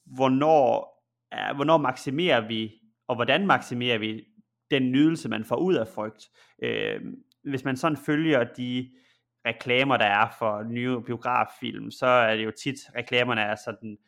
hvornår, 0.04 0.94
er, 1.32 1.54
hvornår 1.54 1.76
maksimerer 1.76 2.48
vi, 2.48 2.72
og 3.08 3.14
hvordan 3.14 3.46
maksimerer 3.46 3.98
vi 3.98 4.24
den 4.70 4.92
nydelse, 4.92 5.28
man 5.28 5.44
får 5.44 5.56
ud 5.56 5.74
af 5.74 5.88
frygt. 5.88 6.28
Øhm, 6.62 7.14
hvis 7.44 7.64
man 7.64 7.76
sådan 7.76 7.96
følger 7.96 8.44
de 8.44 8.90
reklamer, 9.46 9.96
der 9.96 10.04
er 10.04 10.28
for 10.38 10.62
nye 10.62 11.00
biograffilm, 11.06 11.90
så 11.90 12.06
er 12.06 12.36
det 12.36 12.44
jo 12.44 12.50
tit, 12.50 12.76
reklamerne 12.96 13.40
er 13.40 13.56
sådan 13.64 13.98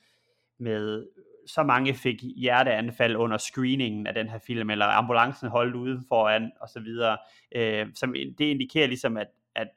med 0.59 1.07
så 1.47 1.63
mange 1.63 1.95
fik 1.95 2.23
hjerteanfald 2.37 3.17
under 3.17 3.37
screeningen 3.37 4.07
af 4.07 4.15
den 4.15 4.29
her 4.29 4.39
film, 4.39 4.71
eller 4.71 4.87
ambulancen 4.87 5.49
holdt 5.49 5.75
ude 5.75 6.03
foran, 6.09 6.53
og 6.61 6.69
så 6.69 6.81
videre. 6.81 7.19
Øh, 7.55 7.87
som, 7.95 8.15
det 8.39 8.45
indikerer 8.45 8.87
ligesom, 8.87 9.17
at, 9.17 9.29
at 9.55 9.69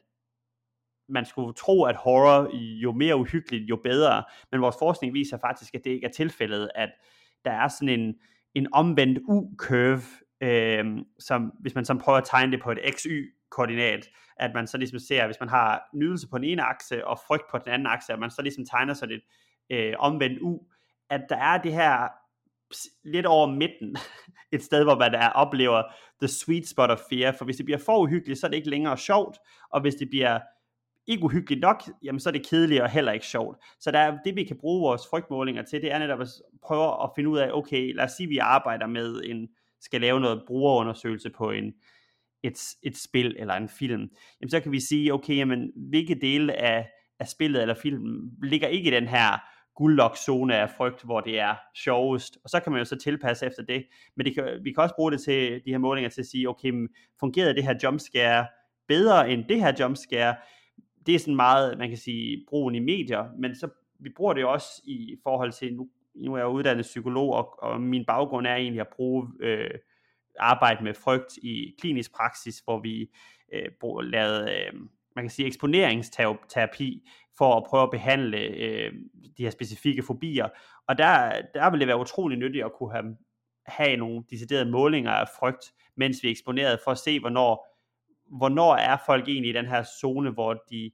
man 1.09 1.25
skulle 1.25 1.53
tro, 1.53 1.83
at 1.83 1.95
horror 1.95 2.49
jo 2.57 2.91
mere 2.91 3.15
uhyggeligt, 3.15 3.69
jo 3.69 3.75
bedre. 3.83 4.23
Men 4.51 4.61
vores 4.61 4.75
forskning 4.79 5.13
viser 5.13 5.37
faktisk, 5.37 5.75
at 5.75 5.83
det 5.83 5.89
ikke 5.89 6.07
er 6.07 6.11
tilfældet, 6.11 6.69
at 6.75 6.89
der 7.45 7.51
er 7.51 7.67
sådan 7.67 7.99
en, 7.99 8.15
en 8.55 8.67
omvendt 8.73 9.19
U-curve, 9.27 10.03
øh, 10.41 10.85
som 11.19 11.53
hvis 11.59 11.75
man 11.75 11.85
så 11.85 11.95
prøver 11.95 12.17
at 12.17 12.25
tegne 12.25 12.51
det 12.51 12.61
på 12.61 12.71
et 12.71 12.79
XY-koordinat, 12.95 14.09
at 14.37 14.51
man 14.53 14.67
så 14.67 14.77
ligesom 14.77 14.99
ser, 14.99 15.25
hvis 15.25 15.39
man 15.39 15.49
har 15.49 15.89
nydelse 15.93 16.27
på 16.29 16.37
den 16.37 16.45
ene 16.45 16.61
akse 16.61 17.07
og 17.07 17.19
frygt 17.27 17.43
på 17.51 17.57
den 17.57 17.73
anden 17.73 17.87
akse, 17.87 18.13
at 18.13 18.19
man 18.19 18.31
så 18.31 18.41
ligesom 18.41 18.65
tegner 18.65 18.93
sådan 18.93 19.15
et 19.15 19.21
øh, 19.69 19.93
omvendt 19.99 20.39
U, 20.41 20.59
at 21.09 21.21
der 21.29 21.37
er 21.37 21.57
det 21.57 21.73
her 21.73 22.07
lidt 23.03 23.25
over 23.25 23.47
midten, 23.47 23.97
et 24.51 24.63
sted, 24.63 24.83
hvor 24.83 24.95
man 24.95 25.13
der 25.13 25.29
oplever 25.29 25.83
the 26.21 26.27
sweet 26.27 26.67
spot 26.67 26.89
of 26.89 26.99
fear, 27.09 27.31
for 27.31 27.45
hvis 27.45 27.57
det 27.57 27.65
bliver 27.65 27.77
for 27.77 27.97
uhyggeligt, 27.99 28.39
så 28.39 28.47
er 28.47 28.49
det 28.49 28.57
ikke 28.57 28.69
længere 28.69 28.97
sjovt, 28.97 29.37
og 29.69 29.81
hvis 29.81 29.95
det 29.95 30.09
bliver 30.09 30.39
ikke 31.07 31.23
uhyggeligt 31.23 31.61
nok, 31.61 31.83
jamen 32.03 32.19
så 32.19 32.29
er 32.29 32.31
det 32.31 32.47
kedeligt 32.47 32.81
og 32.81 32.89
heller 32.89 33.11
ikke 33.11 33.25
sjovt. 33.25 33.57
Så 33.79 33.91
der 33.91 33.99
er, 33.99 34.17
det 34.25 34.35
vi 34.35 34.43
kan 34.43 34.57
bruge 34.57 34.81
vores 34.81 35.01
frygtmålinger 35.09 35.63
til, 35.63 35.81
det 35.81 35.91
er 35.91 35.99
netop 35.99 36.21
at 36.21 36.27
prøve 36.63 37.03
at 37.03 37.09
finde 37.15 37.29
ud 37.29 37.37
af, 37.37 37.51
okay, 37.51 37.95
lad 37.95 38.03
os 38.03 38.11
sige, 38.11 38.27
at 38.27 38.29
vi 38.29 38.37
arbejder 38.37 38.87
med 38.87 39.21
en, 39.25 39.47
skal 39.81 40.01
lave 40.01 40.19
noget 40.19 40.43
brugerundersøgelse 40.47 41.29
på 41.29 41.51
en, 41.51 41.73
et, 42.43 42.59
et 42.83 42.97
spil 42.97 43.35
eller 43.39 43.53
en 43.53 43.69
film, 43.69 44.09
jamen 44.41 44.49
så 44.49 44.59
kan 44.59 44.71
vi 44.71 44.79
sige, 44.79 45.13
okay, 45.13 45.35
jamen, 45.35 45.71
hvilke 45.89 46.15
dele 46.15 46.53
af, 46.53 46.89
af 47.19 47.27
spillet 47.27 47.61
eller 47.61 47.75
filmen 47.75 48.31
ligger 48.43 48.67
ikke 48.67 48.87
i 48.87 48.93
den 48.93 49.07
her 49.07 49.39
guldlokzone 49.79 50.55
af 50.55 50.69
frygt, 50.69 51.03
hvor 51.03 51.21
det 51.21 51.39
er 51.39 51.55
sjovest, 51.75 52.37
og 52.43 52.49
så 52.49 52.59
kan 52.59 52.71
man 52.71 52.79
jo 52.79 52.85
så 52.85 52.97
tilpasse 52.97 53.45
efter 53.45 53.63
det, 53.63 53.85
men 54.15 54.25
det 54.25 54.35
kan, 54.35 54.59
vi 54.63 54.71
kan 54.71 54.83
også 54.83 54.95
bruge 54.95 55.11
det 55.11 55.21
til 55.21 55.61
de 55.65 55.71
her 55.71 55.77
målinger 55.77 56.09
til 56.09 56.21
at 56.21 56.27
sige, 56.27 56.49
okay, 56.49 56.87
fungerede 57.19 57.53
det 57.53 57.63
her 57.63 57.75
jumpscare 57.83 58.47
bedre 58.87 59.29
end 59.31 59.45
det 59.45 59.59
her 59.59 59.73
jumpscare? 59.79 60.35
Det 61.05 61.15
er 61.15 61.19
sådan 61.19 61.35
meget, 61.35 61.77
man 61.77 61.89
kan 61.89 61.97
sige, 61.97 62.45
brugen 62.49 62.75
i 62.75 62.79
medier, 62.79 63.25
men 63.37 63.55
så 63.55 63.69
vi 63.99 64.09
bruger 64.15 64.33
det 64.33 64.45
også 64.45 64.81
i 64.83 65.17
forhold 65.23 65.51
til, 65.51 65.75
nu, 65.75 65.89
nu 66.15 66.33
er 66.33 66.37
jeg 66.37 66.47
uddannet 66.47 66.83
psykolog, 66.83 67.33
og, 67.33 67.63
og 67.63 67.81
min 67.81 68.05
baggrund 68.05 68.47
er 68.47 68.55
egentlig 68.55 68.81
at 68.81 68.87
bruge 68.95 69.27
øh, 69.39 69.71
arbejde 70.39 70.83
med 70.83 70.93
frygt 70.93 71.37
i 71.37 71.75
klinisk 71.81 72.15
praksis, 72.15 72.59
hvor 72.59 72.79
vi 72.79 73.09
øh, 73.53 74.11
lavede, 74.11 74.51
øh, 74.51 74.73
man 75.15 75.23
kan 75.23 75.29
sige, 75.29 75.47
eksponeringsterapi 75.47 77.09
for 77.39 77.55
at 77.55 77.63
prøve 77.69 77.83
at 77.83 77.91
behandle 77.91 78.37
øh, 78.37 78.93
de 79.37 79.43
her 79.43 79.49
specifikke 79.49 80.03
fobier. 80.03 80.47
Og 80.87 80.97
der, 80.97 81.41
der 81.53 81.71
vil 81.71 81.79
det 81.79 81.87
være 81.87 81.99
utrolig 81.99 82.37
nyttigt 82.37 82.65
at 82.65 82.73
kunne 82.73 82.91
have, 82.91 83.17
have 83.65 83.97
nogle 83.97 84.23
deciderede 84.29 84.71
målinger 84.71 85.11
af 85.11 85.27
frygt, 85.39 85.73
mens 85.97 86.23
vi 86.23 86.27
er 86.27 86.31
eksponeret, 86.31 86.79
for 86.83 86.91
at 86.91 86.97
se, 86.97 87.19
hvornår, 87.19 87.67
hvornår 88.37 88.75
er 88.75 88.97
folk 89.05 89.27
egentlig 89.27 89.49
i 89.49 89.57
den 89.57 89.65
her 89.65 89.83
zone, 90.01 90.31
hvor 90.31 90.53
de 90.69 90.91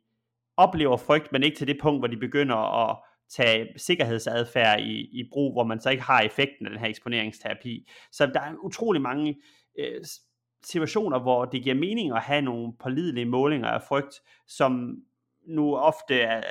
oplever 0.58 0.98
frygt, 0.98 1.32
men 1.32 1.44
ikke 1.44 1.58
til 1.58 1.68
det 1.68 1.78
punkt, 1.82 2.02
hvor 2.02 2.08
de 2.08 2.18
begynder 2.18 2.90
at 2.90 2.98
tage 3.30 3.68
sikkerhedsadfærd 3.78 4.80
i, 4.80 5.20
i 5.20 5.30
brug, 5.32 5.54
hvor 5.54 5.64
man 5.64 5.80
så 5.82 5.90
ikke 5.90 6.04
har 6.04 6.22
effekten 6.22 6.66
af 6.66 6.70
den 6.70 6.80
her 6.80 6.88
eksponeringsterapi. 6.88 7.90
Så 8.12 8.26
der 8.26 8.42
er 8.42 8.54
utrolig 8.64 9.02
mange 9.02 9.36
øh, 9.80 10.02
situationer, 10.64 11.20
hvor 11.20 11.46
det 11.46 11.64
giver 11.64 11.76
mening 11.76 12.12
at 12.12 12.22
have 12.22 12.42
nogle 12.42 12.74
pålidelige 12.80 13.26
målinger 13.26 13.68
af 13.68 13.82
frygt, 13.82 14.22
som 14.48 14.96
nu 15.48 15.76
ofte 15.76 16.22
er, 16.22 16.44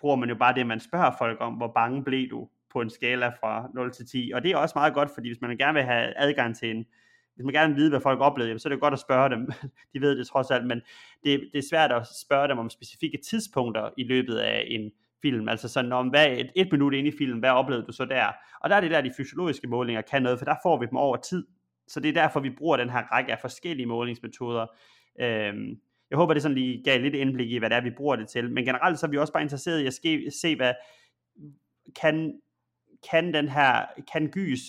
bruger 0.00 0.16
man 0.16 0.28
jo 0.28 0.34
bare 0.34 0.54
det, 0.54 0.66
man 0.66 0.80
spørger 0.80 1.10
folk 1.18 1.38
om, 1.40 1.54
hvor 1.54 1.72
bange 1.74 2.04
blev 2.04 2.30
du 2.30 2.48
på 2.72 2.80
en 2.80 2.90
skala 2.90 3.28
fra 3.28 3.70
0 3.74 3.92
til 3.92 4.06
10, 4.06 4.32
og 4.34 4.42
det 4.42 4.50
er 4.50 4.56
også 4.56 4.72
meget 4.76 4.94
godt, 4.94 5.10
fordi 5.14 5.28
hvis 5.28 5.40
man 5.40 5.56
gerne 5.56 5.74
vil 5.74 5.82
have 5.82 6.12
adgang 6.16 6.56
til 6.56 6.70
en, 6.70 6.86
hvis 7.34 7.44
man 7.44 7.54
gerne 7.54 7.74
vil 7.74 7.80
vide, 7.80 7.90
hvad 7.90 8.00
folk 8.00 8.20
oplevede, 8.20 8.58
så 8.58 8.68
er 8.68 8.70
det 8.70 8.80
godt 8.80 8.94
at 8.94 9.00
spørge 9.00 9.30
dem, 9.30 9.50
de 9.92 10.00
ved 10.00 10.18
det 10.18 10.26
trods 10.26 10.50
alt, 10.50 10.66
men 10.66 10.80
det, 11.24 11.48
det 11.52 11.58
er 11.58 11.68
svært 11.70 11.92
at 11.92 12.06
spørge 12.26 12.48
dem 12.48 12.58
om 12.58 12.70
specifikke 12.70 13.18
tidspunkter 13.28 13.90
i 13.96 14.04
løbet 14.04 14.36
af 14.36 14.64
en 14.68 14.90
film, 15.22 15.48
altså 15.48 15.68
sådan 15.68 15.92
om 15.92 16.08
hvad, 16.08 16.26
et, 16.26 16.50
et 16.56 16.72
minut 16.72 16.94
ind 16.94 17.06
i 17.06 17.12
filmen, 17.18 17.38
hvad 17.38 17.50
oplevede 17.50 17.86
du 17.86 17.92
så 17.92 18.04
der, 18.04 18.26
og 18.60 18.70
der 18.70 18.76
er 18.76 18.80
det 18.80 18.90
der, 18.90 19.00
de 19.00 19.12
fysiologiske 19.16 19.66
målinger 19.66 20.02
kan 20.02 20.22
noget, 20.22 20.38
for 20.38 20.44
der 20.44 20.54
får 20.62 20.78
vi 20.80 20.86
dem 20.86 20.96
over 20.96 21.16
tid, 21.16 21.46
så 21.88 22.00
det 22.00 22.08
er 22.08 22.22
derfor, 22.22 22.40
vi 22.40 22.50
bruger 22.50 22.76
den 22.76 22.90
her 22.90 23.02
række 23.12 23.32
af 23.32 23.38
forskellige 23.38 23.86
målingsmetoder, 23.86 24.66
øhm, 25.20 25.80
jeg 26.10 26.16
håber, 26.18 26.34
det 26.34 26.42
sådan 26.42 26.54
lige 26.54 26.82
gav 26.84 27.00
lidt 27.00 27.14
indblik 27.14 27.50
i, 27.50 27.58
hvad 27.58 27.70
det 27.70 27.76
er, 27.76 27.80
vi 27.80 27.90
bruger 27.90 28.16
det 28.16 28.28
til. 28.28 28.50
Men 28.50 28.64
generelt 28.64 28.98
så 28.98 29.06
er 29.06 29.10
vi 29.10 29.18
også 29.18 29.32
bare 29.32 29.42
interesseret 29.42 29.80
i 29.80 29.86
at 29.86 29.94
ske, 29.94 30.30
se, 30.42 30.56
hvad 30.56 30.72
kan, 32.00 32.40
kan 33.10 33.34
den 33.34 33.48
her, 33.48 33.84
kan 34.12 34.28
gys 34.28 34.60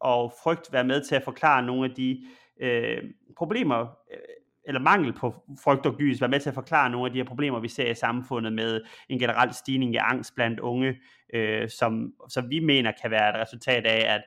og 0.00 0.32
frygt 0.42 0.72
være 0.72 0.84
med 0.84 1.04
til 1.04 1.14
at 1.14 1.22
forklare 1.22 1.62
nogle 1.62 1.90
af 1.90 1.94
de 1.94 2.24
øh, 2.60 3.02
problemer, 3.36 3.80
øh, 4.12 4.18
eller 4.64 4.80
mangel 4.80 5.12
på 5.12 5.34
frygt 5.64 5.86
og 5.86 5.96
gys, 5.96 6.20
være 6.20 6.30
med 6.30 6.40
til 6.40 6.48
at 6.48 6.54
forklare 6.54 6.90
nogle 6.90 7.06
af 7.06 7.12
de 7.12 7.18
her 7.18 7.24
problemer, 7.24 7.60
vi 7.60 7.68
ser 7.68 7.90
i 7.90 7.94
samfundet 7.94 8.52
med 8.52 8.80
en 9.08 9.18
generel 9.18 9.54
stigning 9.54 9.94
i 9.94 9.96
angst 9.96 10.34
blandt 10.34 10.60
unge, 10.60 10.96
øh, 11.34 11.68
som, 11.68 12.12
som 12.28 12.50
vi 12.50 12.60
mener 12.60 12.92
kan 13.02 13.10
være 13.10 13.28
et 13.28 13.42
resultat 13.42 13.86
af, 13.86 14.14
at 14.14 14.22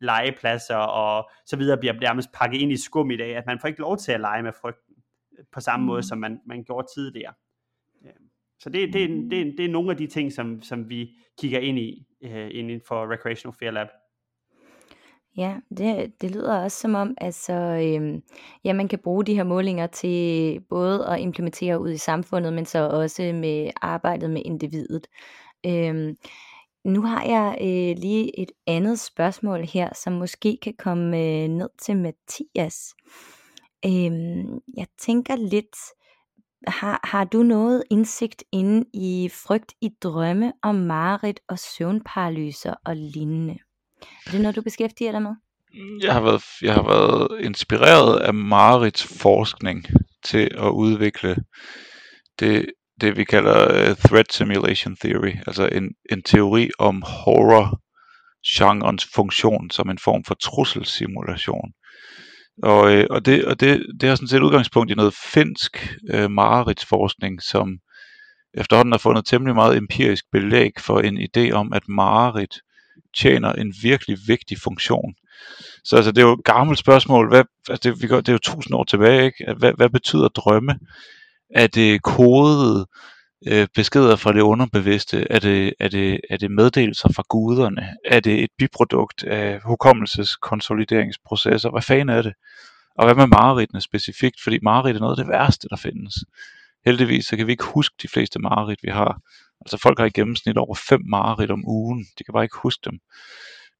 legepladser 0.00 0.76
og 0.76 1.30
så 1.46 1.56
videre 1.56 1.78
bliver 1.78 1.92
nærmest 1.92 2.32
pakket 2.32 2.60
ind 2.60 2.72
i 2.72 2.76
skum 2.76 3.10
i 3.10 3.16
dag, 3.16 3.36
at 3.36 3.46
man 3.46 3.58
får 3.58 3.68
ikke 3.68 3.80
lov 3.80 3.96
til 3.96 4.12
at 4.12 4.20
lege 4.20 4.42
med 4.42 4.52
frygt 4.60 4.78
på 5.52 5.60
samme 5.60 5.82
mm. 5.82 5.86
måde, 5.86 6.02
som 6.02 6.18
man, 6.18 6.40
man 6.46 6.64
gjorde 6.64 6.86
tidligere. 6.94 7.32
Så 8.60 8.70
det, 8.70 8.92
det, 8.92 9.10
det, 9.10 9.30
det, 9.30 9.54
det 9.58 9.64
er 9.64 9.68
nogle 9.68 9.90
af 9.90 9.96
de 9.96 10.06
ting, 10.06 10.32
som, 10.32 10.62
som 10.62 10.88
vi 10.88 11.10
kigger 11.38 11.58
ind 11.58 11.78
i 11.78 12.06
uh, 12.24 12.48
inden 12.50 12.80
for 12.88 13.12
Recreational 13.12 13.56
Fear 13.58 13.70
Lab. 13.70 13.88
Ja, 15.36 15.56
det, 15.76 16.12
det 16.20 16.30
lyder 16.30 16.58
også 16.58 16.78
som 16.78 16.94
om, 16.94 17.14
altså, 17.20 17.52
øhm, 17.52 18.22
ja, 18.64 18.72
man 18.72 18.88
kan 18.88 18.98
bruge 18.98 19.24
de 19.24 19.34
her 19.34 19.44
målinger 19.44 19.86
til 19.86 20.60
både 20.68 21.06
at 21.06 21.20
implementere 21.20 21.80
ud 21.80 21.90
i 21.90 21.96
samfundet, 21.96 22.52
men 22.52 22.66
så 22.66 22.88
også 22.88 23.22
med 23.22 23.70
arbejdet 23.82 24.30
med 24.30 24.42
individet. 24.44 25.06
Øhm, 25.66 26.16
nu 26.84 27.02
har 27.02 27.24
jeg 27.24 27.58
øh, 27.60 28.02
lige 28.02 28.40
et 28.40 28.52
andet 28.66 28.98
spørgsmål 28.98 29.60
her, 29.60 29.94
som 29.94 30.12
måske 30.12 30.58
kan 30.62 30.74
komme 30.78 31.16
øh, 31.18 31.48
ned 31.48 31.68
til 31.82 31.96
Mathias. 31.96 32.94
Øhm, 33.86 34.58
jeg 34.76 34.86
tænker 34.98 35.36
lidt, 35.36 35.76
har, 36.66 37.00
har 37.04 37.24
du 37.24 37.42
noget 37.42 37.84
indsigt 37.90 38.44
inde 38.52 38.84
i 38.94 39.30
frygt 39.46 39.72
i 39.80 39.88
drømme 40.02 40.52
om 40.62 40.74
mareridt 40.74 41.40
og 41.48 41.58
søvnparalyser 41.58 42.74
og 42.84 42.96
lignende? 42.96 43.58
Er 44.26 44.30
det 44.30 44.40
noget, 44.40 44.56
du 44.56 44.62
beskæftiger 44.62 45.12
dig 45.12 45.22
med? 45.22 45.34
Mm, 45.74 45.98
jeg 46.02 46.12
har 46.12 46.20
været, 46.20 46.42
jeg 46.62 46.74
har 46.74 46.82
været 46.82 47.44
inspireret 47.44 48.20
af 48.20 48.34
Marits 48.34 49.20
forskning 49.22 49.86
til 50.24 50.50
at 50.58 50.68
udvikle 50.68 51.36
det, 52.40 52.66
det 53.00 53.16
vi 53.16 53.24
kalder 53.24 53.90
uh, 53.90 53.96
threat 53.96 54.32
simulation 54.32 54.96
theory, 54.96 55.32
altså 55.46 55.68
en, 55.72 55.94
en 56.12 56.22
teori 56.22 56.70
om 56.78 57.02
horror 57.02 57.80
genrens 58.46 59.08
funktion 59.14 59.70
som 59.70 59.90
en 59.90 59.98
form 59.98 60.24
for 60.24 60.34
trusselsimulation. 60.34 61.72
Og, 62.62 62.94
øh, 62.94 63.06
og, 63.10 63.26
det, 63.26 63.44
og 63.44 63.60
det, 63.60 63.86
det 64.00 64.08
har 64.08 64.16
sådan 64.16 64.28
set 64.28 64.42
udgangspunkt 64.42 64.90
i 64.90 64.94
noget 64.94 65.14
finsk 65.14 65.96
øh, 66.10 66.30
mareridsforskning, 66.30 67.42
som 67.42 67.78
efterhånden 68.54 68.92
har 68.92 68.98
fundet 68.98 69.26
temmelig 69.26 69.54
meget 69.54 69.76
empirisk 69.76 70.24
belæg 70.32 70.72
for 70.78 71.00
en 71.00 71.18
idé 71.18 71.50
om, 71.50 71.72
at 71.72 71.88
mareridt 71.88 72.54
tjener 73.16 73.52
en 73.52 73.74
virkelig 73.82 74.18
vigtig 74.26 74.58
funktion. 74.58 75.14
Så 75.84 75.96
altså, 75.96 76.12
det 76.12 76.22
er 76.22 76.26
jo 76.26 76.32
et 76.32 76.44
gammelt 76.44 76.78
spørgsmål. 76.78 77.28
Hvad, 77.28 77.44
altså, 77.68 77.90
det, 77.90 78.02
vi 78.02 78.06
går, 78.06 78.16
det 78.16 78.28
er 78.28 78.32
jo 78.32 78.38
tusind 78.38 78.74
år 78.74 78.84
tilbage. 78.84 79.24
Ikke? 79.24 79.54
Hvad, 79.58 79.72
hvad 79.76 79.88
betyder 79.88 80.28
drømme? 80.28 80.78
Er 81.54 81.66
det 81.66 82.02
kodet 82.02 82.86
øh, 83.46 83.68
beskeder 83.74 84.16
fra 84.16 84.32
det 84.32 84.40
underbevidste? 84.40 85.26
Er 85.30 85.38
det, 85.38 85.74
er, 85.80 85.88
det, 85.88 86.20
er 86.30 86.36
det 86.36 86.50
meddelelser 86.50 87.12
fra 87.12 87.22
guderne? 87.28 87.94
Er 88.04 88.20
det 88.20 88.44
et 88.44 88.50
biprodukt 88.58 89.24
af 89.24 89.60
hukommelseskonsolideringsprocesser? 89.60 91.70
Hvad 91.70 91.82
fanden 91.82 92.08
er 92.08 92.22
det? 92.22 92.32
Og 92.98 93.04
hvad 93.04 93.14
med 93.14 93.26
mareridtene 93.26 93.80
specifikt? 93.80 94.42
Fordi 94.42 94.58
mareridt 94.62 94.96
er 94.96 95.00
noget 95.00 95.18
af 95.18 95.24
det 95.24 95.32
værste, 95.32 95.68
der 95.68 95.76
findes. 95.76 96.14
Heldigvis 96.84 97.24
så 97.24 97.36
kan 97.36 97.46
vi 97.46 97.52
ikke 97.52 97.64
huske 97.64 97.94
de 98.02 98.08
fleste 98.08 98.38
mareridt, 98.38 98.80
vi 98.82 98.90
har. 98.90 99.20
Altså 99.60 99.78
folk 99.82 99.98
har 99.98 100.06
i 100.06 100.10
gennemsnit 100.10 100.56
over 100.56 100.74
fem 100.88 101.00
mareridt 101.04 101.50
om 101.50 101.68
ugen. 101.68 102.06
De 102.18 102.24
kan 102.24 102.32
bare 102.32 102.44
ikke 102.44 102.58
huske 102.62 102.90
dem. 102.90 102.98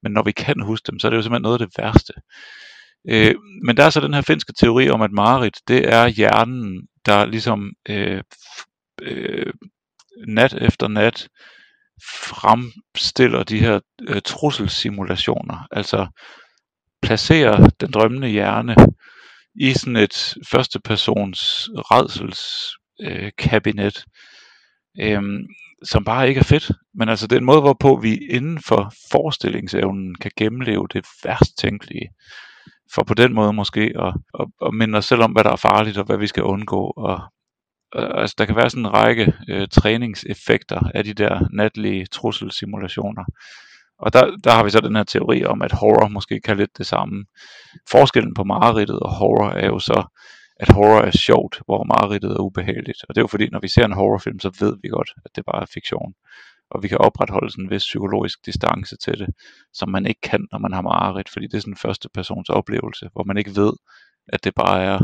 Men 0.02 0.12
når 0.12 0.22
vi 0.22 0.32
kan 0.32 0.60
huske 0.60 0.86
dem, 0.90 0.98
så 0.98 1.06
er 1.06 1.10
det 1.10 1.16
jo 1.16 1.22
simpelthen 1.22 1.42
noget 1.42 1.60
af 1.60 1.66
det 1.66 1.74
værste. 1.78 2.12
Øh, 3.08 3.34
men 3.64 3.76
der 3.76 3.84
er 3.84 3.90
så 3.90 4.00
den 4.00 4.14
her 4.14 4.20
finske 4.20 4.52
teori 4.52 4.90
om, 4.90 5.02
at 5.02 5.12
mareridt, 5.12 5.60
det 5.68 5.92
er 5.92 6.06
hjernen, 6.06 6.88
der 7.06 7.26
ligesom 7.26 7.72
øh, 7.88 8.22
øh, 9.02 9.52
nat 10.28 10.54
efter 10.54 10.88
nat 10.88 11.28
fremstiller 12.30 13.42
de 13.42 13.58
her 13.58 13.80
øh, 14.08 14.22
trusselsimulationer, 14.24 15.66
altså 15.70 16.06
placerer 17.02 17.68
den 17.80 17.90
drømmende 17.90 18.28
hjerne 18.28 18.76
i 19.60 19.72
sådan 19.72 19.96
et 19.96 20.34
førstepersons 20.50 21.68
redselskabinet, 21.74 24.04
øh, 25.00 25.12
øh, 25.12 25.22
som 25.84 26.04
bare 26.04 26.28
ikke 26.28 26.38
er 26.38 26.44
fedt. 26.44 26.70
Men 26.94 27.08
altså 27.08 27.26
det 27.26 27.36
er 27.36 27.40
en 27.40 27.46
måde, 27.46 27.60
hvorpå 27.60 27.96
vi 27.96 28.16
inden 28.16 28.62
for 28.62 28.92
forestillingsevnen 29.12 30.14
kan 30.14 30.30
gennemleve 30.36 30.86
det 30.92 31.06
værst 31.24 31.58
tænkelige. 31.58 32.10
For 32.94 33.04
på 33.04 33.14
den 33.14 33.34
måde 33.34 33.52
måske 33.52 33.80
at, 33.80 34.14
at, 34.40 34.46
at 34.66 34.74
minde 34.74 34.98
os 34.98 35.04
selv 35.04 35.22
om, 35.22 35.32
hvad 35.32 35.44
der 35.44 35.52
er 35.52 35.56
farligt 35.56 35.98
og 35.98 36.04
hvad 36.04 36.18
vi 36.18 36.26
skal 36.26 36.42
undgå. 36.42 36.92
Og, 36.96 37.14
og 37.14 37.20
Øh, 37.96 38.10
altså 38.14 38.34
der 38.38 38.44
kan 38.44 38.56
være 38.56 38.70
sådan 38.70 38.86
en 38.86 38.92
række 38.92 39.32
øh, 39.48 39.68
træningseffekter 39.68 40.80
af 40.94 41.04
de 41.04 41.14
der 41.14 41.48
natlige 41.52 42.06
trusselsimulationer. 42.06 43.24
Og 43.98 44.12
der, 44.12 44.36
der 44.44 44.50
har 44.50 44.64
vi 44.64 44.70
så 44.70 44.80
den 44.80 44.96
her 44.96 45.04
teori 45.04 45.44
om, 45.44 45.62
at 45.62 45.72
horror 45.72 46.08
måske 46.08 46.40
kan 46.40 46.56
lidt 46.56 46.78
det 46.78 46.86
samme. 46.86 47.24
Forskellen 47.90 48.34
på 48.34 48.44
mareridtet 48.44 49.00
og 49.00 49.10
horror 49.10 49.50
er 49.50 49.66
jo 49.66 49.78
så, 49.78 50.04
at 50.60 50.68
horror 50.68 51.00
er 51.00 51.10
sjovt, 51.10 51.62
hvor 51.66 51.84
mareridtet 51.84 52.30
er 52.30 52.40
ubehageligt. 52.40 53.04
Og 53.08 53.14
det 53.14 53.20
er 53.20 53.22
jo 53.22 53.26
fordi, 53.26 53.48
når 53.52 53.60
vi 53.60 53.68
ser 53.68 53.84
en 53.84 53.92
horrorfilm, 53.92 54.40
så 54.40 54.56
ved 54.60 54.76
vi 54.82 54.88
godt, 54.88 55.10
at 55.24 55.30
det 55.36 55.44
bare 55.44 55.62
er 55.62 55.66
fiktion. 55.74 56.14
Og 56.70 56.82
vi 56.82 56.88
kan 56.88 56.98
opretholde 56.98 57.50
sådan 57.50 57.64
en 57.64 57.70
vis 57.70 57.82
psykologisk 57.82 58.46
distance 58.46 58.96
til 58.96 59.18
det, 59.18 59.28
som 59.72 59.88
man 59.88 60.06
ikke 60.06 60.20
kan, 60.20 60.46
når 60.52 60.58
man 60.58 60.72
har 60.72 60.82
mareridt, 60.82 61.28
fordi 61.28 61.46
det 61.46 61.54
er 61.54 61.60
sådan 61.60 61.72
en 61.72 61.84
første 61.86 62.08
persons 62.14 62.48
oplevelse, 62.48 63.08
hvor 63.12 63.24
man 63.24 63.38
ikke 63.38 63.56
ved, 63.56 63.72
at 64.28 64.44
det 64.44 64.54
bare 64.54 64.82
er 64.82 64.98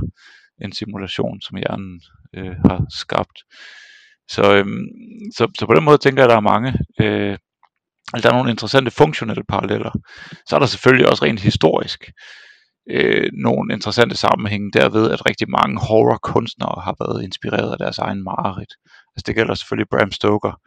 en 0.63 0.73
simulation, 0.73 1.41
som 1.41 1.57
hjernen 1.57 2.01
øh, 2.35 2.57
har 2.65 2.87
skabt. 2.91 3.39
Så, 4.29 4.55
øhm, 4.55 4.87
så, 5.37 5.49
så 5.59 5.67
på 5.67 5.75
den 5.75 5.85
måde 5.85 5.99
tænker 5.99 6.23
jeg, 6.23 6.25
at 6.25 6.31
der 6.31 6.37
er 6.37 6.51
mange, 6.55 6.69
øh, 7.01 7.39
altså 8.13 8.29
der 8.29 8.35
er 8.35 8.39
nogle 8.39 8.51
interessante 8.51 8.91
funktionelle 8.91 9.45
paralleller. 9.49 9.91
Så 10.47 10.57
er 10.57 10.61
der 10.61 10.67
selvfølgelig 10.67 11.09
også 11.09 11.25
rent 11.25 11.41
historisk 11.41 12.11
øh, 12.91 13.31
nogle 13.33 13.75
interessante 13.75 14.17
sammenhænge 14.17 14.71
derved, 14.73 15.11
at 15.11 15.27
rigtig 15.27 15.51
mange 15.51 15.81
horror-kunstnere 15.81 16.81
har 16.85 16.97
været 17.01 17.25
inspireret 17.25 17.73
af 17.73 17.79
deres 17.79 17.99
egen 17.99 18.23
mareridt. 18.25 18.73
Altså 18.87 19.25
det 19.27 19.35
gælder 19.35 19.55
selvfølgelig 19.55 19.89
Bram 19.89 20.13
Stoker, 20.13 20.61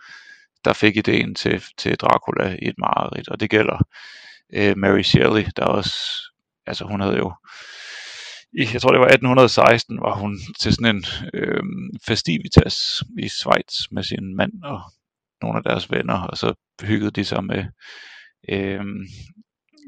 der 0.65 0.73
fik 0.73 0.97
ideen 0.97 1.35
til, 1.35 1.63
til 1.77 1.95
Dracula 1.95 2.57
i 2.61 2.67
et 2.67 2.75
mareridt, 2.77 3.29
og 3.29 3.39
det 3.39 3.49
gælder 3.49 3.77
øh, 4.53 4.77
Mary 4.77 5.01
Shelley, 5.01 5.45
der 5.55 5.65
også, 5.65 5.95
altså 6.67 6.85
hun 6.85 7.01
havde 7.01 7.17
jo, 7.17 7.33
i, 8.53 8.67
jeg 8.73 8.81
tror 8.81 8.91
det 8.91 8.99
var 8.99 9.05
1816, 9.05 9.99
var 10.01 10.15
hun 10.15 10.39
til 10.59 10.73
sådan 10.73 10.95
en 10.95 11.05
øh, 11.33 11.63
festivitas 12.07 13.03
i 13.19 13.27
Schweiz 13.29 13.91
med 13.91 14.03
sin 14.03 14.35
mand 14.35 14.63
og 14.63 14.81
nogle 15.41 15.57
af 15.57 15.63
deres 15.63 15.91
venner, 15.91 16.19
og 16.21 16.37
så 16.37 16.53
hyggede 16.83 17.11
de 17.11 17.25
sig 17.25 17.43
med 17.43 17.65
øh, 18.49 18.85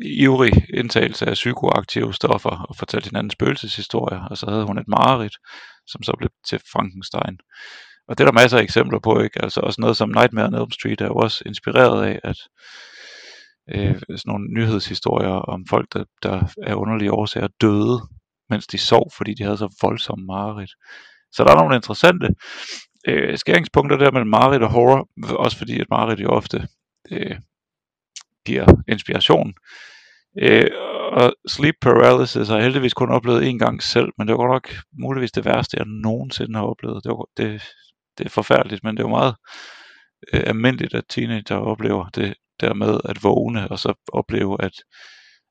ivrig 0.02 0.54
indtagelse 0.74 1.26
af 1.26 1.34
psykoaktive 1.34 2.14
stoffer 2.14 2.66
og 2.70 2.76
fortalte 2.76 3.10
hinanden 3.10 3.32
spøgelseshistorier, 3.32 4.28
og 4.30 4.38
så 4.38 4.46
havde 4.50 4.66
hun 4.66 4.78
et 4.78 4.88
mareridt, 4.88 5.38
som 5.88 6.04
så 6.04 6.14
blev 6.18 6.30
til 6.50 6.60
Frankenstein. 6.72 7.38
Og 8.08 8.18
det 8.18 8.24
er 8.24 8.32
der 8.32 8.42
masser 8.42 8.58
af 8.58 8.62
eksempler 8.62 9.00
på, 9.00 9.22
ikke? 9.22 9.44
Altså 9.44 9.60
også 9.60 9.82
noget 9.82 9.98
som 9.98 10.10
Nightmare 10.10 10.48
on 10.48 10.54
Elm 10.54 10.72
Street 10.72 11.02
er 11.02 11.06
jo 11.06 11.16
også 11.16 11.44
inspireret 11.46 12.06
af, 12.06 12.20
at 12.24 12.38
øh, 13.70 13.96
sådan 13.96 14.22
nogle 14.26 14.54
nyhedshistorier 14.54 15.30
om 15.54 15.66
folk, 15.70 15.94
der, 15.94 16.04
der 16.24 16.48
er 16.64 16.76
underlige 16.76 17.12
årsager 17.12 17.48
døde, 17.62 18.02
mens 18.54 18.68
de 18.68 18.78
sov, 18.78 19.12
fordi 19.18 19.34
de 19.34 19.44
havde 19.44 19.58
så 19.58 19.76
voldsomme 19.82 20.26
mareridt. 20.26 20.72
Så 21.32 21.44
der 21.44 21.52
er 21.52 21.56
nogle 21.56 21.76
interessante 21.76 22.28
øh, 23.08 23.38
skæringspunkter 23.38 23.98
der 23.98 24.12
mellem 24.12 24.30
mareridt 24.30 24.64
og 24.64 24.72
horror, 24.72 25.08
også 25.24 25.58
fordi 25.58 25.80
at 25.80 25.90
mareridt 25.90 26.20
jo 26.20 26.30
ofte 26.30 26.68
øh, 27.12 27.36
giver 28.46 28.66
inspiration. 28.88 29.54
Øh, 30.40 30.72
og 31.12 31.34
sleep 31.48 31.76
paralysis 31.82 32.48
har 32.48 32.56
jeg 32.56 32.64
heldigvis 32.64 32.94
kun 32.94 33.12
oplevet 33.12 33.48
en 33.48 33.60
gang 33.60 33.84
selv, 33.84 34.10
men 34.18 34.28
det 34.28 34.34
var 34.34 34.38
godt 34.38 34.52
nok 34.52 34.76
muligvis 35.00 35.32
det 35.32 35.46
værste, 35.46 35.78
jeg 35.78 35.86
nogensinde 35.88 36.56
har 36.60 36.66
oplevet. 36.66 37.04
Det, 37.04 37.12
var, 37.12 37.26
det, 37.38 37.62
det 38.18 38.26
er 38.26 38.30
forfærdeligt, 38.30 38.84
men 38.84 38.98
det 38.98 39.04
er 39.04 39.08
jo 39.08 39.18
meget 39.18 39.36
øh, 40.34 40.44
almindeligt, 40.46 40.94
at 40.94 41.04
teenager 41.10 41.56
oplever 41.56 42.10
det 42.10 42.34
der 42.60 42.74
med 42.74 43.00
at 43.06 43.24
vågne, 43.24 43.72
og 43.72 43.80
så 43.80 43.94
opleve, 44.14 44.64
at, 44.64 44.74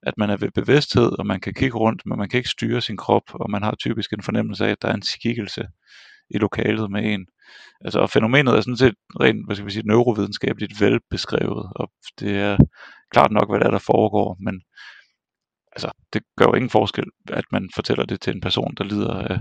at 0.03 0.14
man 0.18 0.30
er 0.30 0.36
ved 0.36 0.50
bevidsthed, 0.55 1.18
og 1.18 1.26
man 1.26 1.40
kan 1.40 1.55
kigge 1.55 1.76
rundt, 1.76 2.03
men 2.07 2.18
man 2.18 2.28
kan 2.28 2.38
ikke 2.38 2.50
styre 2.50 2.80
sin 2.80 2.96
krop, 2.96 3.22
og 3.34 3.50
man 3.50 3.62
har 3.62 3.74
typisk 3.74 4.12
en 4.12 4.22
fornemmelse 4.22 4.66
af, 4.66 4.70
at 4.70 4.82
der 4.82 4.88
er 4.88 4.94
en 4.94 5.03
skikkelse 5.03 5.66
i 6.30 6.38
lokalet 6.38 6.90
med 6.90 7.12
en. 7.14 7.26
Altså, 7.80 7.98
og 8.00 8.11
fænomenet 8.11 8.55
er 8.55 8.61
sådan 8.61 8.76
set 8.76 8.94
rent, 9.20 9.46
hvad 9.46 9.57
skal 9.57 9.66
vi 9.66 9.72
sige, 9.72 9.86
neurovidenskabeligt 9.86 10.80
velbeskrevet, 10.80 11.72
og 11.76 11.90
det 12.18 12.36
er 12.36 12.57
klart 13.11 13.30
nok, 13.32 13.50
hvad 13.50 13.61
der 13.61 13.66
er, 13.66 13.70
der 13.70 13.78
foregår, 13.78 14.36
men 14.40 14.62
altså, 15.72 15.90
det 16.12 16.22
gør 16.38 16.44
jo 16.44 16.55
ingen 16.55 16.70
forskel, 16.70 17.05
at 17.28 17.44
man 17.53 17.70
fortæller 17.74 18.05
det 18.05 18.20
til 18.20 18.34
en 18.34 18.40
person, 18.40 18.74
der 18.78 18.84
lider 18.84 19.14
af, 19.14 19.40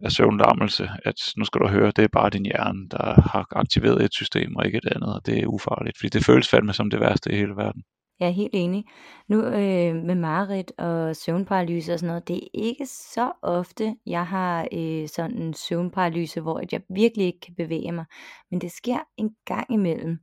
af 0.00 0.12
søvnlammelse, 0.12 0.90
at 1.04 1.14
nu 1.36 1.44
skal 1.44 1.60
du 1.60 1.68
høre, 1.68 1.92
det 1.96 2.04
er 2.04 2.08
bare 2.12 2.30
din 2.30 2.44
hjerne, 2.44 2.88
der 2.90 3.20
har 3.20 3.46
aktiveret 3.50 4.04
et 4.04 4.14
system 4.14 4.56
og 4.56 4.66
ikke 4.66 4.78
et 4.78 4.92
andet, 4.94 5.14
og 5.14 5.26
det 5.26 5.38
er 5.38 5.46
ufarligt, 5.46 5.98
fordi 5.98 6.08
det 6.08 6.24
føles 6.24 6.48
fandme 6.48 6.72
som 6.72 6.90
det 6.90 7.00
værste 7.00 7.32
i 7.32 7.36
hele 7.36 7.56
verden. 7.56 7.82
Jeg 8.20 8.28
er 8.28 8.32
helt 8.32 8.54
enig. 8.54 8.84
Nu 9.28 9.44
øh, 9.44 9.94
med 9.94 10.14
mareridt 10.14 10.72
og 10.78 11.16
søvnparalyse 11.16 11.92
og 11.92 11.98
sådan 11.98 12.08
noget, 12.08 12.28
det 12.28 12.36
er 12.36 12.48
ikke 12.54 12.86
så 12.86 13.32
ofte, 13.42 13.96
jeg 14.06 14.26
har 14.26 14.68
øh, 14.72 15.08
sådan 15.08 15.42
en 15.42 15.54
søvnparalyse, 15.54 16.40
hvor 16.40 16.62
jeg 16.72 16.82
virkelig 16.88 17.26
ikke 17.26 17.40
kan 17.40 17.54
bevæge 17.54 17.92
mig. 17.92 18.04
Men 18.50 18.60
det 18.60 18.72
sker 18.72 18.98
en 19.16 19.30
gang 19.44 19.72
imellem. 19.72 20.18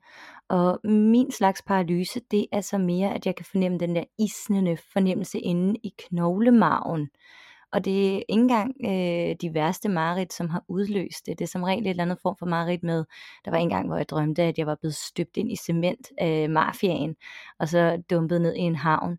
Og 0.49 0.79
min 0.83 1.31
slags 1.31 1.61
paralyse, 1.61 2.21
det 2.31 2.45
er 2.51 2.61
så 2.61 2.77
mere, 2.77 3.13
at 3.13 3.25
jeg 3.25 3.35
kan 3.35 3.45
fornemme 3.45 3.77
den 3.77 3.95
der 3.95 4.03
isnende 4.19 4.77
fornemmelse 4.93 5.39
inde 5.39 5.79
i 5.83 5.93
knoglemarven. 5.97 7.09
Og 7.71 7.85
det 7.85 8.07
er 8.07 8.13
ikke 8.13 8.25
engang 8.29 8.75
øh, 8.85 9.35
de 9.41 9.53
værste 9.53 9.89
mareridt, 9.89 10.33
som 10.33 10.49
har 10.49 10.63
udløst 10.67 11.25
det. 11.25 11.39
Det 11.39 11.45
er 11.45 11.49
som 11.49 11.63
regel 11.63 11.85
et 11.85 11.89
eller 11.89 12.03
andet 12.03 12.19
form 12.21 12.35
for 12.39 12.45
mareridt 12.45 12.83
med, 12.83 13.05
der 13.45 13.51
var 13.51 13.57
en 13.57 13.69
gang, 13.69 13.87
hvor 13.87 13.97
jeg 13.97 14.09
drømte, 14.09 14.43
at 14.43 14.57
jeg 14.57 14.67
var 14.67 14.75
blevet 14.75 14.95
støbt 14.95 15.37
ind 15.37 15.51
i 15.51 15.55
cement 15.55 16.07
af 16.17 16.43
øh, 16.43 16.49
mafiaen, 16.49 17.15
og 17.59 17.69
så 17.69 18.03
dumpet 18.09 18.41
ned 18.41 18.55
i 18.55 18.59
en 18.59 18.75
havn. 18.75 19.17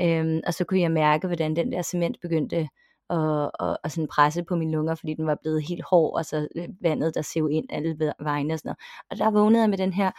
Øhm, 0.00 0.40
og 0.46 0.54
så 0.54 0.64
kunne 0.64 0.80
jeg 0.80 0.92
mærke, 0.92 1.26
hvordan 1.26 1.56
den 1.56 1.72
der 1.72 1.82
cement 1.82 2.20
begyndte 2.20 2.56
at, 2.56 3.50
og, 3.60 3.78
at 3.84 3.92
sådan 3.92 4.08
presse 4.08 4.44
på 4.44 4.56
mine 4.56 4.72
lunger, 4.72 4.94
fordi 4.94 5.14
den 5.14 5.26
var 5.26 5.38
blevet 5.42 5.62
helt 5.68 5.84
hård, 5.90 6.18
og 6.18 6.24
så 6.24 6.48
øh, 6.56 6.68
vandet, 6.80 7.14
der 7.14 7.22
sev 7.22 7.48
ind 7.52 7.66
alle 7.70 8.14
vegne 8.20 8.54
og 8.54 8.58
sådan 8.58 8.68
noget. 8.68 8.78
Og 9.10 9.18
der 9.18 9.30
vågnede 9.40 9.62
jeg 9.62 9.70
med 9.70 9.78
den 9.78 9.92
her 9.92 10.10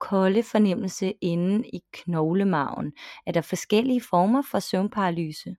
kolde 0.00 0.42
fornemmelse 0.42 1.12
inde 1.20 1.68
i 1.68 1.80
knoglemagen. 1.92 2.92
Er 3.26 3.32
der 3.32 3.40
forskellige 3.40 4.00
former 4.00 4.42
for 4.50 4.58
søvnparalyse? 4.58 5.56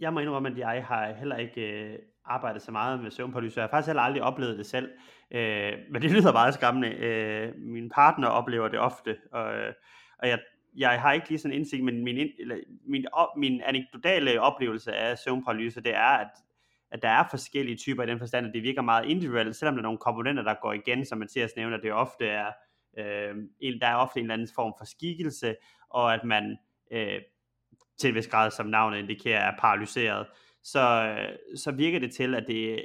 Jeg 0.00 0.12
må 0.12 0.20
indrømme, 0.20 0.48
at 0.48 0.58
jeg 0.58 0.84
har 0.84 1.12
heller 1.12 1.36
ikke 1.36 1.60
øh, 1.60 1.98
arbejdet 2.24 2.62
så 2.62 2.72
meget 2.72 3.00
med 3.00 3.10
søvnparalyse. 3.10 3.60
Jeg 3.60 3.62
har 3.62 3.70
faktisk 3.70 3.88
heller 3.88 4.02
aldrig 4.02 4.22
oplevet 4.22 4.58
det 4.58 4.66
selv. 4.66 4.90
Øh, 5.30 5.72
men 5.90 6.02
det 6.02 6.10
lyder 6.10 6.32
meget 6.32 6.54
skræmmende. 6.54 6.88
Øh, 6.88 7.52
min 7.58 7.88
partner 7.88 8.28
oplever 8.28 8.68
det 8.68 8.78
ofte, 8.78 9.16
og, 9.32 9.54
øh, 9.54 9.72
og 10.18 10.28
jeg, 10.28 10.38
jeg 10.76 11.00
har 11.00 11.12
ikke 11.12 11.28
lige 11.28 11.38
sådan 11.38 11.56
indsigt, 11.56 11.84
men 11.84 12.04
min, 12.04 12.30
eller, 12.38 12.56
min, 12.88 13.06
op, 13.12 13.28
min 13.36 13.60
anekdotale 13.64 14.40
oplevelse 14.40 14.92
af 14.92 15.18
søvnparalyse, 15.18 15.80
det 15.80 15.94
er, 15.94 16.00
at, 16.00 16.30
at 16.90 17.02
der 17.02 17.08
er 17.08 17.24
forskellige 17.30 17.76
typer 17.76 18.02
i 18.02 18.06
den 18.06 18.18
forstand, 18.18 18.46
at 18.46 18.54
det 18.54 18.62
virker 18.62 18.82
meget 18.82 19.04
individuelt, 19.04 19.56
selvom 19.56 19.74
der 19.74 19.80
er 19.80 19.82
nogle 19.82 19.98
komponenter, 19.98 20.42
der 20.42 20.54
går 20.62 20.72
igen, 20.72 21.04
som 21.04 21.18
Mathias 21.18 21.56
nævner, 21.56 21.76
det 21.76 21.92
ofte 21.92 22.26
er, 22.26 22.52
øh, 22.98 23.34
der 23.80 23.86
er 23.86 23.96
ofte 23.96 24.20
en 24.20 24.24
eller 24.24 24.34
anden 24.34 24.48
form 24.54 24.74
for 24.78 24.84
skikkelse, 24.84 25.54
og 25.90 26.14
at 26.14 26.24
man 26.24 26.56
øh, 26.90 27.20
til 27.98 28.08
en 28.08 28.14
vis 28.14 28.28
grad, 28.28 28.50
som 28.50 28.66
navnet 28.66 28.98
indikerer, 28.98 29.40
er 29.40 29.56
paralyseret, 29.58 30.26
så, 30.62 31.14
øh, 31.18 31.58
så 31.58 31.72
virker 31.72 31.98
det 31.98 32.12
til, 32.14 32.34
at 32.34 32.44
det, 32.48 32.84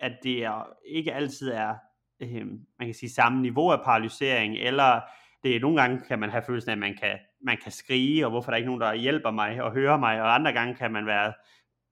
at 0.00 0.12
det 0.22 0.44
er, 0.44 0.68
ikke 0.86 1.14
altid 1.14 1.50
er 1.50 1.74
øh, 2.20 2.46
man 2.78 2.88
kan 2.88 2.94
sige, 2.94 3.10
samme 3.10 3.42
niveau 3.42 3.70
af 3.70 3.84
paralysering, 3.84 4.56
eller 4.56 5.00
det 5.42 5.60
nogle 5.60 5.80
gange 5.80 6.00
kan 6.08 6.18
man 6.18 6.30
have 6.30 6.42
følelsen 6.46 6.70
af, 6.70 6.74
at 6.74 6.78
man 6.78 6.96
kan, 6.96 7.18
man 7.40 7.58
kan 7.62 7.72
skrige, 7.72 8.26
og 8.26 8.30
hvorfor 8.30 8.50
der 8.50 8.54
er 8.54 8.56
ikke 8.56 8.66
nogen, 8.66 8.80
der 8.80 8.94
hjælper 8.94 9.30
mig 9.30 9.62
og 9.62 9.72
hører 9.72 9.98
mig, 9.98 10.22
og 10.22 10.34
andre 10.34 10.52
gange 10.52 10.74
kan 10.74 10.92
man 10.92 11.06
være, 11.06 11.32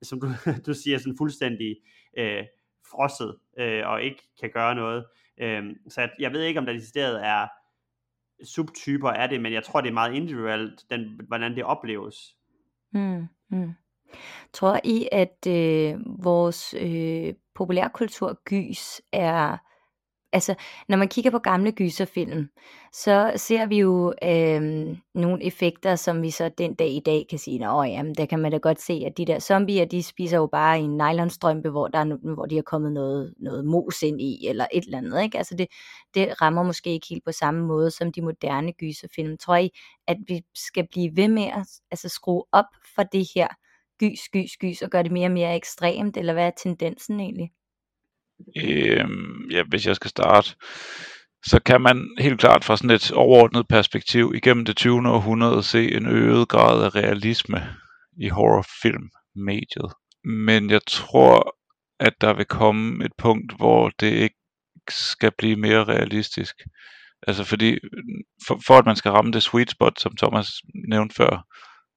som 0.03 0.21
du, 0.21 0.27
du 0.67 0.75
siger, 0.75 0.99
sådan 0.99 1.17
fuldstændig 1.19 1.77
øh, 2.19 2.45
frosset, 2.91 3.37
øh, 3.59 3.89
og 3.89 4.03
ikke 4.03 4.23
kan 4.41 4.51
gøre 4.51 4.75
noget. 4.75 5.05
Øh, 5.41 5.65
så 5.89 6.09
jeg 6.19 6.33
ved 6.33 6.43
ikke, 6.43 6.61
om 6.61 6.67
der 6.67 6.73
i 6.73 7.01
er 7.23 7.49
subtyper 8.45 9.09
er 9.09 9.27
det, 9.27 9.41
men 9.41 9.53
jeg 9.53 9.65
tror, 9.65 9.81
det 9.81 9.89
er 9.89 9.95
meget 9.95 10.15
individuelt, 10.15 10.85
den, 10.91 11.21
hvordan 11.29 11.57
det 11.57 11.65
opleves. 11.65 12.37
Mm, 12.93 13.27
mm. 13.51 13.73
Tror 14.53 14.81
I, 14.85 15.09
at 15.13 15.47
øh, 15.49 16.01
vores 16.25 16.75
øh, 16.75 17.35
populærkultur 17.55 18.41
gys 18.45 19.03
er 19.13 19.57
altså, 20.35 20.55
når 20.89 20.97
man 20.97 21.09
kigger 21.09 21.31
på 21.31 21.39
gamle 21.39 21.73
gyserfilm, 21.73 22.49
så 22.93 23.33
ser 23.37 23.67
vi 23.67 23.79
jo 23.79 24.15
øh, 24.23 24.97
nogle 25.15 25.45
effekter, 25.45 25.97
som 25.97 26.23
vi 26.23 26.31
så 26.31 26.51
den 26.59 26.75
dag 26.75 26.89
i 26.89 27.01
dag 27.01 27.27
kan 27.31 27.39
sige, 27.39 27.67
at 27.67 27.91
jamen, 27.91 28.15
der 28.15 28.27
kan 28.27 28.39
man 28.39 28.53
da 28.53 28.59
godt 28.59 28.81
se, 28.81 29.03
at 29.07 29.19
de 29.19 29.25
der 29.27 29.39
zombier, 29.39 29.85
de 29.85 30.03
spiser 30.03 30.37
jo 30.37 30.47
bare 30.47 30.79
en 30.79 30.97
nylonstrømpe, 30.97 31.71
hvor, 31.71 31.89
der 31.89 31.99
er, 31.99 32.35
hvor 32.35 32.47
de 32.47 32.55
har 32.55 32.63
kommet 32.63 32.93
noget, 32.93 33.35
noget 33.37 33.65
mos 33.65 34.03
ind 34.03 34.21
i, 34.21 34.47
eller 34.49 34.67
et 34.73 34.85
eller 34.85 34.99
andet. 34.99 35.23
Ikke? 35.23 35.39
Altså 35.39 35.55
det, 35.57 35.67
det 36.15 36.43
rammer 36.43 36.63
måske 36.63 36.91
ikke 36.91 37.07
helt 37.11 37.25
på 37.25 37.33
samme 37.33 37.67
måde 37.67 37.91
som 37.91 38.13
de 38.13 38.23
moderne 38.23 38.73
gyserfilm. 38.73 39.37
Tror 39.39 39.57
I, 39.57 39.71
at 40.07 40.17
vi 40.29 40.43
skal 40.55 40.89
blive 40.91 41.17
ved 41.17 41.29
med 41.29 41.45
at 41.45 41.67
altså, 41.91 42.09
skrue 42.09 42.45
op 42.53 42.65
for 42.95 43.03
det 43.03 43.27
her 43.35 43.49
gys, 44.01 44.29
gys, 44.33 44.57
gys, 44.57 44.83
og 44.83 44.91
gøre 44.91 45.03
det 45.03 45.13
mere 45.13 45.27
og 45.27 45.33
mere 45.33 45.57
ekstremt, 45.57 46.17
eller 46.17 46.33
hvad 46.33 46.47
er 46.47 46.51
tendensen 46.63 47.21
egentlig? 47.21 47.51
Øh, 48.57 49.09
ja, 49.51 49.63
hvis 49.69 49.87
jeg 49.87 49.97
skal 49.97 50.11
starte, 50.11 50.55
så 51.47 51.61
kan 51.67 51.81
man 51.81 52.09
helt 52.19 52.41
klart 52.41 52.65
fra 52.65 52.77
sådan 52.77 52.91
et 52.91 53.13
overordnet 53.13 53.69
perspektiv 53.69 54.33
igennem 54.35 54.65
det 54.65 54.77
20. 54.77 55.09
århundrede 55.09 55.63
se 55.63 55.93
en 55.93 56.07
øget 56.07 56.49
grad 56.49 56.85
af 56.85 56.95
realisme 56.95 57.59
i 58.21 58.29
horrorfilmmediet. 58.29 59.93
Men 60.25 60.71
jeg 60.71 60.81
tror, 60.87 61.57
at 62.01 62.13
der 62.21 62.33
vil 62.33 62.47
komme 62.47 63.05
et 63.05 63.13
punkt, 63.19 63.57
hvor 63.57 63.91
det 64.01 64.13
ikke 64.13 64.37
skal 64.89 65.33
blive 65.39 65.57
mere 65.57 65.85
realistisk. 65.85 66.55
Altså 67.27 67.45
fordi, 67.45 67.79
for, 68.47 68.61
for 68.67 68.79
at 68.79 68.87
man 68.87 68.97
skal 68.97 69.11
ramme 69.11 69.33
det 69.33 69.43
sweet 69.43 69.71
spot, 69.71 70.01
som 70.01 70.17
Thomas 70.17 70.47
nævnte 70.89 71.15
før, 71.15 71.47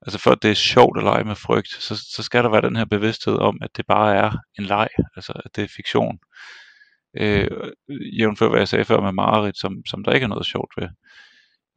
altså 0.02 0.18
for 0.18 0.30
at 0.30 0.42
det 0.42 0.50
er 0.50 0.54
sjovt 0.54 0.98
at 0.98 1.04
lege 1.04 1.24
med 1.24 1.34
frygt, 1.34 1.68
så, 1.68 1.96
så 1.96 2.22
skal 2.22 2.44
der 2.44 2.50
være 2.50 2.62
den 2.62 2.76
her 2.76 2.84
bevidsthed 2.84 3.38
om, 3.38 3.58
at 3.62 3.70
det 3.76 3.86
bare 3.86 4.16
er 4.16 4.30
en 4.58 4.64
leg, 4.64 4.88
altså 5.16 5.32
at 5.44 5.56
det 5.56 5.64
er 5.64 5.68
fiktion. 5.76 6.18
Øh, 7.16 7.50
jævnfør 8.18 8.48
hvad 8.48 8.58
jeg 8.58 8.68
sagde 8.68 8.84
før 8.84 9.00
med 9.00 9.12
Marit, 9.12 9.58
som, 9.58 9.72
som 9.86 10.04
der 10.04 10.12
ikke 10.12 10.24
er 10.24 10.28
noget 10.28 10.46
sjovt 10.46 10.72
ved. 10.76 10.88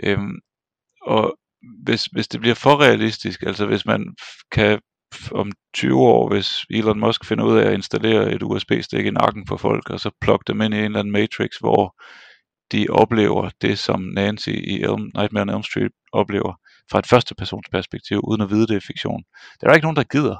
Øhm, 0.03 0.39
og 1.01 1.37
hvis, 1.83 2.05
hvis 2.05 2.27
det 2.27 2.39
bliver 2.39 2.55
for 2.55 2.81
realistisk, 2.81 3.43
altså 3.43 3.65
hvis 3.65 3.85
man 3.85 4.15
kan 4.51 4.79
om 5.31 5.51
20 5.73 5.99
år, 5.99 6.29
hvis 6.29 6.65
Elon 6.69 6.99
Musk 6.99 7.25
finder 7.25 7.45
ud 7.45 7.57
af 7.57 7.67
at 7.67 7.73
installere 7.73 8.31
et 8.31 8.43
USB-stik 8.43 9.05
i 9.05 9.09
nakken 9.09 9.45
på 9.45 9.57
folk, 9.57 9.89
og 9.89 9.99
så 9.99 10.11
plukke 10.21 10.43
dem 10.47 10.61
ind 10.61 10.73
i 10.73 10.77
en 10.77 10.83
eller 10.83 10.99
anden 10.99 11.11
matrix, 11.11 11.49
hvor 11.59 11.95
de 12.71 12.87
oplever 12.89 13.49
det, 13.61 13.79
som 13.79 14.01
Nancy 14.01 14.49
i 14.49 14.81
Elm, 14.81 15.11
Nightmare 15.15 15.41
on 15.41 15.49
Elm 15.49 15.63
Street 15.63 15.91
oplever, 16.11 16.53
fra 16.91 16.99
et 16.99 17.07
første 17.07 17.35
persons 17.35 17.67
perspektiv, 17.71 18.19
uden 18.23 18.41
at 18.41 18.49
vide, 18.49 18.67
det 18.67 18.75
er 18.75 18.87
fiktion. 18.87 19.23
Det 19.53 19.63
er 19.63 19.67
der 19.67 19.73
ikke 19.75 19.85
nogen, 19.85 19.95
der 19.95 20.03
gider. 20.03 20.37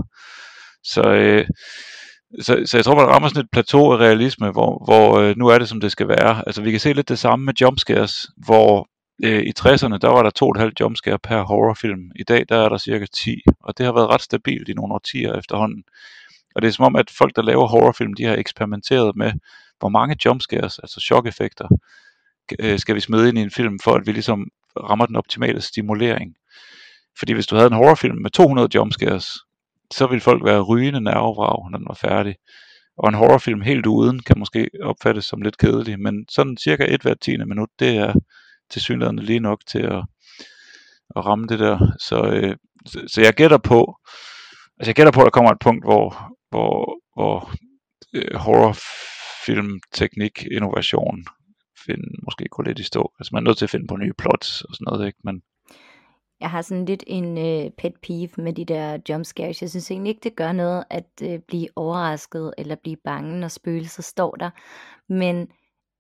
Så, 0.83 1.01
øh, 1.01 1.45
så, 2.39 2.63
så 2.65 2.77
jeg 2.77 2.85
tror, 2.85 2.95
man 2.95 3.07
rammer 3.07 3.29
sådan 3.29 3.43
et 3.43 3.51
plateau 3.51 3.93
af 3.93 3.97
realisme, 3.97 4.51
hvor, 4.51 4.85
hvor 4.85 5.19
øh, 5.19 5.37
nu 5.37 5.47
er 5.47 5.59
det, 5.59 5.69
som 5.69 5.81
det 5.81 5.91
skal 5.91 6.07
være. 6.07 6.43
Altså, 6.47 6.61
vi 6.61 6.71
kan 6.71 6.79
se 6.79 6.93
lidt 6.93 7.09
det 7.09 7.19
samme 7.19 7.45
med 7.45 7.53
jumpscares, 7.61 8.27
hvor 8.37 8.87
øh, 9.23 9.43
i 9.43 9.51
60'erne, 9.59 9.97
der 9.97 10.07
var 10.07 10.23
der 10.23 10.65
2,5 10.65 10.71
jumpscare 10.79 11.19
per 11.19 11.41
horrorfilm. 11.41 12.11
I 12.15 12.23
dag, 12.23 12.45
der 12.49 12.57
er 12.57 12.69
der 12.69 12.77
cirka 12.77 13.05
10, 13.13 13.41
og 13.59 13.77
det 13.77 13.85
har 13.85 13.93
været 13.93 14.09
ret 14.09 14.21
stabilt 14.21 14.69
i 14.69 14.73
nogle 14.73 14.93
årtier 14.93 15.33
efterhånden. 15.33 15.83
Og 16.55 16.61
det 16.61 16.67
er 16.67 16.71
som 16.71 16.85
om, 16.85 16.95
at 16.95 17.09
folk, 17.17 17.35
der 17.35 17.41
laver 17.41 17.67
horrorfilm, 17.67 18.13
de 18.13 18.23
har 18.23 18.35
eksperimenteret 18.35 19.15
med, 19.15 19.31
hvor 19.79 19.89
mange 19.89 20.15
jumpscares, 20.25 20.79
altså 20.79 21.01
chokeffekter, 21.01 21.67
øh, 22.59 22.79
skal 22.79 22.95
vi 22.95 22.99
smide 22.99 23.29
ind 23.29 23.37
i 23.37 23.41
en 23.41 23.51
film, 23.51 23.79
for 23.83 23.93
at 23.93 24.05
vi 24.05 24.11
ligesom 24.11 24.47
rammer 24.77 25.05
den 25.05 25.15
optimale 25.15 25.61
stimulering. 25.61 26.35
Fordi 27.19 27.33
hvis 27.33 27.47
du 27.47 27.55
havde 27.55 27.67
en 27.67 27.73
horrorfilm 27.73 28.21
med 28.21 28.31
200 28.31 28.69
jumpscares, 28.75 29.27
så 29.91 30.07
ville 30.07 30.21
folk 30.21 30.45
være 30.45 30.61
rygende 30.61 31.01
nervevrag, 31.01 31.71
når 31.71 31.77
den 31.77 31.87
var 31.87 31.93
færdig. 31.93 32.35
Og 32.97 33.09
en 33.09 33.15
horrorfilm 33.15 33.61
helt 33.61 33.85
uden 33.85 34.19
kan 34.19 34.39
måske 34.39 34.69
opfattes 34.83 35.25
som 35.25 35.41
lidt 35.41 35.57
kedelig, 35.57 35.99
men 35.99 36.25
sådan 36.29 36.57
cirka 36.57 36.85
et 36.89 37.01
hvert 37.01 37.19
tiende 37.21 37.45
minut, 37.45 37.69
det 37.79 37.97
er 37.97 38.13
til 38.69 38.81
synligheden 38.81 39.19
lige 39.19 39.39
nok 39.39 39.61
til 39.67 39.79
at, 39.79 40.03
at 41.15 41.25
ramme 41.25 41.47
det 41.47 41.59
der. 41.59 41.91
Så, 41.99 42.23
øh, 42.23 42.55
så, 42.85 43.03
så 43.07 43.21
jeg 43.21 43.33
gætter 43.33 43.57
på, 43.57 43.95
altså 44.79 44.89
jeg 44.89 44.95
gætter 44.95 45.11
på, 45.11 45.19
at 45.19 45.25
der 45.25 45.29
kommer 45.29 45.51
et 45.51 45.59
punkt, 45.59 45.85
hvor, 45.85 46.35
hvor, 46.49 46.99
hvor 47.15 47.51
øh, 48.13 48.35
horrorfilmteknik, 48.35 50.45
innovation, 50.51 51.25
find, 51.85 52.03
måske 52.23 52.45
gå 52.51 52.61
lidt 52.61 52.79
i 52.79 52.83
stå. 52.83 53.13
Altså 53.19 53.29
man 53.33 53.43
er 53.43 53.47
nødt 53.47 53.57
til 53.57 53.65
at 53.65 53.69
finde 53.69 53.87
på 53.87 53.97
nye 53.97 54.13
plots 54.17 54.61
og 54.61 54.75
sådan 54.75 54.85
noget, 54.85 55.07
ikke? 55.07 55.19
Men, 55.23 55.41
jeg 56.41 56.49
har 56.49 56.61
sådan 56.61 56.85
lidt 56.85 57.03
en 57.07 57.37
øh, 57.37 57.71
pet 57.71 57.93
peeve 58.03 58.29
med 58.37 58.53
de 58.53 58.65
der 58.65 58.97
jumpscares. 59.09 59.61
Jeg 59.61 59.69
synes 59.69 59.91
egentlig 59.91 60.09
ikke, 60.09 60.23
det 60.23 60.35
gør 60.35 60.51
noget 60.51 60.83
at 60.89 61.05
øh, 61.23 61.39
blive 61.39 61.67
overrasket 61.75 62.53
eller 62.57 62.75
blive 62.75 62.97
bange, 63.03 63.39
når 63.39 63.47
spøgelser 63.47 64.03
står 64.03 64.35
der. 64.35 64.49
Men 65.07 65.47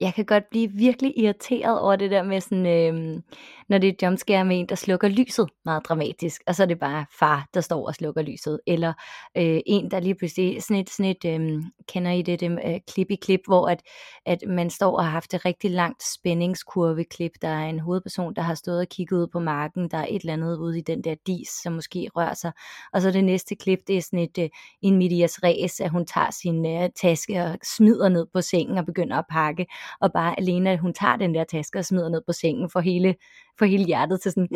jeg 0.01 0.13
kan 0.13 0.25
godt 0.25 0.43
blive 0.51 0.71
virkelig 0.71 1.13
irriteret 1.17 1.79
over 1.79 1.95
det 1.95 2.11
der 2.11 2.23
med 2.23 2.41
sådan, 2.41 2.65
øh, 2.65 3.21
når 3.69 3.77
det 3.77 3.89
er 3.89 4.07
jumpscare 4.07 4.45
med 4.45 4.59
en, 4.59 4.69
der 4.69 4.75
slukker 4.75 5.07
lyset 5.07 5.49
meget 5.65 5.85
dramatisk, 5.85 6.41
og 6.47 6.55
så 6.55 6.63
er 6.63 6.67
det 6.67 6.79
bare 6.79 7.05
far, 7.19 7.47
der 7.53 7.61
står 7.61 7.87
og 7.87 7.95
slukker 7.95 8.21
lyset, 8.21 8.59
eller 8.67 8.93
øh, 9.37 9.59
en, 9.65 9.91
der 9.91 9.99
lige 9.99 10.15
pludselig, 10.15 10.63
sådan 10.63 10.81
et, 10.81 10.89
sådan 10.89 11.11
et 11.11 11.25
øh, 11.25 11.63
kender 11.87 12.11
I 12.11 12.21
det, 12.21 12.39
det 12.39 12.59
øh, 12.65 12.79
klip 12.87 13.11
i 13.11 13.15
klip, 13.15 13.39
hvor 13.47 13.67
at, 13.67 13.81
at 14.25 14.43
man 14.47 14.69
står 14.69 14.97
og 14.97 15.03
har 15.03 15.11
haft 15.11 15.33
et 15.33 15.45
rigtig 15.45 15.71
langt 15.71 16.03
spændingskurve 16.13 17.03
klip, 17.03 17.31
der 17.41 17.47
er 17.47 17.69
en 17.69 17.79
hovedperson, 17.79 18.35
der 18.35 18.41
har 18.41 18.55
stået 18.55 18.79
og 18.79 18.87
kigget 18.87 19.17
ud 19.17 19.27
på 19.27 19.39
marken, 19.39 19.91
der 19.91 19.97
er 19.97 20.07
et 20.09 20.19
eller 20.19 20.33
andet 20.33 20.57
ude 20.57 20.77
i 20.77 20.81
den 20.81 21.03
der 21.03 21.15
dis, 21.27 21.49
som 21.63 21.73
måske 21.73 22.09
rører 22.15 22.33
sig, 22.33 22.51
og 22.93 23.01
så 23.01 23.11
det 23.11 23.23
næste 23.23 23.55
klip, 23.55 23.79
det 23.87 23.97
er 23.97 24.01
sådan 24.01 24.19
et 24.19 24.37
øh, 24.37 24.49
en 24.81 24.97
medias 24.97 25.43
res, 25.43 25.79
at 25.79 25.89
hun 25.89 26.05
tager 26.05 26.31
sin 26.31 26.65
øh, 26.65 26.89
taske 27.01 27.43
og 27.43 27.57
smider 27.63 28.09
ned 28.09 28.27
på 28.33 28.41
sengen 28.41 28.77
og 28.77 28.85
begynder 28.85 29.17
at 29.17 29.25
pakke, 29.29 29.65
og 30.01 30.11
bare 30.13 30.39
alene, 30.39 30.69
at 30.69 30.79
hun 30.79 30.93
tager 30.93 31.15
den 31.15 31.35
der 31.35 31.43
taske 31.43 31.79
og 31.79 31.85
smider 31.85 32.09
ned 32.09 32.21
på 32.27 32.33
sengen, 32.33 32.69
for 32.69 32.79
hele, 32.79 33.15
for 33.57 33.65
hele 33.65 33.85
hjertet 33.85 34.21
til 34.21 34.31
sådan, 34.31 34.49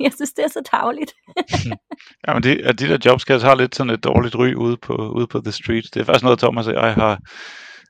jeg 0.00 0.12
synes, 0.14 0.32
det 0.32 0.44
er 0.44 0.48
så 0.48 0.62
tavligt. 0.70 1.12
ja, 2.26 2.34
men 2.34 2.42
de, 2.42 2.64
at 2.64 2.78
de 2.78 2.88
der 2.88 2.98
jobscares 3.04 3.42
har 3.42 3.54
lidt 3.54 3.74
sådan 3.74 3.90
et 3.90 4.04
dårligt 4.04 4.34
ry 4.34 4.54
ude 4.54 4.76
på, 4.76 4.94
ude 4.94 5.26
på 5.26 5.40
The 5.40 5.52
Street. 5.52 5.84
Det 5.94 6.00
er 6.00 6.04
faktisk 6.04 6.24
noget, 6.24 6.38
Thomas 6.38 6.66
og 6.66 6.74
jeg 6.74 6.94
har, 6.94 7.18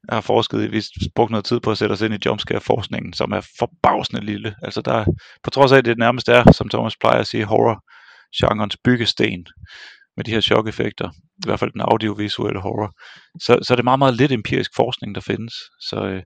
jeg 0.08 0.16
har 0.16 0.20
forsket 0.20 0.64
i. 0.64 0.66
Vi 0.66 0.76
har 0.76 1.08
brugt 1.14 1.30
noget 1.30 1.44
tid 1.44 1.60
på 1.60 1.70
at 1.70 1.78
sætte 1.78 1.92
os 1.92 2.00
ind 2.00 2.14
i 2.14 2.18
jumpscare-forskningen, 2.26 3.12
som 3.12 3.32
er 3.32 3.48
forbavsende 3.58 4.24
lille. 4.24 4.54
Altså 4.62 4.80
der, 4.80 5.04
på 5.42 5.50
trods 5.50 5.72
af, 5.72 5.78
at 5.78 5.84
det 5.84 5.98
nærmest 5.98 6.28
er, 6.28 6.52
som 6.52 6.68
Thomas 6.68 6.96
plejer 6.96 7.20
at 7.20 7.26
sige, 7.26 7.44
horror-genrens 7.44 8.76
byggesten 8.84 9.46
med 10.16 10.24
de 10.24 10.30
her 10.30 10.40
chok-effekter, 10.40 11.10
i 11.12 11.46
hvert 11.46 11.60
fald 11.60 11.72
den 11.72 11.80
audiovisuelle 11.80 12.60
horror, 12.60 12.92
så, 13.40 13.58
så 13.62 13.74
er 13.74 13.76
det 13.76 13.84
meget, 13.84 13.98
meget 13.98 14.16
lidt 14.16 14.32
empirisk 14.32 14.70
forskning, 14.76 15.14
der 15.14 15.20
findes. 15.20 15.54
Så, 15.80 16.06
øh, 16.06 16.22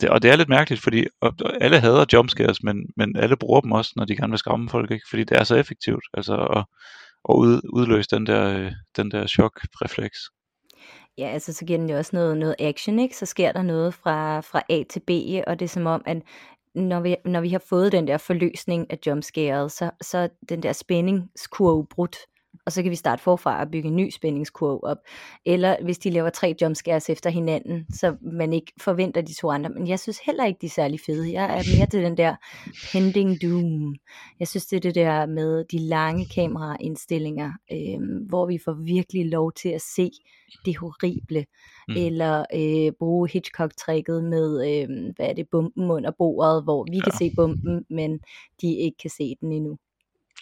det, 0.00 0.10
og 0.10 0.22
det 0.22 0.30
er 0.30 0.36
lidt 0.36 0.48
mærkeligt, 0.48 0.82
fordi 0.82 1.06
og, 1.20 1.32
og 1.44 1.52
alle 1.60 1.80
hader 1.80 2.04
jumpscares, 2.12 2.62
men, 2.62 2.76
men 2.96 3.16
alle 3.16 3.36
bruger 3.36 3.60
dem 3.60 3.72
også, 3.72 3.92
når 3.96 4.04
de 4.04 4.16
gerne 4.16 4.30
vil 4.30 4.38
skræmme 4.38 4.68
folk, 4.68 4.90
ikke? 4.90 5.06
fordi 5.10 5.24
det 5.24 5.38
er 5.38 5.44
så 5.44 5.56
effektivt 5.56 6.04
altså 6.14 6.36
at, 6.36 6.64
at 7.28 7.34
ud, 7.34 7.60
udløse 7.72 8.08
den 8.10 8.26
der, 8.26 8.58
øh, 8.58 8.72
den 8.96 9.10
der 9.10 9.26
chok-refleks. 9.26 10.18
Ja, 11.18 11.28
altså 11.28 11.52
så 11.52 11.64
giver 11.64 11.78
den 11.78 11.90
jo 11.90 11.96
også 11.96 12.10
noget, 12.16 12.38
noget 12.38 12.54
action, 12.58 12.98
ikke? 12.98 13.16
Så 13.16 13.26
sker 13.26 13.52
der 13.52 13.62
noget 13.62 13.94
fra, 13.94 14.40
fra 14.40 14.62
A 14.68 14.82
til 14.90 15.00
B, 15.00 15.10
og 15.46 15.58
det 15.58 15.64
er 15.64 15.68
som 15.68 15.86
om, 15.86 16.02
at 16.06 16.22
når 16.74 17.00
vi, 17.00 17.16
når 17.24 17.40
vi 17.40 17.48
har 17.48 17.62
fået 17.68 17.92
den 17.92 18.08
der 18.08 18.18
forløsning 18.18 18.90
af 18.90 18.98
jumpscaret, 19.06 19.72
så, 19.72 19.90
så 20.02 20.28
den 20.48 20.62
der 20.62 20.72
spændingskurve 20.72 21.86
brudt, 21.86 22.16
og 22.66 22.72
så 22.72 22.82
kan 22.82 22.90
vi 22.90 22.96
starte 22.96 23.22
forfra 23.22 23.60
og 23.60 23.70
bygge 23.70 23.88
en 23.88 23.96
ny 23.96 24.10
spændingskurve 24.10 24.84
op. 24.84 24.96
Eller 25.46 25.76
hvis 25.82 25.98
de 25.98 26.10
laver 26.10 26.30
tre 26.30 26.54
jumpscares 26.62 27.10
efter 27.10 27.30
hinanden, 27.30 27.86
så 27.92 28.16
man 28.22 28.52
ikke 28.52 28.72
forventer 28.80 29.20
de 29.20 29.34
to 29.34 29.50
andre. 29.50 29.70
Men 29.70 29.88
jeg 29.88 29.98
synes 29.98 30.18
heller 30.26 30.44
ikke, 30.44 30.58
de 30.60 30.66
er 30.66 30.70
særlig 30.70 31.00
fede. 31.06 31.32
Jeg 31.32 31.44
er 31.44 31.78
mere 31.78 31.86
til 31.86 32.02
den 32.02 32.16
der 32.16 32.36
pending 32.92 33.42
doom. 33.42 33.94
Jeg 34.40 34.48
synes, 34.48 34.66
det 34.66 34.76
er 34.76 34.80
det 34.80 34.94
der 34.94 35.26
med 35.26 35.64
de 35.64 35.78
lange 35.78 36.26
kameraindstillinger, 36.34 37.52
øh, 37.72 38.26
hvor 38.28 38.46
vi 38.46 38.58
får 38.64 38.72
virkelig 38.72 39.30
lov 39.30 39.52
til 39.52 39.68
at 39.68 39.82
se 39.82 40.10
det 40.64 40.76
horrible. 40.76 41.44
Mm. 41.88 41.94
Eller 41.96 42.44
øh, 42.54 42.92
bruge 42.98 43.28
Hitchcock-tricket 43.28 44.24
med, 44.24 44.48
øh, 44.68 44.88
hvad 45.16 45.26
er 45.26 45.32
det, 45.32 45.48
bomben 45.50 45.90
under 45.90 46.10
bordet, 46.18 46.64
hvor 46.64 46.86
vi 46.90 46.96
ja. 46.96 47.02
kan 47.02 47.12
se 47.18 47.32
bomben, 47.36 47.84
men 47.90 48.20
de 48.60 48.76
ikke 48.76 48.96
kan 49.02 49.10
se 49.10 49.34
den 49.40 49.52
endnu. 49.52 49.78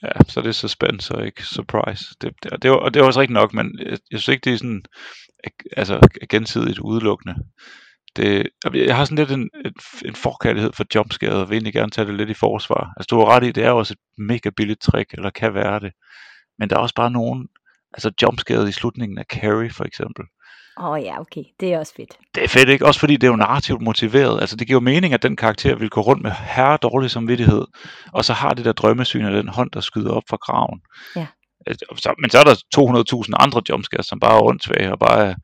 Ja, 0.03 0.13
så 0.29 0.41
det 0.41 0.49
er 0.49 0.53
suspense 0.53 1.15
og 1.15 1.27
ikke 1.27 1.43
surprise. 1.43 2.05
Det, 2.21 2.33
det, 2.43 2.63
det, 2.63 2.71
var, 2.71 2.77
og 2.77 2.95
det 2.95 3.01
var 3.01 3.07
også 3.07 3.21
rigtigt 3.21 3.35
nok, 3.35 3.55
men 3.55 3.79
jeg, 3.79 3.99
jeg 4.11 4.21
synes 4.21 4.29
ikke, 4.29 4.45
det 4.45 4.53
er 4.53 4.59
sådan 4.59 4.83
altså, 5.77 6.09
gensidigt 6.29 6.79
udelukkende. 6.79 7.35
Det, 8.17 8.49
jeg 8.75 8.97
har 8.97 9.05
sådan 9.05 9.19
lidt 9.19 9.31
en, 9.31 9.51
en, 9.65 9.73
en 10.05 10.15
forkærlighed 10.15 10.73
for 10.73 10.85
jumpscare, 10.95 11.33
og 11.33 11.49
vil 11.49 11.57
egentlig 11.57 11.73
gerne 11.73 11.91
tage 11.91 12.07
det 12.07 12.15
lidt 12.15 12.31
i 12.31 12.35
forsvar. 12.35 12.93
Altså 12.97 13.07
du 13.11 13.19
har 13.19 13.27
ret 13.27 13.45
i, 13.45 13.53
det 13.53 13.65
er 13.65 13.71
også 13.71 13.95
et 13.95 14.25
mega 14.25 14.51
billigt 14.57 14.81
trick, 14.81 15.13
eller 15.13 15.31
kan 15.31 15.55
være 15.55 15.81
det. 15.81 15.93
Men 16.59 16.71
der 16.71 16.77
er 16.77 16.81
også 16.81 16.95
bare 16.95 17.11
nogen, 17.11 17.49
altså 17.95 18.13
jumpscare 18.23 18.69
i 18.69 18.73
slutningen 18.73 19.19
af 19.19 19.25
Carrie 19.25 19.71
for 19.71 19.85
eksempel, 19.85 20.25
Åh 20.81 20.91
oh, 20.91 21.03
ja, 21.03 21.21
okay. 21.21 21.45
Det 21.61 21.73
er 21.73 21.79
også 21.79 21.95
fedt. 21.97 22.19
det 22.35 22.45
er 22.45 22.49
fedt, 22.49 22.69
ikke? 22.69 22.87
Også 22.87 23.01
fordi 23.01 23.17
det 23.17 23.25
er 23.25 23.31
jo 23.31 23.37
narrativt 23.37 23.83
motiveret. 23.83 24.41
Altså 24.41 24.57
det 24.57 24.67
giver 24.67 24.77
jo 24.77 24.85
mening, 24.85 25.15
at 25.15 25.23
den 25.23 25.37
karakter 25.37 25.77
vil 25.77 25.91
gå 25.91 26.01
rundt 26.01 26.23
med 26.23 26.31
herre 26.31 26.79
dårlig 26.83 27.11
samvittighed, 27.11 27.65
og 28.13 28.25
så 28.25 28.33
har 28.33 28.55
det 28.55 28.65
der 28.65 28.73
drømmesyn 28.73 29.25
af 29.25 29.33
den 29.33 29.49
hånd, 29.49 29.71
der 29.71 29.81
skyder 29.81 30.11
op 30.11 30.23
fra 30.31 30.37
graven. 30.37 30.81
Ja. 31.17 31.27
Altså, 31.67 31.85
Så, 31.97 32.15
men 32.19 32.31
så 32.31 32.39
er 32.39 32.45
der 32.45 32.55
200.000 33.25 33.45
andre 33.45 33.63
jumpscares, 33.69 34.07
som 34.07 34.21
bare 34.21 34.37
er 34.37 34.43
åndssvage 34.43 34.93
og 34.93 34.99
bare 34.99 35.27
er 35.27 35.35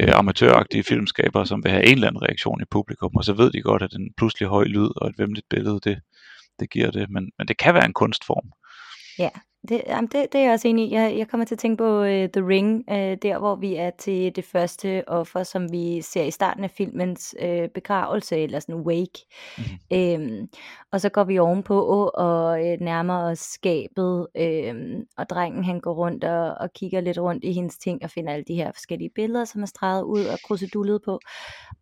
øh, 0.00 0.18
amatøragtige 0.18 0.84
filmskabere, 0.84 1.46
som 1.46 1.64
vil 1.64 1.72
have 1.72 1.86
en 1.86 1.94
eller 1.94 2.08
anden 2.08 2.22
reaktion 2.22 2.60
i 2.60 2.64
publikum, 2.70 3.16
og 3.16 3.24
så 3.24 3.32
ved 3.32 3.50
de 3.50 3.62
godt, 3.62 3.82
at 3.82 3.92
en 3.92 4.10
pludselig 4.16 4.48
høj 4.48 4.64
lyd 4.64 4.90
og 4.96 5.08
et 5.08 5.18
vemmeligt 5.18 5.46
billede, 5.50 5.80
det, 5.84 5.98
det 6.60 6.70
giver 6.70 6.90
det. 6.90 7.10
Men, 7.10 7.30
men 7.38 7.48
det 7.48 7.58
kan 7.58 7.74
være 7.74 7.84
en 7.84 7.92
kunstform. 7.92 8.48
Ja, 9.18 9.30
det, 9.68 9.82
jamen 9.86 10.08
det, 10.12 10.26
det 10.32 10.38
er 10.38 10.44
jeg 10.44 10.52
også 10.52 10.68
enig 10.68 10.88
i. 10.88 10.94
Jeg, 10.94 11.18
jeg 11.18 11.28
kommer 11.28 11.44
til 11.44 11.54
at 11.54 11.58
tænke 11.58 11.76
på 11.76 12.00
uh, 12.00 12.06
The 12.06 12.48
Ring, 12.48 12.84
uh, 12.90 12.96
der 12.96 13.38
hvor 13.38 13.56
vi 13.56 13.74
er 13.74 13.90
til 13.98 14.36
det 14.36 14.44
første 14.44 15.04
offer, 15.06 15.42
som 15.42 15.72
vi 15.72 16.02
ser 16.02 16.22
i 16.22 16.30
starten 16.30 16.64
af 16.64 16.70
filmens 16.70 17.34
uh, 17.42 17.68
begravelse, 17.74 18.36
eller 18.36 18.60
sådan 18.60 18.80
wake. 18.80 19.26
Mm-hmm. 19.58 20.40
Um, 20.42 20.48
og 20.92 21.00
så 21.00 21.08
går 21.08 21.24
vi 21.24 21.38
ovenpå 21.38 22.08
og 22.08 22.60
uh, 22.60 22.80
nærmer 22.80 23.30
os 23.30 23.38
skabet, 23.38 24.26
um, 24.70 25.04
og 25.16 25.28
drengen 25.30 25.64
han 25.64 25.80
går 25.80 25.94
rundt 25.94 26.24
og, 26.24 26.54
og 26.60 26.72
kigger 26.72 27.00
lidt 27.00 27.18
rundt 27.18 27.44
i 27.44 27.52
hendes 27.52 27.78
ting, 27.78 28.04
og 28.04 28.10
finder 28.10 28.32
alle 28.32 28.44
de 28.48 28.54
her 28.54 28.72
forskellige 28.72 29.10
billeder, 29.14 29.44
som 29.44 29.62
er 29.62 29.66
streget 29.66 30.02
ud 30.02 30.24
og 30.24 30.38
krusedullet 30.44 31.02
på. 31.04 31.20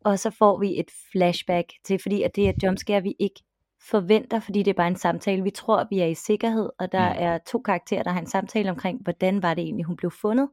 Og 0.05 0.19
så 0.19 0.31
får 0.31 0.61
vi 0.61 0.81
et 0.81 0.91
flashback 1.13 1.73
til, 1.85 1.99
fordi 2.03 2.23
at 2.23 2.37
det 2.37 2.45
er 2.47 2.51
et 2.51 2.63
jumpscare, 2.63 3.03
vi 3.03 3.15
ikke 3.19 3.43
forventer, 3.91 4.41
fordi 4.41 4.59
det 4.63 4.71
er 4.71 4.75
bare 4.75 4.89
en 4.89 4.97
samtale. 4.97 5.43
Vi 5.43 5.51
tror, 5.51 5.77
at 5.79 5.87
vi 5.91 6.01
er 6.01 6.07
i 6.07 6.15
sikkerhed, 6.15 6.71
og 6.79 6.93
der 6.93 7.09
Mm. 7.13 7.19
er 7.19 7.39
to 7.39 7.59
karakterer, 7.59 8.03
der 8.03 8.11
har 8.11 8.21
en 8.21 8.27
samtale 8.27 8.71
omkring, 8.71 9.03
hvordan 9.03 9.43
var 9.43 9.55
det 9.55 9.63
egentlig, 9.65 9.85
hun 9.87 9.97
blev 9.97 10.11
fundet. 10.11 10.49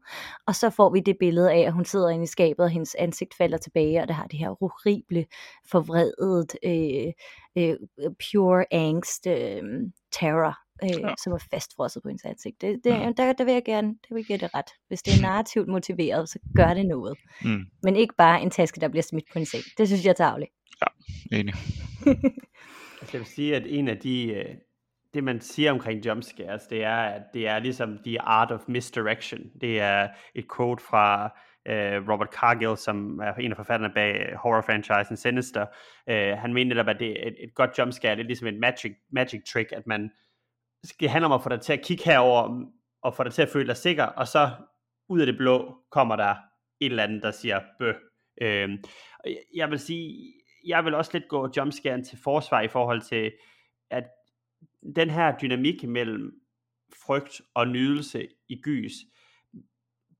Og 0.47 0.55
så 0.55 0.69
får 0.69 0.89
vi 0.89 0.99
det 0.99 1.15
billede 1.19 1.51
af, 1.51 1.59
at 1.59 1.73
hun 1.73 1.85
sidder 1.85 2.09
inde 2.09 2.23
i 2.23 2.27
skabet, 2.27 2.59
og 2.59 2.69
hendes 2.69 2.95
ansigt 2.99 3.33
falder 3.37 3.57
tilbage, 3.57 4.01
og 4.01 4.07
det 4.07 4.15
har 4.15 4.27
det 4.27 4.39
her 4.39 4.49
horrible, 4.59 5.25
forvredet, 5.71 6.55
øh, 6.65 7.13
øh, 7.57 7.75
pure 8.31 8.65
angst, 8.71 9.27
øh, 9.27 9.61
terror, 10.11 10.57
øh, 10.83 10.89
Ja. 10.89 11.07
ja. 11.07 11.13
som 11.23 11.33
er 11.33 11.37
fastfrosset 11.53 12.03
på 12.03 12.09
hendes 12.09 12.25
ansigt. 12.25 12.61
Det, 12.61 12.79
det, 12.83 13.05
Mm. 13.07 13.13
der, 13.15 13.33
der 13.33 13.43
vil 13.43 13.53
jeg 13.53 13.63
gerne, 13.65 13.87
der 13.87 14.07
vil 14.15 14.17
jeg 14.19 14.25
give 14.25 14.37
det 14.37 14.53
ret. 14.55 14.69
Hvis 14.87 15.01
det 15.03 15.17
er 15.17 15.21
narrativt 15.21 15.67
motiveret, 15.67 16.29
så 16.29 16.39
gør 16.55 16.73
det 16.73 16.85
noget. 16.85 17.17
Mm, 17.43 17.63
Men 17.83 17.95
ikke 17.95 18.13
bare 18.17 18.41
en 18.41 18.49
taske, 18.49 18.79
der 18.79 18.87
bliver 18.87 19.03
smidt 19.03 19.25
på 19.33 19.39
en 19.39 19.45
seng. 19.45 19.63
Det 19.77 19.87
synes 19.87 20.03
jeg 20.05 20.09
er 20.09 20.13
tageligt. 20.13 20.51
enig. 21.31 21.53
Altså, 23.03 23.17
jeg 23.17 23.19
vil 23.19 23.27
sige, 23.27 23.55
at 23.55 23.63
en 23.67 23.87
af 23.87 23.97
de, 23.97 24.33
øh, 24.33 24.55
det 25.13 25.23
man 25.23 25.41
siger 25.41 25.71
omkring 25.71 26.05
jumpscares, 26.05 26.67
det 26.67 26.83
er, 26.83 26.95
at 26.95 27.21
det 27.33 27.47
er 27.47 27.59
ligesom 27.59 27.99
the 28.05 28.21
art 28.21 28.51
of 28.51 28.61
misdirection. 28.67 29.41
Det 29.61 29.79
er 29.79 30.09
et 30.35 30.45
quote 30.55 30.83
fra 30.83 31.25
øh, 31.67 32.09
Robert 32.09 32.33
Cargill, 32.33 32.77
som 32.77 33.19
er 33.19 33.33
en 33.33 33.51
af 33.51 33.57
forfatterne 33.57 33.93
bag 33.93 34.15
øh, 34.15 34.35
horror-franchisen 34.35 35.15
Sinister. 35.15 35.65
Øh, 36.09 36.37
han 36.37 36.53
mener 36.53 36.75
netop, 36.75 36.87
at 36.87 36.99
det 36.99 37.23
er 37.23 37.27
et, 37.27 37.35
et 37.43 37.55
godt 37.55 37.77
jumpscare, 37.77 38.15
det 38.15 38.21
er 38.21 38.27
ligesom 38.27 38.47
et 38.47 38.59
magic, 38.59 38.91
magic 39.11 39.41
trick, 39.53 39.71
at 39.71 39.87
man 39.87 40.11
det 40.99 41.09
handler 41.09 41.29
om 41.29 41.31
at 41.33 41.43
få 41.43 41.49
dig 41.49 41.61
til 41.61 41.73
at 41.73 41.81
kigge 41.81 42.03
herover 42.05 42.47
mm, 42.47 42.65
og 43.03 43.15
få 43.15 43.23
dig 43.23 43.33
til 43.33 43.41
at 43.41 43.49
føle 43.49 43.67
dig 43.67 43.77
sikker, 43.77 44.03
og 44.03 44.27
så 44.27 44.49
ud 45.09 45.19
af 45.19 45.25
det 45.25 45.37
blå 45.37 45.77
kommer 45.91 46.15
der 46.15 46.35
et 46.81 46.89
eller 46.89 47.03
andet, 47.03 47.23
der 47.23 47.31
siger 47.31 47.59
bøh. 47.79 47.95
Øhm, 48.41 48.83
jeg 49.55 49.71
vil 49.71 49.79
sige, 49.79 50.33
jeg 50.65 50.85
vil 50.85 50.93
også 50.93 51.11
lidt 51.13 51.27
gå 51.27 51.49
jumpscaren 51.57 52.03
til 52.03 52.17
forsvar 52.23 52.61
i 52.61 52.67
forhold 52.67 53.01
til, 53.01 53.31
at 53.89 54.03
den 54.95 55.09
her 55.09 55.37
dynamik 55.41 55.83
mellem 55.83 56.41
frygt 57.05 57.41
og 57.53 57.67
nydelse 57.67 58.27
i 58.49 58.61
gys, 58.61 58.93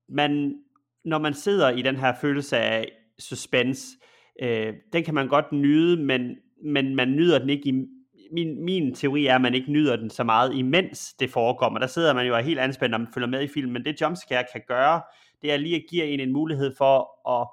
man, 0.08 0.62
når 1.04 1.18
man 1.18 1.34
sidder 1.34 1.70
i 1.70 1.82
den 1.82 1.96
her 1.96 2.14
følelse 2.20 2.58
af 2.58 2.92
suspense, 3.18 3.96
øh, 4.42 4.74
den 4.92 5.04
kan 5.04 5.14
man 5.14 5.28
godt 5.28 5.52
nyde, 5.52 6.02
men, 6.02 6.36
men 6.64 6.94
man 6.94 7.16
nyder 7.16 7.38
den 7.38 7.50
ikke 7.50 7.68
i, 7.68 7.86
min, 8.32 8.64
min 8.64 8.94
teori 8.94 9.26
er, 9.26 9.34
at 9.34 9.40
man 9.40 9.54
ikke 9.54 9.72
nyder 9.72 9.96
den 9.96 10.10
så 10.10 10.24
meget, 10.24 10.54
imens 10.54 11.14
det 11.14 11.30
forekommer. 11.30 11.78
Der 11.78 11.86
sidder 11.86 12.14
man 12.14 12.26
jo 12.26 12.34
er 12.34 12.40
helt 12.40 12.58
anspændt, 12.58 12.90
når 12.90 12.98
man 12.98 13.12
følger 13.14 13.28
med 13.28 13.42
i 13.42 13.48
filmen, 13.48 13.72
men 13.72 13.84
det 13.84 14.00
jumpscare 14.00 14.44
kan 14.52 14.62
gøre, 14.68 15.02
det 15.42 15.52
er 15.52 15.56
lige 15.56 15.76
at 15.76 15.84
give 15.90 16.04
en 16.04 16.20
en 16.20 16.32
mulighed 16.32 16.74
for 16.78 17.28
at 17.40 17.48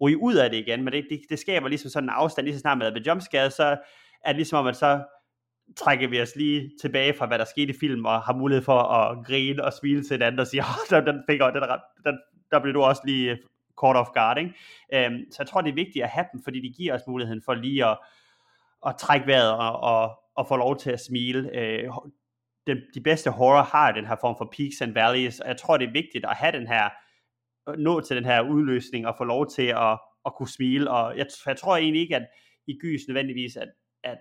ryge 0.00 0.18
ud 0.18 0.34
af 0.34 0.50
det 0.50 0.56
igen, 0.56 0.84
men 0.84 0.92
det, 0.92 1.06
det, 1.10 1.20
det 1.30 1.38
skaber 1.38 1.68
ligesom 1.68 1.90
sådan 1.90 2.08
en 2.08 2.14
afstand, 2.14 2.44
lige 2.44 2.54
så 2.54 2.60
snart 2.60 2.78
man 2.78 2.86
er 2.86 2.92
ved 2.92 3.02
jumpscare, 3.02 3.50
så 3.50 3.64
er 4.24 4.28
det 4.28 4.36
ligesom 4.36 4.58
om, 4.58 4.66
at 4.66 4.76
så 4.76 5.04
trækker 5.76 6.08
vi 6.08 6.20
os 6.20 6.36
lige 6.36 6.70
tilbage 6.80 7.14
fra, 7.14 7.26
hvad 7.26 7.38
der 7.38 7.44
skete 7.44 7.72
i 7.74 7.78
filmen, 7.80 8.06
og 8.06 8.22
har 8.22 8.34
mulighed 8.34 8.64
for 8.64 8.78
at 8.78 9.26
grine 9.26 9.64
og 9.64 9.72
smile 9.72 10.02
til 10.04 10.14
hinanden, 10.14 10.40
og 10.40 10.46
sige, 10.46 10.62
oh, 10.92 11.04
den, 11.06 11.22
fik, 11.30 11.40
den, 11.40 11.62
den, 12.04 12.18
der 12.50 12.60
blev 12.60 12.74
du 12.74 12.82
også 12.82 13.02
lige 13.04 13.38
caught 13.80 13.98
off 13.98 14.10
guard, 14.14 14.38
ikke? 14.38 14.54
Øhm, 14.94 15.24
så 15.30 15.36
jeg 15.38 15.46
tror, 15.46 15.60
det 15.60 15.70
er 15.70 15.74
vigtigt 15.74 16.04
at 16.04 16.10
have 16.10 16.26
dem, 16.32 16.42
fordi 16.44 16.60
de 16.60 16.74
giver 16.74 16.94
os 16.94 17.06
muligheden 17.06 17.42
for 17.44 17.54
lige 17.54 17.86
at, 17.86 17.98
at 18.86 18.96
trække 18.96 19.26
vejret 19.26 19.52
og, 19.52 19.80
og, 19.80 20.18
og 20.36 20.48
få 20.48 20.56
lov 20.56 20.76
til 20.76 20.90
at 20.90 21.00
smile. 21.00 21.50
Øh, 21.58 21.90
den, 22.66 22.78
de 22.94 23.00
bedste 23.00 23.30
horror 23.30 23.62
har 23.62 23.92
den 23.92 24.06
her 24.06 24.16
form 24.20 24.34
for 24.38 24.52
peaks 24.56 24.80
and 24.80 24.92
valleys, 24.92 25.40
og 25.40 25.48
jeg 25.48 25.56
tror, 25.56 25.76
det 25.76 25.88
er 25.88 25.92
vigtigt 25.92 26.24
at 26.24 26.36
have 26.36 26.52
den 26.52 26.66
her, 26.66 26.88
nå 27.78 28.00
til 28.00 28.16
den 28.16 28.24
her 28.24 28.40
udløsning 28.40 29.06
og 29.06 29.14
få 29.18 29.24
lov 29.24 29.46
til 29.46 29.66
at, 29.66 29.98
at 30.26 30.34
kunne 30.36 30.48
smile, 30.48 30.90
og 30.90 31.16
jeg, 31.16 31.26
jeg 31.46 31.56
tror 31.56 31.76
egentlig 31.76 32.02
ikke, 32.02 32.16
at 32.16 32.26
i 32.66 32.78
gys 32.78 33.00
nødvendigvis, 33.08 33.56
at, 33.56 33.68
at 34.04 34.18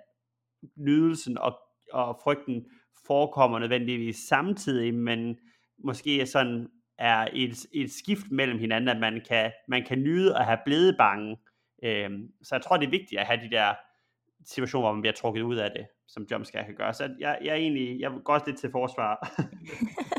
nydelsen 0.77 1.37
og, 1.37 1.59
og 1.93 2.19
frygten 2.23 2.65
forekommer 3.07 3.59
nødvendigvis 3.59 4.17
samtidig, 4.17 4.93
men 4.93 5.37
måske 5.83 6.25
sådan 6.25 6.67
er 6.97 7.27
et, 7.33 7.65
et 7.73 7.91
skift 7.91 8.31
mellem 8.31 8.59
hinanden, 8.59 8.89
at 8.89 8.99
man 8.99 9.21
kan, 9.27 9.51
man 9.67 9.85
kan 9.85 9.99
nyde 9.99 10.37
at 10.37 10.45
have 10.45 10.59
blevet 10.65 10.95
bange. 10.97 11.37
Øhm, 11.83 12.31
så 12.43 12.55
jeg 12.55 12.61
tror, 12.61 12.77
det 12.77 12.85
er 12.85 12.91
vigtigt 12.91 13.21
at 13.21 13.27
have 13.27 13.39
de 13.41 13.51
der 13.51 13.73
situationer, 14.45 14.85
hvor 14.85 14.93
man 14.93 15.01
bliver 15.01 15.13
trukket 15.13 15.41
ud 15.41 15.55
af 15.55 15.71
det, 15.71 15.87
som 16.07 16.27
jumpscare 16.31 16.65
kan 16.65 16.75
gøre. 16.75 16.93
Så 16.93 17.09
jeg, 17.19 17.37
jeg 17.41 17.51
er 17.51 17.55
egentlig, 17.55 17.99
jeg 17.99 18.11
går 18.23 18.33
også 18.33 18.45
lidt 18.47 18.59
til 18.59 18.71
forsvar. 18.71 19.15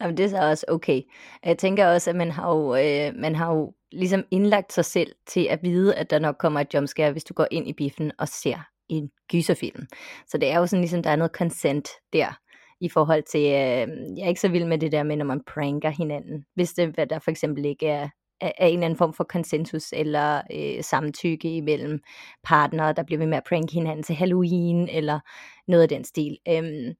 Jamen, 0.00 0.16
det 0.16 0.24
er 0.24 0.28
så 0.28 0.38
også 0.38 0.64
okay. 0.68 1.02
Jeg 1.44 1.58
tænker 1.58 1.86
også, 1.86 2.10
at 2.10 2.16
man 2.16 2.30
har 2.30 2.50
jo, 2.50 2.76
øh, 2.76 3.20
man 3.20 3.34
har 3.34 3.54
jo 3.54 3.74
ligesom 3.92 4.24
indlagt 4.30 4.72
sig 4.72 4.84
selv 4.84 5.12
til 5.26 5.46
at 5.50 5.58
vide, 5.62 5.94
at 5.94 6.10
der 6.10 6.18
nok 6.18 6.36
kommer 6.38 6.60
et 6.60 6.74
jumpscare, 6.74 7.12
hvis 7.12 7.24
du 7.24 7.34
går 7.34 7.46
ind 7.50 7.68
i 7.68 7.72
biffen 7.72 8.12
og 8.18 8.28
ser 8.28 8.58
en 8.88 9.10
gyserfilm. 9.30 9.86
Så 10.26 10.38
det 10.38 10.50
er 10.50 10.58
jo 10.58 10.66
sådan 10.66 10.80
ligesom, 10.80 11.02
der 11.02 11.10
er 11.10 11.16
noget 11.16 11.32
consent 11.32 11.88
der, 12.12 12.38
i 12.80 12.88
forhold 12.88 13.22
til, 13.22 13.40
øh, 13.40 14.16
jeg 14.16 14.24
er 14.24 14.28
ikke 14.28 14.40
så 14.40 14.48
vild 14.48 14.64
med 14.64 14.78
det 14.78 14.92
der 14.92 15.02
med, 15.02 15.16
når 15.16 15.24
man 15.24 15.42
pranker 15.46 15.90
hinanden. 15.90 16.44
Hvis 16.54 16.72
det, 16.72 16.88
hvad 16.88 17.06
der 17.06 17.18
for 17.18 17.30
eksempel 17.30 17.64
ikke 17.64 17.86
er, 17.88 18.08
er 18.40 18.52
er 18.58 18.66
en 18.66 18.74
eller 18.74 18.84
anden 18.84 18.96
form 18.96 19.14
for 19.14 19.24
konsensus 19.24 19.92
eller 19.92 20.42
øh, 20.54 20.84
samtykke 20.84 21.56
imellem 21.56 22.00
partnere, 22.44 22.92
der 22.92 23.02
bliver 23.02 23.18
ved 23.18 23.26
med 23.26 23.36
at 23.36 23.44
pranke 23.48 23.72
hinanden 23.72 24.02
til 24.02 24.14
Halloween, 24.14 24.88
eller 24.88 25.20
noget 25.68 25.82
af 25.82 25.88
den 25.88 26.04
stil. 26.04 26.38
Øhm, 26.48 26.94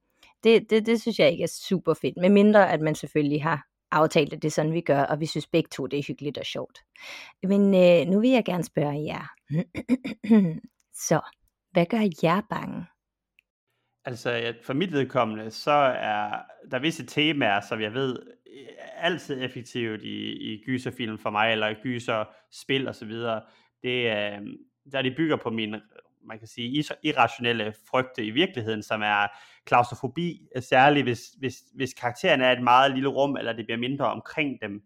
det, 0.45 0.71
det, 0.71 0.87
det 0.87 1.01
synes 1.01 1.19
jeg 1.19 1.31
ikke 1.31 1.45
er 1.45 1.53
super 1.69 1.95
fedt, 1.95 2.17
med 2.17 2.29
mindre 2.29 2.73
at 2.73 2.81
man 2.81 2.95
selvfølgelig 2.95 3.43
har 3.43 3.67
aftalt, 3.91 4.33
at 4.33 4.43
det 4.43 4.49
er 4.49 4.53
sådan, 4.53 4.73
vi 4.73 4.81
gør, 4.81 5.03
og 5.03 5.21
vi 5.21 5.27
synes 5.27 5.47
begge 5.47 5.69
to, 5.73 5.87
det 5.87 5.99
er 5.99 6.03
hyggeligt 6.09 6.39
og 6.39 6.47
sjovt. 6.47 6.79
Men 7.43 7.75
øh, 7.75 8.13
nu 8.13 8.21
vil 8.21 8.31
jeg 8.31 8.45
gerne 8.45 8.65
spørge 8.65 9.05
jer. 9.05 9.33
Så, 11.09 11.21
hvad 11.73 11.87
gør 11.87 12.09
jer 12.23 12.41
bange? 12.51 12.87
Altså, 14.05 14.55
for 14.63 14.73
mit 14.73 14.93
vedkommende, 14.93 15.51
så 15.51 15.71
er 15.99 16.43
der 16.71 16.79
visse 16.79 17.07
temaer, 17.07 17.61
som 17.61 17.81
jeg 17.81 17.95
ved 17.95 18.19
øh, 18.47 18.67
altid 18.97 19.43
effektivt 19.43 20.03
i, 20.03 20.53
i 20.53 20.63
gyserfilm 20.67 21.19
for 21.19 21.31
mig, 21.31 21.53
eller 21.53 21.75
gyserspil 21.83 22.89
osv. 22.89 23.11
så. 23.11 23.41
Det, 23.83 24.11
øh, 24.11 24.41
der 24.93 25.03
de 25.03 25.15
bygger 25.17 25.37
på 25.37 25.51
min 25.51 25.75
man 26.25 26.39
kan 26.39 26.49
sige, 26.49 26.85
irrationelle 27.03 27.75
frygte 27.91 28.25
i 28.25 28.31
virkeligheden, 28.31 28.83
som 28.83 29.03
er 29.03 29.27
klaustrofobi, 29.65 30.41
særligt 30.61 31.05
hvis, 31.05 31.21
hvis, 31.39 31.55
hvis 31.75 31.95
karakteren 31.95 32.41
er 32.41 32.53
et 32.53 32.63
meget 32.63 32.95
lille 32.95 33.09
rum, 33.09 33.37
eller 33.37 33.53
det 33.53 33.67
bliver 33.67 33.79
mindre 33.79 34.07
omkring 34.07 34.61
dem, 34.63 34.83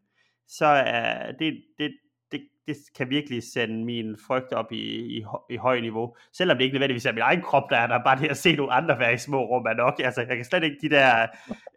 så 0.48 0.66
er 0.66 1.32
det, 1.32 1.62
det, 1.78 1.92
det, 2.32 2.40
det 2.66 2.76
kan 2.96 3.10
virkelig 3.10 3.42
sende 3.42 3.84
min 3.84 4.16
frygt 4.26 4.52
op 4.52 4.72
i, 4.72 5.16
i, 5.18 5.24
i 5.50 5.56
høj 5.56 5.80
niveau. 5.80 6.16
Selvom 6.32 6.56
det 6.56 6.64
ikke 6.64 6.74
nødvendigvis 6.74 7.06
er 7.06 7.12
min 7.12 7.22
egen 7.22 7.42
krop, 7.42 7.70
der 7.70 7.76
er 7.76 7.86
der, 7.86 8.04
bare 8.04 8.20
det 8.20 8.30
at 8.30 8.36
se 8.36 8.56
nogle 8.56 8.72
andre 8.72 8.98
være 8.98 9.14
i 9.14 9.18
små 9.18 9.44
rum 9.44 9.66
er 9.66 9.74
nok. 9.74 10.00
Altså, 10.04 10.20
jeg 10.20 10.36
kan 10.36 10.44
slet 10.44 10.64
ikke 10.64 10.78
de 10.82 10.90
der 10.90 11.26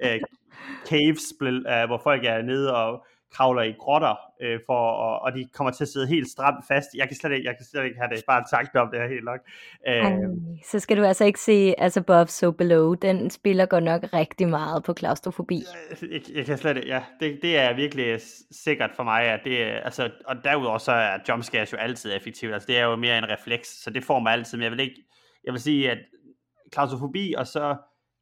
øh, 0.03 0.19
caves, 0.89 1.23
øh, 1.41 1.85
hvor 1.87 2.01
folk 2.03 2.25
er 2.25 2.41
nede 2.41 2.75
og 2.75 3.05
kravler 3.31 3.61
i 3.61 3.71
grotter, 3.71 4.15
øh, 4.41 4.59
for, 4.65 4.91
og, 4.91 5.21
og 5.21 5.33
de 5.33 5.47
kommer 5.53 5.71
til 5.71 5.83
at 5.83 5.87
sidde 5.87 6.07
helt 6.07 6.29
stramt 6.29 6.65
fast. 6.67 6.89
Jeg 6.95 7.07
kan 7.07 7.17
slet 7.17 7.31
ikke, 7.31 7.47
jeg 7.47 7.57
kan 7.57 7.65
slet 7.65 7.85
ikke 7.85 7.99
have 7.99 8.15
det, 8.15 8.23
bare 8.27 8.43
tanke 8.51 8.79
om 8.79 8.89
det 8.91 8.99
her 8.99 9.07
helt 9.07 9.23
nok. 9.23 9.39
Øh, 9.87 9.93
Ej, 9.93 10.17
så 10.65 10.79
skal 10.79 10.97
du 10.97 11.03
altså 11.03 11.25
ikke 11.25 11.39
se 11.39 11.75
altså 11.77 11.99
Above 11.99 12.27
So 12.27 12.51
Below, 12.51 12.93
den 12.93 13.29
spiller 13.29 13.65
godt 13.65 13.83
nok 13.83 14.03
rigtig 14.13 14.49
meget 14.49 14.83
på 14.83 14.93
klaustrofobi. 14.93 15.63
Jeg, 16.01 16.21
jeg 16.35 16.45
kan 16.45 16.57
slet 16.57 16.77
ikke, 16.77 16.89
ja, 16.89 17.03
det, 17.19 17.39
det 17.41 17.57
er 17.57 17.73
virkelig 17.73 18.19
sikkert 18.51 18.91
for 18.95 19.03
mig, 19.03 19.21
at 19.21 19.39
det, 19.43 19.57
altså, 19.83 20.11
og 20.25 20.43
derudover 20.43 20.77
så 20.77 20.91
er 20.91 21.17
jumpscares 21.29 21.73
jo 21.73 21.77
altid 21.77 22.15
effektivt, 22.15 22.53
altså 22.53 22.67
det 22.67 22.77
er 22.77 22.83
jo 22.83 22.95
mere 22.95 23.17
en 23.17 23.29
refleks, 23.29 23.83
så 23.83 23.89
det 23.89 24.03
får 24.03 24.19
mig 24.19 24.33
altid, 24.33 24.57
men 24.57 24.63
jeg 24.63 24.71
vil 24.71 24.79
ikke, 24.79 25.03
jeg 25.43 25.53
vil 25.53 25.61
sige, 25.61 25.91
at 25.91 25.97
klaustrofobi, 26.71 27.33
og 27.37 27.47
så 27.47 27.75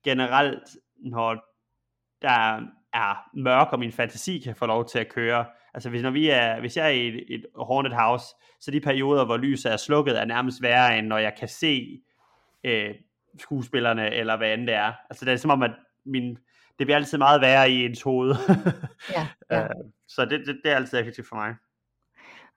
generelt, 0.04 0.64
når 1.06 1.34
der 2.22 2.30
er 2.30 2.62
mørk, 3.34 3.68
og 3.72 3.80
min 3.80 3.92
fantasi 3.92 4.40
kan 4.40 4.56
få 4.56 4.66
lov 4.66 4.86
til 4.86 5.00
at 5.00 5.10
køre. 5.10 5.46
Altså 5.74 5.90
hvis, 5.90 6.02
når 6.02 6.10
vi 6.10 6.30
er, 6.30 6.60
hvis 6.60 6.78
jeg 6.78 6.86
er 6.86 6.90
i 6.90 7.08
et, 7.08 7.24
et 7.30 7.46
haunted 7.68 7.92
house, 7.92 8.26
så 8.60 8.72
de 8.72 8.80
perioder, 8.80 9.26
hvor 9.26 9.38
lyset 9.38 9.72
er 9.72 9.78
slukket, 9.78 10.20
er 10.22 10.26
nærmest 10.26 10.62
værre, 10.62 11.00
end 11.00 11.08
når 11.08 11.18
jeg 11.18 11.34
kan 11.40 11.48
se 11.48 12.02
øh, 12.64 12.96
skuespillerne, 13.40 14.14
eller 14.14 14.38
hvad 14.38 14.54
end 14.54 14.68
det 14.68 14.76
er. 14.76 14.94
Altså 15.10 15.26
det 15.26 15.34
er 15.34 15.38
som 15.38 15.52
om, 15.52 15.64
at 15.64 15.72
min, 16.06 16.38
det 16.80 16.88
bliver 16.88 16.96
altid 16.96 17.18
meget 17.18 17.42
værre 17.42 17.72
i 17.72 17.86
ens 17.86 18.02
hoved. 18.02 18.36
ja, 19.16 19.28
ja. 19.52 19.64
Øh, 19.64 19.70
så 20.08 20.26
det, 20.26 20.48
det, 20.48 20.60
det 20.64 20.72
er 20.72 20.76
altid 20.76 21.00
effektivt 21.00 21.28
for 21.28 21.36
mig. 21.36 21.56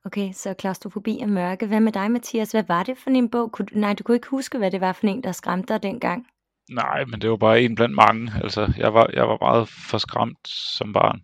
Okay, 0.05 0.31
så 0.31 0.53
klaustrofobi 0.53 1.19
og 1.21 1.29
mørke. 1.29 1.67
Hvad 1.67 1.79
med 1.79 1.91
dig, 1.91 2.11
Mathias? 2.11 2.51
Hvad 2.51 2.63
var 2.63 2.83
det 2.83 2.97
for 2.97 3.09
en 3.09 3.29
bog? 3.29 3.51
Kunne, 3.51 3.67
nej, 3.71 3.93
du 3.93 4.03
kunne 4.03 4.15
ikke 4.15 4.27
huske, 4.27 4.57
hvad 4.57 4.71
det 4.71 4.81
var 4.81 4.93
for 4.93 5.07
en, 5.07 5.23
der 5.23 5.31
skræmte 5.31 5.73
dig 5.73 5.83
dengang. 5.83 6.27
Nej, 6.69 7.05
men 7.05 7.21
det 7.21 7.29
var 7.29 7.37
bare 7.37 7.61
en 7.61 7.75
blandt 7.75 7.95
mange. 7.95 8.31
Altså, 8.43 8.73
jeg 8.77 8.93
var, 8.93 9.09
jeg 9.13 9.27
var 9.27 9.37
meget 9.41 9.69
for 9.89 9.97
skræmt 9.97 10.47
som 10.77 10.93
barn. 10.93 11.19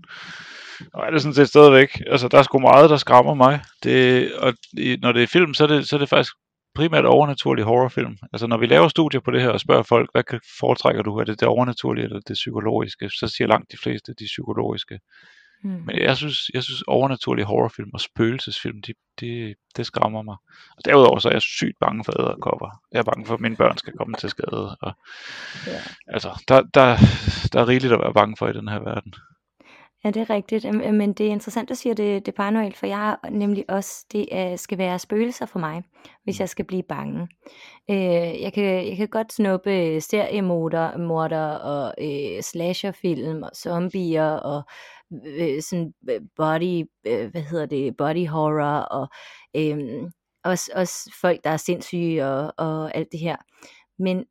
Og 0.93 1.05
er 1.05 1.11
det 1.11 1.21
sådan 1.21 1.33
set 1.33 1.49
stadigvæk. 1.49 2.01
Altså, 2.07 2.27
der 2.27 2.37
er 2.37 2.43
sgu 2.43 2.59
meget, 2.59 2.89
der 2.89 2.97
skræmmer 2.97 3.33
mig. 3.33 3.59
Det, 3.83 4.31
og 4.35 4.53
i, 4.77 4.97
når 5.01 5.11
det 5.11 5.23
er 5.23 5.27
film, 5.27 5.53
så 5.53 5.63
er 5.63 5.67
det, 5.67 5.89
så 5.89 5.95
er 5.95 5.99
det 5.99 6.09
faktisk 6.09 6.33
primært 6.75 7.05
overnaturlig 7.05 7.65
horrorfilm. 7.65 8.17
Altså, 8.33 8.47
når 8.47 8.57
vi 8.57 8.65
laver 8.65 8.87
studier 8.87 9.21
på 9.21 9.31
det 9.31 9.41
her 9.41 9.49
og 9.49 9.59
spørger 9.59 9.83
folk, 9.83 10.09
hvad 10.13 10.23
foretrækker 10.59 11.01
du? 11.01 11.17
Er 11.17 11.23
det 11.23 11.39
det 11.39 11.47
overnaturlige 11.47 12.03
eller 12.03 12.19
det 12.27 12.33
psykologiske? 12.33 13.09
Så 13.09 13.27
siger 13.27 13.47
langt 13.47 13.71
de 13.71 13.77
fleste 13.77 14.13
de 14.19 14.25
psykologiske. 14.25 14.99
Mm. 15.63 15.69
Men 15.85 15.99
jeg 15.99 16.17
synes, 16.17 16.49
jeg 16.53 16.63
synes 16.63 16.81
overnaturlige 16.81 17.45
horrorfilm 17.45 17.89
og 17.93 18.01
spøgelsesfilm, 18.01 18.81
de, 18.81 18.93
de, 19.19 19.55
det 19.77 19.85
skræmmer 19.85 20.21
mig. 20.21 20.37
Og 20.77 20.85
derudover 20.85 21.19
så 21.19 21.29
er 21.29 21.33
jeg 21.33 21.41
sygt 21.41 21.79
bange 21.79 22.03
for 22.03 22.21
æderkopper. 22.21 22.81
Jeg 22.91 22.99
er 22.99 23.03
bange 23.03 23.25
for, 23.25 23.33
at 23.33 23.39
mine 23.39 23.55
børn 23.55 23.77
skal 23.77 23.93
komme 23.93 24.17
til 24.17 24.29
skade. 24.29 24.77
Og, 24.81 24.93
ja. 25.67 25.79
Altså, 26.07 26.43
der, 26.47 26.61
der, 26.73 26.97
der 27.53 27.59
er 27.61 27.67
rigeligt 27.67 27.93
at 27.93 27.99
være 27.99 28.13
bange 28.13 28.37
for 28.37 28.47
i 28.47 28.53
den 28.53 28.67
her 28.67 28.79
verden. 28.79 29.13
Ja, 30.03 30.11
det 30.11 30.21
er 30.21 30.29
rigtigt. 30.29 30.65
Men 30.93 31.13
det 31.13 31.27
er 31.27 31.31
interessant, 31.31 31.65
at 31.65 31.69
du 31.69 31.75
siger 31.75 31.95
det, 31.95 32.25
det 32.25 32.35
paranoid, 32.35 32.71
for 32.71 32.85
jeg 32.85 33.17
er 33.23 33.29
nemlig 33.29 33.65
også, 33.69 34.05
det 34.11 34.59
skal 34.59 34.77
være 34.77 34.99
spøgelser 34.99 35.45
for 35.45 35.59
mig, 35.59 35.83
hvis 36.23 36.39
jeg 36.39 36.49
skal 36.49 36.65
blive 36.65 36.83
bange. 36.83 37.27
Øh, 37.89 38.41
jeg, 38.41 38.53
kan, 38.53 38.87
jeg 38.87 38.97
kan 38.97 39.07
godt 39.07 39.33
snuppe 39.33 40.01
seriemorder 40.01 41.49
og 41.51 41.93
øh, 42.01 42.41
slasherfilm 42.41 43.43
og 43.43 43.51
zombier 43.55 44.31
og 44.31 44.63
øh, 45.25 45.61
sådan 45.61 45.93
øh, 46.09 46.21
body, 46.35 46.83
øh, 47.07 47.31
hvad 47.31 47.41
hedder 47.41 47.65
det, 47.65 47.97
body 47.97 48.27
horror, 48.27 48.79
og 48.79 49.07
øh, 49.55 50.03
også, 50.43 50.71
også 50.75 51.17
folk, 51.21 51.43
der 51.43 51.49
er 51.49 51.57
sindssyge 51.57 52.25
og, 52.25 52.53
og 52.57 52.95
alt 52.95 53.11
det 53.11 53.19
her. 53.19 53.35
Men 53.99 54.25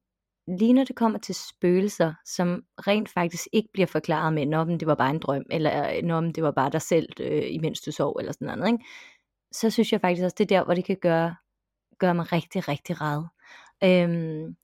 lige 0.48 0.72
når 0.72 0.84
det 0.84 0.96
kommer 0.96 1.18
til 1.18 1.34
spøgelser, 1.34 2.14
som 2.24 2.62
rent 2.86 3.08
faktisk 3.08 3.46
ikke 3.52 3.68
bliver 3.72 3.86
forklaret 3.86 4.32
med, 4.32 4.46
når 4.46 4.64
det 4.64 4.86
var 4.86 4.94
bare 4.94 5.10
en 5.10 5.18
drøm, 5.18 5.44
eller 5.50 6.02
når 6.02 6.20
det 6.20 6.42
var 6.42 6.50
bare 6.50 6.70
dig 6.70 6.82
selv, 6.82 7.08
øh, 7.20 7.42
imens 7.46 7.80
du 7.80 7.92
sov, 7.92 8.16
eller 8.20 8.32
sådan 8.32 8.58
noget, 8.58 8.72
ikke? 8.72 8.84
så 9.52 9.70
synes 9.70 9.92
jeg 9.92 10.00
faktisk 10.00 10.24
også, 10.24 10.34
det 10.38 10.44
er 10.44 10.58
der, 10.58 10.64
hvor 10.64 10.74
det 10.74 10.84
kan 10.84 10.96
gøre, 11.02 11.36
gøre 11.98 12.14
mig 12.14 12.32
rigtig, 12.32 12.68
rigtig 12.68 13.00
ræd. 13.00 13.22
Øhm, 13.84 14.56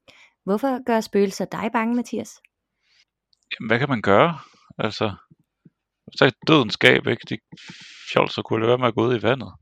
hvorfor 0.44 0.84
gør 0.84 1.00
spøgelser 1.00 1.44
dig 1.44 1.70
bange, 1.72 1.94
Mathias? 1.94 2.40
Jamen, 3.52 3.70
hvad 3.70 3.78
kan 3.78 3.88
man 3.88 4.02
gøre? 4.02 4.38
Altså, 4.78 5.14
så 6.16 6.32
døden 6.46 6.70
skab, 6.70 7.06
ikke? 7.06 7.26
De 7.28 7.38
fjolser 8.12 8.42
kunne 8.42 8.66
være 8.66 8.78
med 8.78 8.88
at 8.88 8.94
gå 8.94 9.06
ud 9.06 9.18
i 9.18 9.22
vandet. 9.22 9.52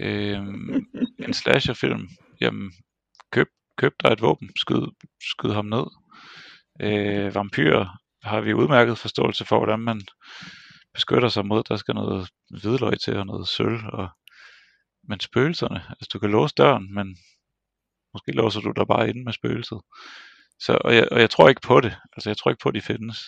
Øhm, 0.00 0.86
en 1.18 1.34
slasherfilm, 1.34 2.08
jamen, 2.40 2.72
køb, 3.32 3.48
køb 3.78 3.92
dig 4.02 4.12
et 4.12 4.22
våben, 4.22 4.50
skyd, 4.56 4.86
skyd 5.32 5.50
ham 5.50 5.66
ned. 5.66 5.86
Øh, 6.80 7.34
vampyrer 7.34 7.86
har 8.22 8.40
vi 8.40 8.54
udmærket 8.54 8.98
forståelse 8.98 9.44
for, 9.44 9.58
hvordan 9.58 9.80
man 9.80 10.00
beskytter 10.94 11.28
sig 11.28 11.46
mod, 11.46 11.62
der 11.68 11.76
skal 11.76 11.94
noget 11.94 12.28
hvidløg 12.50 13.00
til 13.00 13.16
og 13.16 13.26
noget 13.26 13.48
sølv. 13.48 13.80
Og, 13.92 14.08
men 15.08 15.20
spøgelserne, 15.20 15.84
altså 15.88 16.08
du 16.12 16.18
kan 16.18 16.30
låse 16.30 16.54
døren, 16.54 16.94
men 16.94 17.16
måske 18.14 18.32
låser 18.32 18.60
du 18.60 18.72
dig 18.76 18.86
bare 18.86 19.08
inde 19.08 19.24
med 19.24 19.32
spøgelset. 19.32 19.80
Så, 20.60 20.78
og, 20.84 20.94
jeg, 20.94 21.08
og 21.12 21.20
jeg 21.20 21.30
tror 21.30 21.48
ikke 21.48 21.60
på 21.60 21.80
det. 21.80 21.96
Altså 22.12 22.30
jeg 22.30 22.36
tror 22.36 22.50
ikke 22.50 22.62
på, 22.62 22.68
at 22.68 22.74
de 22.74 22.80
findes. 22.80 23.18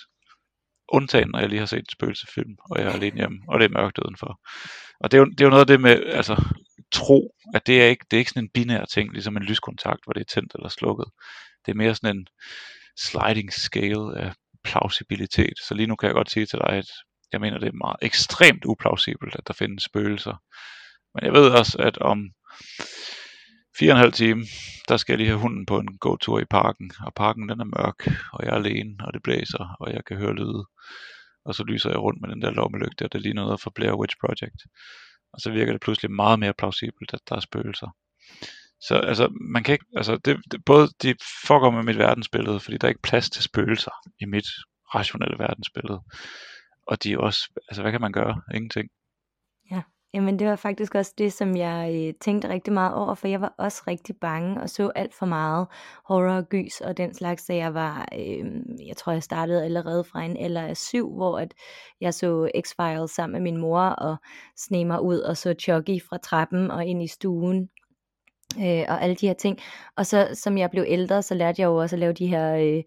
Undtagen, 0.93 1.31
når 1.31 1.39
jeg 1.39 1.49
lige 1.49 1.59
har 1.59 1.67
set 1.67 1.79
en 1.79 1.97
spøgelsefilm, 1.97 2.57
og 2.71 2.79
jeg 2.79 2.87
er 2.87 2.93
alene 2.93 3.17
hjemme, 3.17 3.39
og 3.49 3.61
det 3.61 3.65
er 3.65 3.79
mørkt 3.79 3.99
udenfor. 3.99 4.41
Og 5.01 5.11
det 5.11 5.17
er, 5.17 5.21
jo, 5.21 5.25
det 5.25 5.41
er 5.41 5.45
jo 5.45 5.51
noget 5.51 5.61
af 5.61 5.67
det 5.67 5.81
med, 5.81 6.03
altså, 6.07 6.35
tro, 6.93 7.35
at 7.55 7.67
det 7.67 7.83
er 7.83 7.87
ikke, 7.87 8.05
det 8.11 8.17
er 8.17 8.19
ikke 8.19 8.31
sådan 8.31 8.45
en 8.45 8.51
binær 8.55 8.85
ting, 8.85 9.13
ligesom 9.13 9.37
en 9.37 9.43
lyskontakt, 9.43 10.01
hvor 10.05 10.13
det 10.13 10.21
er 10.21 10.35
tændt 10.35 10.55
eller 10.55 10.69
slukket. 10.69 11.07
Det 11.67 11.73
er 11.73 11.77
mere 11.77 11.95
sådan 11.95 12.17
en 12.17 12.27
sliding 12.99 13.53
scale 13.53 14.19
af 14.19 14.33
plausibilitet. 14.65 15.59
Så 15.69 15.75
lige 15.75 15.87
nu 15.87 15.97
kan 15.97 16.07
jeg 16.07 16.15
godt 16.15 16.31
sige 16.31 16.47
til 16.47 16.59
dig, 16.59 16.77
at 16.77 16.87
jeg 17.33 17.41
mener, 17.41 17.59
det 17.59 17.69
er 17.69 17.73
meget 17.73 17.97
ekstremt 18.03 18.65
uplausibelt, 18.65 19.37
at 19.37 19.47
der 19.47 19.53
findes 19.53 19.85
spøgelser. 19.85 20.37
Men 21.15 21.25
jeg 21.25 21.33
ved 21.33 21.51
også, 21.51 21.79
at 21.79 21.99
om 21.99 22.31
fire 23.79 23.93
og 23.93 23.97
en 23.97 24.01
halv 24.01 24.13
time, 24.13 24.43
der 24.89 24.97
skal 24.97 25.13
jeg 25.13 25.19
lige 25.19 25.29
have 25.29 25.41
hunden 25.41 25.67
på 25.67 25.79
en 25.79 25.99
gåtur 25.99 26.41
i 26.41 26.45
parken, 26.45 26.91
og 27.07 27.15
parken 27.15 27.49
den 27.49 27.61
er 27.61 27.65
mørk, 27.65 28.07
og 28.33 28.45
jeg 28.45 28.51
er 28.51 28.55
alene, 28.55 28.95
og 29.07 29.13
det 29.15 29.23
blæser, 29.23 29.77
og 29.81 29.93
jeg 29.93 30.05
kan 30.05 30.17
høre 30.17 30.35
lyde. 30.35 30.65
Og 31.45 31.55
så 31.55 31.65
lyser 31.65 31.91
jeg 31.91 31.99
rundt 31.99 32.21
med 32.21 32.29
den 32.31 32.43
der 32.43 32.51
lommelygte, 32.51 33.05
og 33.05 33.13
det 33.13 33.21
ligner 33.23 33.43
noget 33.43 33.61
fra 33.61 33.71
Blair 33.75 33.93
Witch 34.01 34.17
Project. 34.21 34.61
Og 35.33 35.41
så 35.41 35.51
virker 35.51 35.73
det 35.73 35.81
pludselig 35.81 36.11
meget 36.11 36.39
mere 36.39 36.55
plausibelt, 36.55 37.15
at 37.15 37.21
der 37.29 37.37
er 37.37 37.41
spøgelser. 37.41 37.97
Så 38.81 38.95
altså, 38.95 39.29
man 39.41 39.65
kan 39.65 39.73
ikke, 39.73 39.85
altså 39.97 40.17
det, 40.17 40.37
det, 40.51 40.65
både 40.65 40.89
de 41.03 41.15
foregår 41.47 41.71
med 41.71 41.83
mit 41.83 41.99
verdensbillede, 41.99 42.61
fordi 42.61 42.77
der 42.77 42.87
er 42.87 42.89
ikke 42.89 43.03
plads 43.03 43.31
til 43.31 43.43
spøgelser 43.43 43.91
i 44.21 44.25
mit 44.25 44.47
rationelle 44.95 45.39
verdensbillede. 45.39 46.01
Og 46.87 47.03
de 47.03 47.13
er 47.13 47.19
også, 47.19 47.51
altså 47.69 47.83
hvad 47.83 47.93
kan 47.93 48.01
man 48.01 48.13
gøre? 48.13 48.43
Ingenting. 48.55 48.91
Jamen 50.15 50.39
det 50.39 50.47
var 50.47 50.57
faktisk 50.57 50.95
også 50.95 51.15
det, 51.19 51.33
som 51.33 51.57
jeg 51.57 51.93
øh, 51.95 52.15
tænkte 52.21 52.49
rigtig 52.49 52.73
meget 52.73 52.95
over, 52.95 53.15
for 53.15 53.29
jeg 53.29 53.41
var 53.41 53.55
også 53.59 53.83
rigtig 53.87 54.17
bange 54.17 54.61
og 54.61 54.71
så 54.71 54.91
alt 54.95 55.15
for 55.15 55.27
meget 55.27 55.67
horror 56.05 56.33
og 56.33 56.49
gys 56.49 56.81
og 56.81 56.97
den 56.97 57.15
slags, 57.15 57.45
da 57.45 57.57
jeg 57.57 57.75
var, 57.75 58.09
øh, 58.19 58.45
jeg 58.87 58.97
tror 58.97 59.13
jeg 59.13 59.23
startede 59.23 59.65
allerede 59.65 60.05
fra 60.05 60.23
en 60.25 60.37
alder 60.37 60.63
af 60.63 60.77
syv, 60.77 61.15
hvor 61.15 61.39
at 61.39 61.55
jeg 62.01 62.15
så 62.15 62.51
X-Files 62.57 63.07
sammen 63.15 63.33
med 63.33 63.53
min 63.53 63.61
mor 63.61 63.81
og 63.81 64.17
sne 64.57 64.85
mig 64.85 65.03
ud 65.03 65.19
og 65.19 65.37
så 65.37 65.55
Chucky 65.61 66.03
fra 66.09 66.19
trappen 66.19 66.71
og 66.71 66.85
ind 66.87 67.03
i 67.03 67.07
stuen 67.07 67.69
øh, 68.59 68.85
og 68.89 69.03
alle 69.03 69.15
de 69.17 69.27
her 69.27 69.35
ting. 69.35 69.59
Og 69.97 70.07
så 70.07 70.29
som 70.35 70.59
jeg 70.59 70.71
blev 70.71 70.85
ældre, 70.89 71.23
så 71.23 71.35
lærte 71.35 71.63
jeg 71.63 71.67
jo 71.67 71.77
også 71.77 71.97
at 71.97 72.01
lave 72.01 72.13
de 72.13 72.27
her 72.27 72.55
øh, 72.55 72.83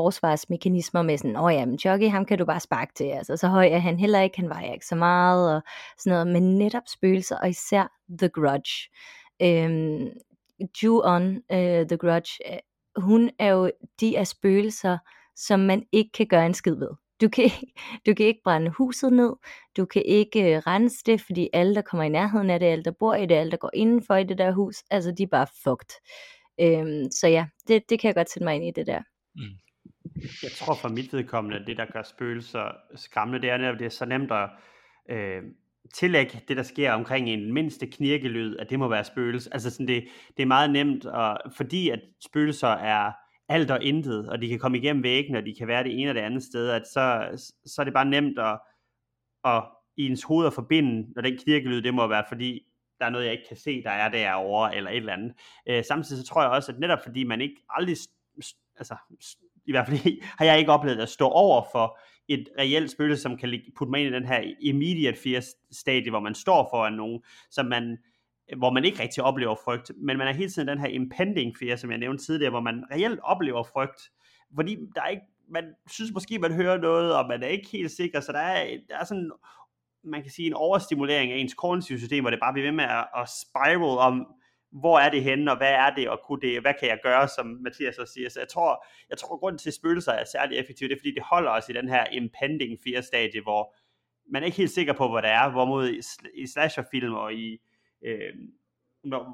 forsvarsmekanismer 0.00 1.02
med 1.02 1.18
sådan, 1.18 1.36
åh 1.36 1.54
ja, 1.54 1.66
men 1.66 1.78
Chucky, 1.78 2.08
ham 2.08 2.24
kan 2.24 2.38
du 2.38 2.44
bare 2.44 2.60
sparke 2.60 2.92
til, 2.94 3.04
altså 3.04 3.36
så 3.36 3.48
høj 3.48 3.66
er 3.66 3.78
han 3.78 3.98
heller 3.98 4.20
ikke, 4.20 4.40
han 4.40 4.48
vejer 4.48 4.72
ikke 4.72 4.86
så 4.86 4.94
meget, 4.94 5.56
og 5.56 5.62
sådan 5.98 6.10
noget, 6.10 6.26
men 6.26 6.58
netop 6.58 6.82
spøgelser, 6.86 7.36
og 7.36 7.48
især 7.48 7.92
The 8.18 8.28
Grudge. 8.28 8.90
Øhm, 9.42 10.08
Ju-on, 10.82 11.22
øh, 11.52 11.86
The 11.86 11.96
Grudge, 11.96 12.52
øh, 12.52 12.58
hun 12.96 13.30
er 13.38 13.48
jo 13.48 13.70
de 14.00 14.16
er 14.16 14.24
spøgelser, 14.24 14.98
som 15.36 15.60
man 15.60 15.86
ikke 15.92 16.10
kan 16.12 16.26
gøre 16.26 16.46
en 16.46 16.54
skid 16.54 16.74
ved. 16.74 16.90
Du 17.20 17.28
kan, 17.28 17.50
du 18.06 18.14
kan 18.14 18.26
ikke 18.26 18.40
brænde 18.44 18.70
huset 18.70 19.12
ned, 19.12 19.32
du 19.76 19.84
kan 19.84 20.02
ikke 20.06 20.40
uh, 20.40 20.62
rense 20.66 21.02
det, 21.06 21.20
fordi 21.20 21.48
alle, 21.52 21.74
der 21.74 21.82
kommer 21.82 22.04
i 22.04 22.08
nærheden 22.08 22.50
af 22.50 22.60
det, 22.60 22.66
alle, 22.66 22.84
der 22.84 22.92
bor 22.98 23.14
i 23.14 23.26
det, 23.26 23.34
alle, 23.34 23.50
der 23.50 23.56
går 23.56 23.70
indenfor 23.74 24.14
i 24.14 24.24
det 24.24 24.38
der 24.38 24.52
hus, 24.52 24.76
altså 24.90 25.12
de 25.12 25.22
er 25.22 25.26
bare 25.26 25.46
fucked. 25.64 25.90
Øhm, 26.60 27.10
så 27.10 27.28
ja, 27.28 27.46
det, 27.68 27.82
det 27.88 28.00
kan 28.00 28.08
jeg 28.08 28.14
godt 28.14 28.30
sætte 28.30 28.44
mig 28.44 28.54
ind 28.54 28.64
i 28.64 28.70
det 28.70 28.86
der. 28.86 29.00
Mm. 29.34 29.69
Jeg 30.42 30.50
tror 30.50 30.74
for 30.74 30.88
mit 30.88 31.12
vedkommende, 31.12 31.66
det 31.66 31.76
der 31.76 31.86
gør 31.92 32.02
spøgelser 32.02 32.72
skræmmende, 32.94 33.42
det 33.42 33.50
er, 33.50 33.72
at 33.72 33.78
det 33.78 33.84
er 33.84 33.90
så 33.90 34.04
nemt 34.04 34.32
at, 34.32 34.50
øh, 35.10 35.42
tillægge 35.94 36.40
det, 36.48 36.56
der 36.56 36.62
sker 36.62 36.92
omkring 36.92 37.28
en 37.28 37.52
mindste 37.52 37.86
knirkelyd, 37.86 38.56
at 38.56 38.70
det 38.70 38.78
må 38.78 38.88
være 38.88 39.04
spøgelse. 39.04 39.50
Altså 39.52 39.70
sådan 39.70 39.88
det, 39.88 40.04
det 40.36 40.42
er 40.42 40.46
meget 40.46 40.70
nemt, 40.70 41.06
og 41.06 41.38
fordi 41.56 41.88
at 41.88 42.00
spøgelser 42.24 42.68
er 42.68 43.12
alt 43.48 43.70
og 43.70 43.82
intet, 43.82 44.28
og 44.28 44.42
de 44.42 44.48
kan 44.48 44.58
komme 44.58 44.78
igennem 44.78 45.02
væggen, 45.02 45.36
og 45.36 45.46
de 45.46 45.54
kan 45.58 45.68
være 45.68 45.84
det 45.84 46.00
ene 46.00 46.10
og 46.10 46.14
det 46.14 46.20
andet 46.20 46.42
sted, 46.42 46.70
at 46.70 46.82
så, 46.86 47.28
så 47.66 47.82
er 47.82 47.84
det 47.84 47.94
bare 47.94 48.04
nemt 48.04 48.38
at, 48.38 48.60
at 49.44 49.62
i 49.96 50.06
ens 50.06 50.22
hoved 50.22 50.46
at 50.46 50.52
forbinde, 50.52 51.12
når 51.14 51.22
den 51.22 51.38
knirkelyd, 51.38 51.82
det 51.82 51.94
må 51.94 52.06
være, 52.06 52.24
fordi 52.28 52.62
der 52.98 53.06
er 53.06 53.10
noget, 53.10 53.24
jeg 53.24 53.32
ikke 53.32 53.48
kan 53.48 53.56
se, 53.56 53.82
der 53.82 53.90
er 53.90 54.08
derovre, 54.08 54.76
eller 54.76 54.90
et 54.90 54.96
eller 54.96 55.12
andet. 55.12 55.32
Øh, 55.68 55.84
samtidig 55.84 56.22
så 56.22 56.32
tror 56.32 56.42
jeg 56.42 56.50
også, 56.50 56.72
at 56.72 56.78
netop 56.78 56.98
fordi 57.02 57.24
man 57.24 57.40
ikke 57.40 57.56
aldrig, 57.70 57.96
altså 58.76 58.96
i 59.66 59.72
hvert 59.72 59.86
fald 59.88 60.22
har 60.38 60.44
jeg 60.44 60.58
ikke 60.58 60.72
oplevet 60.72 61.00
at 61.00 61.08
stå 61.08 61.28
over 61.28 61.62
for 61.72 61.98
et 62.28 62.48
reelt 62.58 62.90
spøgelse, 62.90 63.22
som 63.22 63.36
kan 63.36 63.60
putte 63.76 63.90
mig 63.90 64.00
ind 64.00 64.14
i 64.14 64.18
den 64.18 64.26
her 64.26 64.54
immediate 64.60 65.18
fear 65.22 65.42
stadie, 65.72 66.10
hvor 66.10 66.20
man 66.20 66.34
står 66.34 66.68
foran 66.72 66.92
nogen, 66.92 67.22
som 67.50 67.66
man, 67.66 67.98
hvor 68.56 68.70
man 68.70 68.84
ikke 68.84 69.02
rigtig 69.02 69.22
oplever 69.22 69.56
frygt, 69.64 69.90
men 69.96 70.18
man 70.18 70.28
er 70.28 70.32
hele 70.32 70.50
tiden 70.50 70.68
den 70.68 70.78
her 70.78 70.86
impending 70.86 71.56
fear, 71.58 71.76
som 71.76 71.90
jeg 71.90 71.98
nævnte 71.98 72.24
tidligere, 72.24 72.50
hvor 72.50 72.60
man 72.60 72.84
reelt 72.92 73.20
oplever 73.22 73.62
frygt, 73.62 74.10
fordi 74.54 74.76
der 74.94 75.02
er 75.02 75.08
ikke, 75.08 75.22
man 75.48 75.64
synes 75.90 76.12
måske, 76.12 76.38
man 76.38 76.52
hører 76.52 76.78
noget, 76.78 77.16
og 77.16 77.28
man 77.28 77.42
er 77.42 77.46
ikke 77.46 77.68
helt 77.72 77.90
sikker, 77.90 78.20
så 78.20 78.32
der 78.32 78.38
er, 78.38 78.78
der 78.88 78.98
er 78.98 79.04
sådan, 79.04 79.30
man 80.04 80.22
kan 80.22 80.30
sige, 80.30 80.46
en 80.46 80.54
overstimulering 80.54 81.32
af 81.32 81.36
ens 81.36 81.54
kognitive 81.54 81.98
system, 81.98 82.24
hvor 82.24 82.30
det 82.30 82.40
bare 82.42 82.52
bliver 82.52 82.66
ved 82.66 82.76
med 82.76 82.84
at, 82.84 83.06
at 83.16 83.28
spiral 83.42 83.98
om, 83.98 84.26
hvor 84.72 84.98
er 84.98 85.10
det 85.10 85.22
henne, 85.22 85.50
og 85.50 85.56
hvad 85.56 85.72
er 85.72 85.94
det, 85.94 86.08
og 86.08 86.20
kunne 86.26 86.40
det, 86.40 86.60
hvad 86.60 86.74
kan 86.80 86.88
jeg 86.88 86.98
gøre, 87.02 87.28
som 87.28 87.46
Mathias 87.46 87.98
også 87.98 88.12
siger. 88.12 88.28
Så 88.28 88.40
jeg 88.40 88.48
tror, 88.48 88.84
jeg 89.10 89.18
tror 89.18 89.38
grunden 89.38 89.58
til, 89.58 89.70
at 89.70 89.74
spøgelser 89.74 90.12
er 90.12 90.24
særlig 90.24 90.58
effektivt, 90.58 90.90
det 90.90 90.96
er, 90.96 91.00
fordi 91.00 91.14
det 91.14 91.22
holder 91.22 91.50
os 91.50 91.68
i 91.68 91.72
den 91.72 91.88
her 91.88 92.04
impending 92.04 92.78
fear 92.84 93.00
stadie, 93.00 93.42
hvor 93.42 93.74
man 94.32 94.42
er 94.42 94.46
ikke 94.46 94.56
helt 94.56 94.70
sikker 94.70 94.92
på, 94.92 95.12
hvad 95.12 95.22
det 95.22 95.30
er, 95.30 95.50
hvorimod 95.50 95.88
i, 95.88 96.00
i 96.42 96.46
slasherfilm 96.46 97.14
og 97.14 97.34
i, 97.34 97.58
øh, 98.04 98.32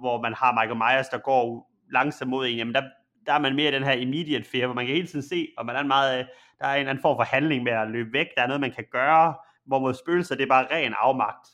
hvor 0.00 0.20
man 0.22 0.34
har 0.34 0.52
Michael 0.52 0.76
Myers, 0.76 1.08
der 1.08 1.18
går 1.18 1.70
langsomt 1.92 2.30
mod 2.30 2.46
en, 2.46 2.56
jamen 2.56 2.74
der, 2.74 2.82
der 3.26 3.32
er 3.32 3.38
man 3.38 3.56
mere 3.56 3.68
i 3.68 3.74
den 3.74 3.84
her 3.84 3.92
immediate 3.92 4.44
fear, 4.44 4.66
hvor 4.66 4.74
man 4.74 4.86
kan 4.86 4.94
hele 4.94 5.08
tiden 5.08 5.28
se, 5.28 5.48
og 5.58 5.66
man 5.66 5.76
er 5.76 5.80
en 5.80 5.88
meget, 5.88 6.18
øh, 6.18 6.24
der 6.58 6.66
er 6.66 6.74
en 6.74 6.88
anden 6.88 7.02
form 7.02 7.16
for 7.18 7.22
handling 7.22 7.62
med 7.62 7.72
at 7.72 7.90
løbe 7.90 8.12
væk, 8.12 8.26
der 8.36 8.42
er 8.42 8.46
noget, 8.46 8.60
man 8.60 8.72
kan 8.72 8.84
gøre, 8.90 9.34
hvor 9.66 9.78
mod 9.78 9.94
spøgelser, 9.94 10.34
det 10.34 10.42
er 10.42 10.48
bare 10.48 10.66
ren 10.70 10.94
afmagt. 10.98 11.48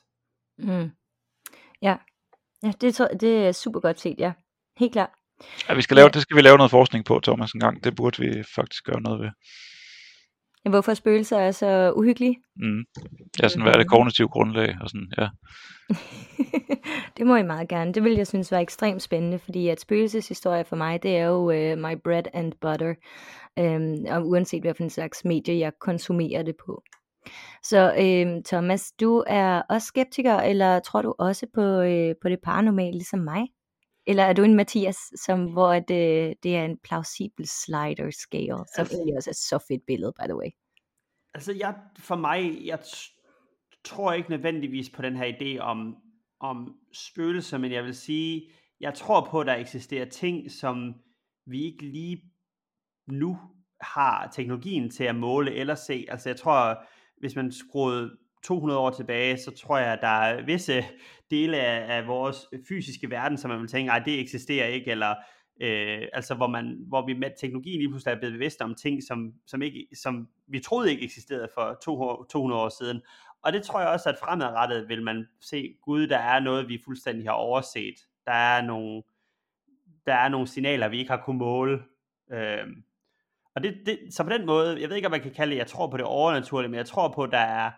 Mm. 0.59 0.91
Ja, 1.83 1.97
Ja, 2.63 2.73
det, 2.81 2.95
tror, 2.95 3.07
det 3.07 3.47
er 3.47 3.53
super 3.53 3.81
godt 3.81 4.01
set, 4.01 4.15
ja. 4.19 4.33
Helt 4.79 4.93
klart. 4.93 5.11
Ja, 5.69 5.75
vi 5.75 5.83
skal 5.83 5.95
lave, 5.95 6.05
ja. 6.05 6.11
det 6.11 6.23
skal 6.23 6.37
vi 6.37 6.43
lave 6.43 6.57
noget 6.57 6.71
forskning 6.71 7.05
på, 7.05 7.21
Thomas, 7.21 7.53
en 7.53 7.61
gang. 7.61 7.85
Det 7.85 7.97
burde 7.97 8.23
vi 8.23 8.43
faktisk 8.55 8.85
gøre 8.85 9.01
noget 9.01 9.21
ved. 9.21 9.31
Ja, 10.65 10.71
hvorfor 10.71 10.95
spøgelser 10.95 11.39
er 11.39 11.51
så 11.51 11.93
uhyggelige? 11.97 12.37
Mm. 12.57 12.85
Ja, 13.43 13.49
sådan, 13.49 13.63
hvad 13.63 13.73
er 13.73 13.79
det 13.79 13.89
kognitive 13.89 14.29
grundlag? 14.29 14.77
Og 14.81 14.89
sådan, 14.89 15.13
ja. 15.19 15.29
det 17.17 17.27
må 17.27 17.37
I 17.37 17.43
meget 17.43 17.69
gerne. 17.69 17.93
Det 17.95 18.05
vil 18.05 18.13
jeg 18.13 18.27
synes 18.27 18.53
var 18.53 18.59
ekstremt 18.59 19.03
spændende, 19.03 19.39
fordi 19.39 19.69
at 19.69 19.81
spøgelseshistorie 19.81 20.65
for 20.65 20.77
mig, 20.77 21.03
det 21.03 21.17
er 21.17 21.25
jo 21.25 21.39
uh, 21.39 21.79
my 21.79 21.95
bread 22.05 22.25
and 22.33 22.53
butter. 22.61 22.95
Um, 23.61 23.95
og 24.09 24.29
uanset 24.29 24.63
hvad 24.63 24.75
for 24.75 24.83
en 24.83 24.91
slags 24.91 25.25
medie, 25.25 25.59
jeg 25.59 25.73
konsumerer 25.81 26.43
det 26.43 26.55
på. 26.67 26.83
Så 27.63 27.95
øh, 27.99 28.43
Thomas, 28.45 28.93
du 29.01 29.25
er 29.27 29.63
også 29.69 29.87
skeptiker, 29.87 30.37
eller 30.37 30.81
tror 30.81 31.03
du 31.03 31.15
også 31.19 31.47
på, 31.55 31.63
øh, 31.63 32.15
på 32.23 32.29
det 32.29 32.39
paranormale, 32.43 32.93
ligesom 32.93 33.19
mig? 33.19 33.49
Eller 34.07 34.23
er 34.25 34.33
du 34.33 34.43
en 34.43 34.55
Mathias, 34.55 34.97
som, 35.27 35.45
hvor 35.45 35.75
det, 35.75 36.29
øh, 36.29 36.35
det 36.43 36.57
er 36.57 36.65
en 36.65 36.79
plausibel 36.85 37.47
slider 37.47 38.11
scale, 38.11 38.47
som 38.49 38.65
altså, 38.79 38.97
egentlig 38.97 39.17
også 39.17 39.31
er 39.31 39.35
så 39.35 39.65
fedt 39.69 39.83
billede, 39.87 40.13
by 40.13 40.25
the 40.25 40.37
way? 40.37 40.51
Altså, 41.35 41.53
jeg, 41.53 41.75
for 41.99 42.17
mig, 42.17 42.67
jeg 42.67 42.79
tror 43.85 44.13
ikke 44.13 44.31
nødvendigvis 44.31 44.91
på 44.91 45.03
den 45.03 45.17
her 45.17 45.33
idé 45.33 45.59
om, 45.59 45.97
om 46.41 46.75
spøgelser, 46.93 47.59
men 47.59 47.73
jeg 47.73 47.85
vil 47.85 47.95
sige, 47.95 48.51
jeg 48.81 48.95
tror 48.95 49.29
på, 49.31 49.41
at 49.41 49.47
der 49.47 49.55
eksisterer 49.55 50.05
ting, 50.05 50.51
som 50.51 50.95
vi 51.47 51.65
ikke 51.65 51.87
lige 51.87 52.23
nu 53.07 53.39
har 53.81 54.31
teknologien 54.33 54.91
til 54.91 55.05
at 55.05 55.15
måle 55.15 55.55
eller 55.55 55.75
se. 55.75 56.07
Altså, 56.09 56.29
jeg 56.29 56.37
tror, 56.37 56.85
hvis 57.23 57.37
man 57.37 57.53
skruede 57.53 58.17
200 58.45 58.81
år 58.81 58.91
tilbage, 58.91 59.39
så 59.39 59.51
tror 59.51 59.79
jeg, 59.79 59.93
at 59.93 59.99
der 60.03 60.09
er 60.09 60.43
visse 60.43 60.85
dele 61.31 61.57
af, 61.57 61.97
af 61.97 62.07
vores 62.07 62.47
fysiske 62.69 63.11
verden, 63.11 63.39
som 63.39 63.51
man 63.51 63.61
vil 63.61 63.69
tænke, 63.69 63.93
at 63.93 64.03
det 64.05 64.21
eksisterer 64.21 64.67
ikke, 64.67 64.91
eller 64.91 65.15
øh, 65.61 66.09
altså 66.13 66.35
hvor, 66.35 66.47
man, 66.47 66.85
hvor 66.89 67.07
vi 67.07 67.15
med 67.15 67.31
teknologien 67.41 67.79
lige 67.79 67.89
pludselig 67.89 68.13
er 68.13 68.19
blevet 68.19 68.33
bevidste 68.33 68.63
om 68.63 68.75
ting, 68.75 69.03
som, 69.03 69.33
som, 69.47 69.63
ikke, 69.63 69.87
som 70.03 70.29
vi 70.47 70.61
troede 70.61 70.91
ikke 70.91 71.03
eksisterede 71.03 71.49
for 71.55 71.79
200 72.31 72.63
år 72.63 72.69
siden. 72.69 73.01
Og 73.43 73.53
det 73.53 73.63
tror 73.63 73.81
jeg 73.81 73.89
også, 73.89 74.09
at 74.09 74.19
fremadrettet 74.25 74.89
vil 74.89 75.03
man 75.03 75.27
se, 75.41 75.75
gud, 75.83 76.07
der 76.07 76.19
er 76.19 76.41
noget, 76.41 76.69
vi 76.69 76.81
fuldstændig 76.85 77.27
har 77.27 77.33
overset. 77.33 77.95
Der 78.27 78.33
er 78.33 78.63
nogle, 78.63 79.03
der 80.07 80.15
er 80.15 80.29
nogle 80.29 80.47
signaler, 80.47 80.89
vi 80.89 80.99
ikke 80.99 81.11
har 81.11 81.23
kunnet 81.25 81.39
måle. 81.39 81.83
Øh, 82.33 82.67
og 83.57 83.63
det, 83.63 83.75
det, 83.87 83.99
så 84.11 84.25
på 84.25 84.31
den 84.31 84.47
måde, 84.47 84.81
jeg 84.81 84.89
ved 84.89 84.97
ikke, 84.97 85.07
om 85.07 85.13
man 85.13 85.21
kan 85.21 85.35
kalde 85.35 85.51
det, 85.51 85.59
jeg 85.59 85.67
tror 85.67 85.87
på 85.91 85.97
det 85.97 86.05
overnaturlige, 86.05 86.71
men 86.71 86.79
jeg 86.79 86.87
tror 86.87 87.09
på, 87.09 87.23
at 87.23 87.31
der 87.31 87.39
er, 87.39 87.71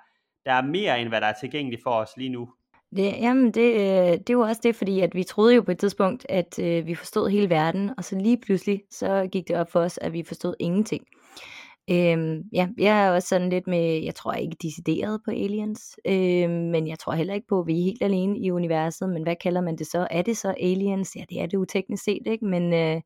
der 0.45 0.53
er 0.53 0.62
mere, 0.62 1.01
end 1.01 1.09
hvad 1.09 1.20
der 1.20 1.27
er 1.27 1.35
tilgængeligt 1.41 1.83
for 1.83 1.91
os 1.91 2.11
lige 2.16 2.31
nu. 2.31 2.49
Det, 2.97 3.12
jamen, 3.20 3.51
det, 3.51 3.75
øh, 3.75 4.18
det 4.27 4.37
var 4.37 4.49
også 4.49 4.61
det, 4.64 4.77
fordi 4.77 5.01
at 5.01 5.14
vi 5.14 5.22
troede 5.22 5.55
jo 5.55 5.62
på 5.62 5.70
et 5.70 5.79
tidspunkt, 5.79 6.27
at 6.29 6.59
øh, 6.59 6.87
vi 6.87 6.95
forstod 6.95 7.31
hele 7.31 7.51
verden, 7.51 7.91
og 7.99 8.05
så 8.05 8.18
lige 8.18 8.39
pludselig, 8.47 8.83
så 8.91 9.29
gik 9.33 9.49
det 9.49 9.57
op 9.57 9.70
for 9.70 9.81
os, 9.81 9.99
at 9.99 10.12
vi 10.12 10.22
forstod 10.22 10.55
ingenting. 10.61 11.07
Øhm, 11.91 12.43
ja, 12.53 12.68
jeg 12.79 13.07
er 13.07 13.11
også 13.11 13.29
sådan 13.29 13.51
lidt 13.51 13.66
med, 13.66 14.03
jeg 14.05 14.14
tror 14.14 14.33
ikke 14.33 14.57
decideret 14.62 15.20
på 15.25 15.31
aliens, 15.31 15.97
øhm, 16.07 16.70
men 16.70 16.89
jeg 16.89 16.99
tror 16.99 17.12
heller 17.12 17.35
ikke 17.35 17.47
på, 17.47 17.61
at 17.61 17.66
vi 17.66 17.79
er 17.79 17.85
helt 17.85 18.03
alene 18.03 18.39
i 18.39 18.51
universet, 18.51 19.09
men 19.09 19.22
hvad 19.22 19.37
kalder 19.37 19.61
man 19.61 19.77
det 19.77 19.87
så? 19.87 20.07
Er 20.11 20.22
det 20.22 20.37
så 20.37 20.55
aliens? 20.61 21.16
Ja, 21.16 21.25
det 21.31 21.41
er 21.41 21.47
det 21.47 21.55
jo 21.55 21.64
teknisk 21.64 22.05
set, 22.05 22.22
ikke? 22.27 22.45
Men, 22.45 22.72
øh, 22.72 23.01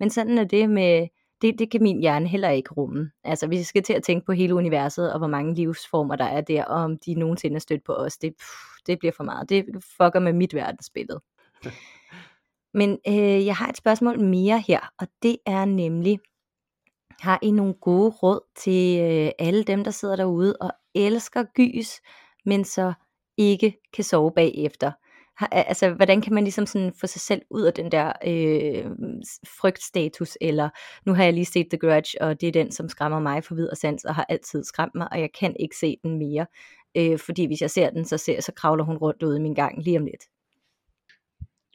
men 0.00 0.10
sådan 0.10 0.38
er 0.38 0.44
det 0.44 0.70
med, 0.70 1.08
det, 1.42 1.58
det 1.58 1.70
kan 1.70 1.82
min 1.82 2.00
hjerne 2.00 2.28
heller 2.28 2.48
ikke 2.48 2.74
rumme. 2.74 3.10
Altså, 3.24 3.46
hvis 3.46 3.58
vi 3.58 3.64
skal 3.64 3.82
til 3.82 3.92
at 3.92 4.02
tænke 4.02 4.26
på 4.26 4.32
hele 4.32 4.54
universet, 4.54 5.12
og 5.12 5.18
hvor 5.18 5.26
mange 5.26 5.54
livsformer 5.54 6.16
der 6.16 6.24
er 6.24 6.40
der, 6.40 6.64
og 6.64 6.82
om 6.82 6.98
de 6.98 7.14
nogensinde 7.14 7.56
er 7.56 7.60
stødt 7.60 7.84
på 7.84 7.92
os, 7.92 8.18
det, 8.18 8.34
pff, 8.40 8.86
det 8.86 8.98
bliver 8.98 9.12
for 9.12 9.24
meget. 9.24 9.48
Det 9.48 9.64
fucker 9.96 10.18
med 10.18 10.32
mit 10.32 10.54
verdensbillede. 10.54 11.20
Men 12.74 12.98
øh, 13.08 13.46
jeg 13.46 13.56
har 13.56 13.68
et 13.68 13.76
spørgsmål 13.76 14.20
mere 14.20 14.60
her, 14.60 14.80
og 14.98 15.08
det 15.22 15.36
er 15.46 15.64
nemlig, 15.64 16.18
har 17.20 17.38
I 17.42 17.50
nogle 17.50 17.74
gode 17.74 18.10
råd 18.10 18.40
til 18.56 19.00
øh, 19.00 19.30
alle 19.38 19.64
dem, 19.64 19.84
der 19.84 19.90
sidder 19.90 20.16
derude 20.16 20.56
og 20.60 20.72
elsker 20.94 21.44
gys, 21.54 22.00
men 22.44 22.64
så 22.64 22.92
ikke 23.36 23.76
kan 23.92 24.04
sove 24.04 24.32
bagefter? 24.32 24.92
Altså, 25.40 25.90
hvordan 25.90 26.20
kan 26.20 26.34
man 26.34 26.44
ligesom 26.44 26.66
sådan 26.66 26.92
få 27.00 27.06
sig 27.06 27.20
selv 27.20 27.42
ud 27.50 27.62
af 27.62 27.72
den 27.72 27.92
der 27.92 28.12
øh, 28.26 28.84
frygtstatus, 29.60 30.38
eller 30.40 30.68
nu 31.06 31.14
har 31.14 31.24
jeg 31.24 31.32
lige 31.32 31.44
set 31.44 31.66
The 31.70 31.78
Grudge, 31.78 32.22
og 32.22 32.40
det 32.40 32.48
er 32.48 32.52
den, 32.52 32.72
som 32.72 32.88
skræmmer 32.88 33.20
mig 33.20 33.44
for 33.44 33.54
vid 33.54 33.68
og 33.68 33.76
sans, 33.76 34.04
og 34.04 34.14
har 34.14 34.26
altid 34.28 34.64
skræmt 34.64 34.94
mig, 34.94 35.08
og 35.12 35.20
jeg 35.20 35.30
kan 35.40 35.56
ikke 35.60 35.76
se 35.76 35.96
den 36.02 36.18
mere, 36.18 36.46
øh, 36.96 37.18
fordi 37.18 37.46
hvis 37.46 37.60
jeg 37.60 37.70
ser 37.70 37.90
den, 37.90 38.04
så, 38.04 38.18
ser, 38.18 38.40
så 38.40 38.52
kravler 38.52 38.84
hun 38.84 38.96
rundt 38.96 39.22
ude 39.22 39.36
i 39.36 39.42
min 39.42 39.54
gang 39.54 39.82
lige 39.82 39.98
om 39.98 40.04
lidt. 40.04 40.24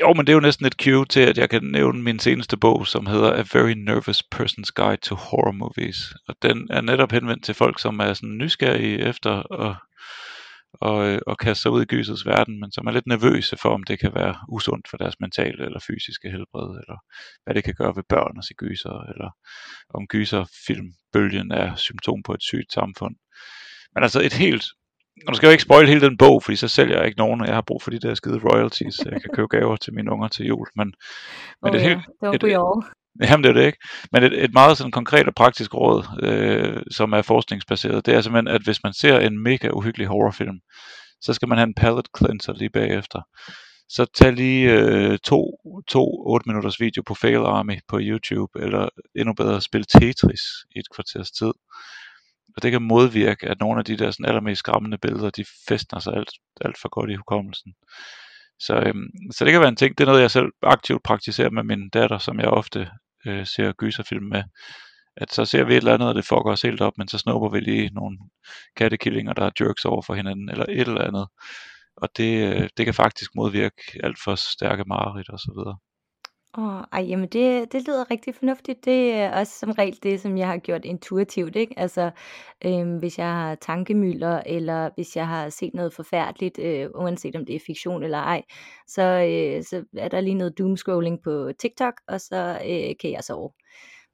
Jo, 0.01 0.13
men 0.13 0.27
det 0.27 0.29
er 0.29 0.33
jo 0.33 0.39
næsten 0.39 0.65
et 0.65 0.75
cue 0.83 1.05
til, 1.05 1.19
at 1.19 1.37
jeg 1.37 1.49
kan 1.49 1.63
nævne 1.63 2.03
min 2.03 2.19
seneste 2.19 2.57
bog, 2.57 2.87
som 2.87 3.05
hedder 3.05 3.33
A 3.33 3.43
Very 3.53 3.71
Nervous 3.71 4.23
Person's 4.35 4.71
Guide 4.75 5.01
to 5.01 5.15
Horror 5.15 5.51
Movies. 5.51 5.97
Og 6.27 6.35
den 6.41 6.67
er 6.69 6.81
netop 6.81 7.11
henvendt 7.11 7.43
til 7.43 7.55
folk, 7.55 7.79
som 7.79 7.99
er 7.99 8.13
sådan 8.13 8.37
nysgerrige 8.37 8.99
efter 8.99 9.61
at 9.61 9.75
og, 10.73 11.07
øh, 11.07 11.19
og 11.27 11.37
kaste 11.37 11.61
sig 11.61 11.71
ud 11.71 11.81
i 11.81 11.85
gysets 11.85 12.25
verden, 12.25 12.59
men 12.59 12.71
som 12.71 12.87
er 12.87 12.91
lidt 12.91 13.07
nervøse 13.07 13.57
for, 13.57 13.69
om 13.69 13.83
det 13.83 13.99
kan 13.99 14.11
være 14.15 14.35
usundt 14.49 14.87
for 14.89 14.97
deres 14.97 15.19
mentale 15.19 15.65
eller 15.65 15.79
fysiske 15.87 16.29
helbred, 16.29 16.69
eller 16.81 16.97
hvad 17.43 17.55
det 17.55 17.63
kan 17.63 17.73
gøre 17.77 17.95
ved 17.95 18.03
børn 18.09 18.37
at 18.37 18.45
se 18.45 18.53
gyser, 18.53 19.11
eller 19.11 19.29
om 19.93 20.07
gyserfilmbølgen 20.07 21.51
er 21.51 21.75
symptom 21.75 22.23
på 22.23 22.33
et 22.33 22.43
sygt 22.43 22.73
samfund. 22.73 23.15
Men 23.95 24.03
altså 24.03 24.21
et 24.21 24.33
helt, 24.33 24.65
og 25.27 25.33
du 25.33 25.37
skal 25.37 25.47
jo 25.47 25.51
ikke 25.51 25.63
spoil 25.63 25.87
hele 25.87 26.01
den 26.01 26.17
bog, 26.17 26.43
fordi 26.43 26.55
så 26.55 26.67
sælger 26.67 26.97
jeg 26.97 27.05
ikke 27.05 27.17
nogen, 27.17 27.41
og 27.41 27.47
jeg 27.47 27.55
har 27.55 27.61
brug 27.67 27.83
for 27.83 27.91
de 27.91 27.99
der 27.99 28.13
skide 28.13 28.39
royalties, 28.43 28.95
så 28.95 29.09
jeg 29.11 29.21
kan 29.21 29.31
købe 29.33 29.47
gaver 29.47 29.75
til 29.75 29.93
mine 29.93 30.11
unger 30.11 30.27
til 30.27 30.45
jul. 30.45 30.67
Men, 30.75 30.87
men 31.61 31.69
oh, 31.69 31.71
det 31.71 31.81
er 31.81 31.87
helt, 31.89 32.01
yeah. 32.23 32.35
et, 32.35 32.43
et, 32.43 32.83
Jamen 33.21 33.43
det 33.43 33.49
er 33.49 33.53
det 33.53 33.65
ikke. 33.65 33.77
Men 34.11 34.23
et, 34.23 34.43
et 34.43 34.53
meget 34.53 34.77
sådan 34.77 34.91
konkret 34.91 35.27
og 35.27 35.35
praktisk 35.35 35.73
råd, 35.73 36.05
øh, 36.23 36.83
som 36.91 37.13
er 37.13 37.21
forskningsbaseret, 37.21 38.05
det 38.05 38.13
er 38.13 38.21
simpelthen, 38.21 38.55
at 38.55 38.63
hvis 38.63 38.83
man 38.83 38.93
ser 38.93 39.19
en 39.19 39.43
mega 39.43 39.69
uhyggelig 39.69 40.07
horrorfilm, 40.07 40.59
så 41.21 41.33
skal 41.33 41.47
man 41.47 41.57
have 41.57 41.67
en 41.67 41.73
palette 41.73 42.09
cleanser 42.17 42.53
lige 42.53 42.69
bagefter. 42.69 43.21
Så 43.89 44.05
tag 44.05 44.33
lige 44.33 44.71
øh, 44.71 45.17
to, 45.23 45.59
to 45.87 46.03
8 46.27 46.49
minutters 46.49 46.79
video 46.79 47.01
på 47.01 47.13
Fail 47.13 47.37
Army 47.37 47.79
på 47.87 47.99
YouTube, 48.01 48.59
eller 48.59 48.89
endnu 49.15 49.33
bedre, 49.33 49.61
spil 49.61 49.85
Tetris 49.85 50.41
i 50.75 50.79
et 50.79 50.85
kvarters 50.95 51.31
tid. 51.31 51.53
Og 52.55 52.63
det 52.63 52.71
kan 52.71 52.81
modvirke, 52.81 53.47
at 53.47 53.59
nogle 53.59 53.79
af 53.79 53.85
de 53.85 53.97
der 53.97 54.11
sådan 54.11 54.25
allermest 54.25 54.59
skræmmende 54.59 54.97
billeder, 54.97 55.29
de 55.29 55.45
festner 55.67 55.99
sig 55.99 56.13
alt, 56.13 56.29
alt 56.61 56.77
for 56.81 56.89
godt 56.89 57.09
i 57.09 57.15
hukommelsen. 57.15 57.73
Så, 58.59 58.75
øhm, 58.75 59.09
så 59.31 59.45
det 59.45 59.51
kan 59.51 59.61
være 59.61 59.69
en 59.69 59.75
ting, 59.75 59.97
det 59.97 60.03
er 60.03 60.07
noget, 60.07 60.21
jeg 60.21 60.31
selv 60.31 60.51
aktivt 60.63 61.03
praktiserer 61.03 61.49
med 61.49 61.63
min 61.63 61.89
datter, 61.89 62.17
som 62.17 62.39
jeg 62.39 62.47
ofte 62.47 62.89
øh, 63.25 63.45
ser 63.45 63.73
gyserfilm 63.73 64.23
med, 64.23 64.43
at 65.17 65.33
så 65.33 65.45
ser 65.45 65.63
vi 65.63 65.73
et 65.73 65.77
eller 65.77 65.93
andet, 65.93 66.09
og 66.09 66.15
det 66.15 66.25
fucker 66.25 66.51
os 66.51 66.61
helt 66.61 66.81
op, 66.81 66.97
men 66.97 67.07
så 67.07 67.17
snupper 67.17 67.49
vi 67.49 67.59
lige 67.59 67.89
nogle 67.93 68.17
kattekillinger, 68.75 69.33
der 69.33 69.45
er 69.45 69.51
jerks 69.59 69.85
over 69.85 70.01
for 70.01 70.13
hinanden, 70.13 70.49
eller 70.49 70.65
et 70.69 70.87
eller 70.87 71.01
andet. 71.01 71.27
Og 71.97 72.09
det, 72.17 72.55
øh, 72.55 72.69
det 72.77 72.85
kan 72.85 72.93
faktisk 72.93 73.31
modvirke 73.35 73.81
alt 74.03 74.17
for 74.23 74.35
stærke 74.35 74.83
mareridt 74.87 75.29
og 75.29 75.39
så 75.39 75.51
videre. 75.57 75.77
Åh, 76.57 76.81
ej, 76.91 77.01
jamen 77.01 77.29
det, 77.29 77.71
det 77.71 77.87
lyder 77.87 78.11
rigtig 78.11 78.35
fornuftigt. 78.35 78.85
Det 78.85 79.13
er 79.13 79.39
også 79.39 79.59
som 79.59 79.71
regel 79.71 79.99
det, 80.03 80.21
som 80.21 80.37
jeg 80.37 80.47
har 80.47 80.57
gjort 80.57 80.85
intuitivt, 80.85 81.55
ikke? 81.55 81.79
Altså, 81.79 82.11
øhm, 82.65 82.97
hvis 82.97 83.17
jeg 83.19 83.27
har 83.33 83.55
tankemylder, 83.55 84.41
eller 84.45 84.89
hvis 84.95 85.15
jeg 85.15 85.27
har 85.27 85.49
set 85.49 85.73
noget 85.73 85.93
forfærdeligt, 85.93 86.59
øh, 86.59 86.89
uanset 86.95 87.35
om 87.35 87.45
det 87.45 87.55
er 87.55 87.59
fiktion 87.65 88.03
eller 88.03 88.17
ej, 88.17 88.43
så, 88.87 89.01
øh, 89.01 89.63
så 89.63 89.85
er 89.97 90.07
der 90.07 90.21
lige 90.21 90.33
noget 90.33 90.57
doomscrolling 90.57 91.23
på 91.23 91.51
TikTok, 91.59 91.93
og 92.07 92.21
så 92.21 92.59
øh, 92.69 92.95
kan 93.01 93.11
jeg 93.11 93.23
sove. 93.23 93.51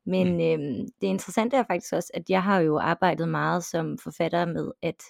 Men 0.06 0.28
Mm. 0.34 0.40
øhm, 0.42 0.88
det 1.02 1.08
interessante 1.08 1.58
er 1.58 1.64
faktisk 1.68 1.94
også, 1.94 2.12
at 2.14 2.30
jeg 2.30 2.44
har 2.44 2.60
jo 2.60 2.80
arbejdet 2.80 3.30
meget 3.30 3.64
som 3.64 3.98
forfatter 3.98 4.46
med 4.46 4.72
at 4.82 5.04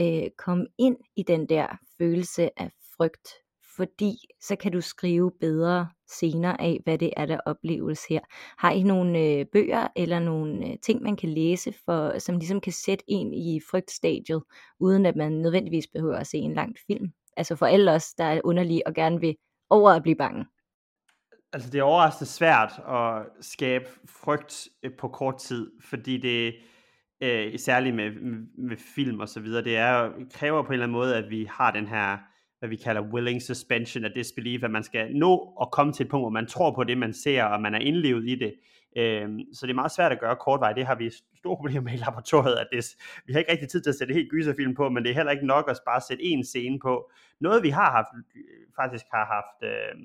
øh, 0.00 0.30
komme 0.38 0.66
ind 0.78 0.96
i 1.16 1.22
den 1.22 1.48
der 1.48 1.66
følelse 1.98 2.50
af 2.60 2.70
frygt, 2.96 3.28
fordi 3.76 4.16
så 4.40 4.56
kan 4.56 4.72
du 4.72 4.80
skrive 4.80 5.32
bedre 5.40 5.88
senere 6.20 6.60
af, 6.60 6.80
hvad 6.84 6.98
det 6.98 7.12
er, 7.16 7.26
der 7.26 7.38
opleves 7.46 8.04
her. 8.08 8.20
Har 8.58 8.70
I 8.70 8.82
nogle 8.82 9.18
øh, 9.18 9.46
bøger 9.52 9.88
eller 9.96 10.18
nogle 10.18 10.66
øh, 10.66 10.76
ting, 10.82 11.02
man 11.02 11.16
kan 11.16 11.28
læse, 11.28 11.74
for, 11.84 12.18
som 12.18 12.36
ligesom 12.36 12.60
kan 12.60 12.72
sætte 12.72 13.04
en 13.08 13.34
i 13.34 13.60
frygtstadiet, 13.70 14.42
uden 14.80 15.06
at 15.06 15.16
man 15.16 15.32
nødvendigvis 15.32 15.86
behøver 15.86 16.16
at 16.16 16.26
se 16.26 16.38
en 16.38 16.54
lang 16.54 16.76
film? 16.86 17.08
Altså 17.36 17.56
for 17.56 17.66
alle 17.66 17.92
os, 17.92 18.14
der 18.14 18.24
er 18.24 18.40
underlige 18.44 18.86
og 18.86 18.94
gerne 18.94 19.20
vil 19.20 19.36
over 19.70 19.90
at 19.90 20.02
blive 20.02 20.16
bange. 20.16 20.46
Altså 21.52 21.70
det 21.70 21.78
er 21.78 21.82
overraskende 21.82 22.30
svært 22.30 22.72
at 22.88 23.44
skabe 23.44 23.84
frygt 24.08 24.68
øh, 24.82 24.90
på 24.98 25.08
kort 25.08 25.38
tid, 25.38 25.70
fordi 25.80 26.16
det 26.16 26.54
øh, 27.22 27.58
særligt 27.58 27.96
med, 27.96 28.10
med, 28.10 28.68
med 28.68 28.76
film 28.76 29.20
og 29.20 29.28
så 29.28 29.40
videre, 29.40 29.64
det 29.64 29.76
er 29.76 30.10
kræver 30.34 30.62
på 30.62 30.68
en 30.68 30.72
eller 30.72 30.84
anden 30.84 30.98
måde, 30.98 31.16
at 31.16 31.30
vi 31.30 31.48
har 31.50 31.70
den 31.70 31.86
her, 31.86 32.18
hvad 32.58 32.68
vi 32.68 32.76
kalder 32.76 33.02
willing 33.02 33.42
suspension 33.42 34.04
af 34.04 34.10
disbelief, 34.10 34.62
at 34.62 34.70
man 34.70 34.82
skal 34.82 35.16
nå 35.16 35.56
at 35.60 35.70
komme 35.70 35.92
til 35.92 36.04
et 36.04 36.10
punkt, 36.10 36.22
hvor 36.22 36.30
man 36.30 36.46
tror 36.46 36.74
på 36.74 36.84
det, 36.84 36.98
man 36.98 37.12
ser, 37.12 37.44
og 37.44 37.62
man 37.62 37.74
er 37.74 37.78
indlevet 37.78 38.28
i 38.28 38.34
det. 38.34 38.54
Øhm, 38.96 39.40
så 39.54 39.66
det 39.66 39.72
er 39.72 39.74
meget 39.74 39.92
svært 39.92 40.12
at 40.12 40.20
gøre 40.20 40.36
kortvej. 40.36 40.72
Det 40.72 40.86
har 40.86 40.94
vi 40.94 41.10
store 41.38 41.56
problemer 41.56 41.80
med 41.80 41.92
i 41.92 41.96
laboratoriet, 41.96 42.54
at 42.54 42.68
det, 42.72 42.96
vi 43.26 43.32
har 43.32 43.40
ikke 43.40 43.52
rigtig 43.52 43.68
tid 43.68 43.80
til 43.80 43.90
at 43.90 43.96
sætte 43.96 44.14
helt 44.14 44.30
gyserfilm 44.30 44.74
på, 44.74 44.88
men 44.88 45.02
det 45.02 45.10
er 45.10 45.14
heller 45.14 45.32
ikke 45.32 45.46
nok 45.46 45.70
at 45.70 45.78
bare 45.86 46.00
sætte 46.00 46.24
en 46.24 46.44
scene 46.44 46.78
på. 46.78 47.10
Noget 47.40 47.62
vi 47.62 47.70
har 47.70 47.90
haft, 47.90 48.08
faktisk 48.80 49.04
har 49.12 49.26
haft 49.26 49.72
øh, 49.72 50.00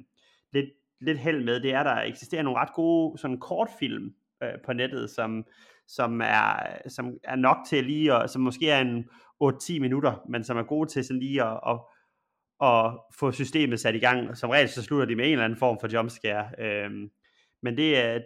lidt, 0.54 0.70
lidt 1.02 1.20
held 1.20 1.43
med, 1.43 1.60
det 1.60 1.74
er, 1.74 1.80
at 1.80 1.86
der 1.86 2.02
eksisterer 2.02 2.43
nogle 2.43 2.60
ret 2.60 2.74
gode 2.74 3.18
sådan 3.18 3.39
kortfilm 3.39 4.14
øh, 4.43 4.54
på 4.66 4.74
nettet, 4.74 5.10
som, 5.10 5.45
som, 5.88 6.22
er, 6.22 6.54
som 6.88 7.18
er 7.24 7.36
nok 7.36 7.58
til 7.68 7.84
lige, 7.84 8.14
at, 8.14 8.30
som 8.30 8.41
måske 8.41 8.70
er 8.70 8.82
en 8.82 9.06
8-10 9.43 9.80
minutter, 9.80 10.26
men 10.30 10.43
som 10.43 10.58
er 10.58 10.64
gode 10.64 10.89
til 10.89 11.04
sådan 11.04 11.20
lige 11.20 11.43
at, 11.43 11.60
at, 11.68 11.80
at 12.62 12.99
få 13.20 13.32
systemet 13.32 13.80
sat 13.80 13.95
i 13.95 13.99
gang. 13.99 14.38
Som 14.38 14.49
regel 14.49 14.70
så 14.70 14.84
slutter 14.84 15.05
de 15.05 15.16
med 15.16 15.26
en 15.26 15.32
eller 15.32 15.45
anden 15.45 15.59
form 15.59 15.78
for 15.82 15.88
jumpscare. 15.93 16.49
Øhm, 16.59 17.12
men 17.64 17.78
det, 17.78 17.97
er, 18.05 18.20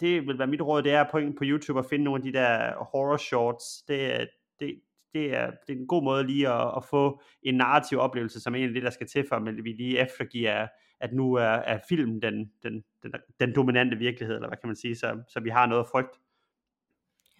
det 0.00 0.26
vil 0.26 0.38
være 0.38 0.46
mit 0.46 0.62
råd, 0.62 0.82
det 0.82 0.92
er 0.92 1.04
på, 1.10 1.20
på 1.38 1.44
YouTube 1.44 1.78
at 1.78 1.86
finde 1.90 2.04
nogle 2.04 2.18
af 2.18 2.32
de 2.32 2.38
der 2.38 2.72
horror 2.92 3.16
shorts. 3.16 3.82
Det, 3.88 4.20
er- 4.20 4.26
det, 4.60 4.80
det, 5.14 5.36
er, 5.36 5.50
det 5.66 5.72
er 5.74 5.78
en 5.78 5.86
god 5.86 6.02
måde 6.04 6.26
lige 6.26 6.48
at, 6.48 6.72
at 6.76 6.84
få 6.90 7.20
en 7.42 7.54
narrativ 7.54 7.98
oplevelse, 7.98 8.40
som 8.40 8.54
egentlig 8.54 8.74
det, 8.74 8.82
der 8.82 8.90
skal 8.90 9.06
til 9.06 9.24
for, 9.28 9.36
at 9.36 9.64
vi 9.64 9.72
lige 9.72 9.98
eftergiver, 9.98 10.66
at 11.00 11.12
nu 11.12 11.34
er, 11.34 11.42
er 11.44 11.78
filmen 11.88 12.22
den, 12.22 12.50
den, 12.62 12.84
den, 13.02 13.12
den 13.40 13.54
dominante 13.54 13.96
virkelighed, 13.96 14.34
eller 14.36 14.48
hvad 14.48 14.58
kan 14.58 14.68
man 14.68 14.76
sige, 14.76 14.96
så, 14.96 15.22
så 15.28 15.40
vi 15.40 15.48
har 15.50 15.66
noget 15.66 15.80
at 15.82 15.88
frygte. 15.92 16.18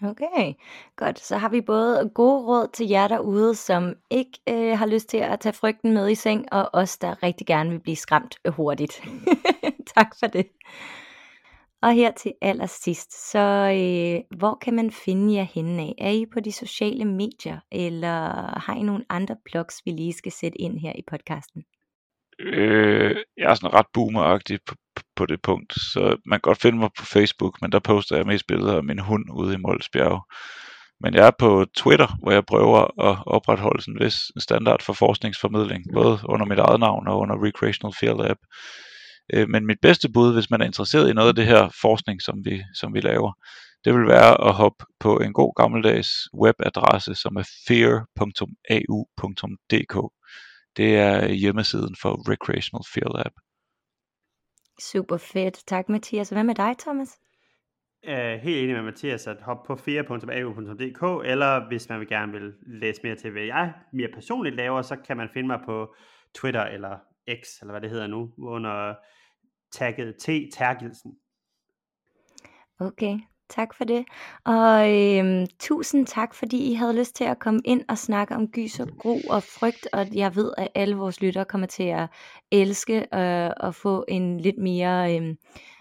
Okay, 0.02 0.54
godt. 0.96 1.18
Så 1.18 1.36
har 1.36 1.48
vi 1.48 1.60
både 1.60 2.10
gode 2.14 2.46
råd 2.46 2.68
til 2.72 2.88
jer 2.88 3.08
derude, 3.08 3.54
som 3.54 3.94
ikke 4.10 4.38
øh, 4.48 4.78
har 4.78 4.86
lyst 4.86 5.08
til 5.08 5.16
at 5.16 5.40
tage 5.40 5.52
frygten 5.52 5.92
med 5.92 6.10
i 6.10 6.14
seng, 6.14 6.52
og 6.52 6.70
os, 6.72 6.98
der 6.98 7.22
rigtig 7.22 7.46
gerne 7.46 7.70
vil 7.70 7.80
blive 7.80 7.96
skræmt 7.96 8.38
øh, 8.44 8.52
hurtigt. 8.52 9.02
tak 9.96 10.08
for 10.18 10.26
det. 10.26 10.46
Og 11.82 11.92
her 11.92 12.10
til 12.10 12.32
allersidst, 12.42 13.30
så 13.30 13.38
øh, 13.38 14.38
hvor 14.38 14.58
kan 14.62 14.74
man 14.74 14.90
finde 14.90 15.34
jer 15.34 15.42
henne 15.42 15.82
af? 15.82 15.94
Er 15.98 16.10
I 16.10 16.26
på 16.32 16.40
de 16.40 16.52
sociale 16.52 17.04
medier, 17.04 17.58
eller 17.72 18.58
har 18.58 18.74
I 18.74 18.82
nogle 18.82 19.04
andre 19.08 19.36
blogs, 19.44 19.82
vi 19.84 19.90
lige 19.90 20.12
skal 20.12 20.32
sætte 20.32 20.60
ind 20.60 20.78
her 20.78 20.92
i 20.96 21.02
podcasten? 21.10 21.62
Øh, 22.40 23.16
jeg 23.36 23.50
er 23.50 23.54
sådan 23.54 23.74
ret 23.74 23.86
boomeragtig 23.94 24.58
på, 24.66 24.74
på- 25.16 25.26
det 25.26 25.42
punkt, 25.42 25.74
så 25.74 26.16
man 26.26 26.36
kan 26.36 26.40
godt 26.40 26.60
finde 26.60 26.78
mig 26.78 26.90
på 26.98 27.04
Facebook, 27.04 27.62
men 27.62 27.72
der 27.72 27.78
poster 27.78 28.16
jeg 28.16 28.26
mest 28.26 28.46
billeder 28.46 28.76
af 28.76 28.84
min 28.84 28.98
hund 28.98 29.24
ude 29.32 29.54
i 29.54 29.58
Molsbjerg. 29.58 30.24
Men 31.00 31.14
jeg 31.14 31.26
er 31.26 31.30
på 31.38 31.66
Twitter, 31.76 32.08
hvor 32.22 32.32
jeg 32.32 32.46
prøver 32.46 32.78
at 33.10 33.18
opretholde 33.26 33.82
sådan 33.82 33.94
en 33.94 34.04
vis 34.04 34.14
standard 34.38 34.82
for 34.82 34.92
forskningsformidling, 34.92 35.84
både 35.94 36.18
under 36.24 36.46
mit 36.46 36.58
eget 36.58 36.80
navn 36.80 37.08
og 37.08 37.18
under 37.18 37.44
Recreational 37.46 37.94
Fear 38.00 38.22
Lab. 38.22 38.36
Øh, 39.34 39.48
Men 39.48 39.66
mit 39.66 39.78
bedste 39.82 40.08
bud, 40.14 40.34
hvis 40.34 40.50
man 40.50 40.60
er 40.60 40.64
interesseret 40.66 41.10
i 41.10 41.12
noget 41.12 41.28
af 41.28 41.34
det 41.34 41.46
her 41.46 41.68
forskning, 41.82 42.22
som 42.22 42.44
vi, 42.44 42.62
som 42.74 42.94
vi 42.94 43.00
laver, 43.00 43.32
det 43.84 43.94
vil 43.94 44.06
være 44.08 44.48
at 44.48 44.54
hoppe 44.54 44.84
på 45.00 45.18
en 45.18 45.32
god 45.32 45.52
gammeldags 45.56 46.10
webadresse, 46.42 47.14
som 47.14 47.36
er 47.36 47.48
fear.au.dk. 47.68 47.94
Det 50.76 50.96
er 50.96 51.32
hjemmesiden 51.32 51.96
for 52.02 52.30
Recreational 52.32 52.84
Fear 52.94 53.16
Lab. 53.16 53.32
Super 54.80 55.16
fedt. 55.16 55.62
Tak 55.66 55.88
Mathias. 55.88 56.30
Hvad 56.30 56.44
med 56.44 56.54
dig, 56.54 56.74
Thomas? 56.78 57.18
er 58.02 58.36
helt 58.36 58.62
enig 58.62 58.74
med 58.74 58.82
Mathias, 58.82 59.26
at 59.26 59.42
hoppe 59.42 59.66
på 59.66 59.76
fear.au.dk, 59.76 61.30
eller 61.30 61.68
hvis 61.68 61.88
man 61.88 62.00
vil 62.00 62.08
gerne 62.08 62.32
vil 62.32 62.52
læse 62.66 63.00
mere 63.02 63.16
til, 63.16 63.30
hvad 63.30 63.42
jeg 63.42 63.74
mere 63.92 64.08
personligt 64.14 64.56
laver, 64.56 64.82
så 64.82 64.96
kan 64.96 65.16
man 65.16 65.28
finde 65.32 65.46
mig 65.46 65.60
på 65.64 65.94
Twitter 66.34 66.64
eller 66.64 66.98
X, 67.42 67.60
eller 67.60 67.72
hvad 67.72 67.80
det 67.80 67.90
hedder 67.90 68.06
nu, 68.06 68.32
under 68.38 68.94
tagget 69.72 70.16
T. 70.16 70.26
Terkelsen. 70.54 71.12
Okay, 72.80 73.18
tak 73.50 73.74
for 73.74 73.84
det. 73.84 74.04
Og 74.44 74.96
øhm, 74.96 75.46
tusind 75.58 76.06
tak, 76.06 76.34
fordi 76.34 76.70
I 76.70 76.74
havde 76.74 76.98
lyst 76.98 77.14
til 77.16 77.24
at 77.24 77.38
komme 77.38 77.60
ind 77.64 77.82
og 77.88 77.98
snakke 77.98 78.34
om 78.34 78.48
gys 78.48 78.80
og 78.80 78.88
gro 78.98 79.20
og 79.30 79.42
frygt, 79.42 79.88
og 79.92 80.06
jeg 80.14 80.36
ved, 80.36 80.52
at 80.58 80.68
alle 80.74 80.96
vores 80.96 81.20
lyttere 81.20 81.44
kommer 81.44 81.66
til 81.66 81.82
at 81.82 82.08
elske 82.52 82.96
øh, 82.96 83.50
at 83.68 83.74
få 83.74 84.04
en 84.08 84.40
lidt 84.40 84.58
mere, 84.58 85.16
øh, 85.16 85.34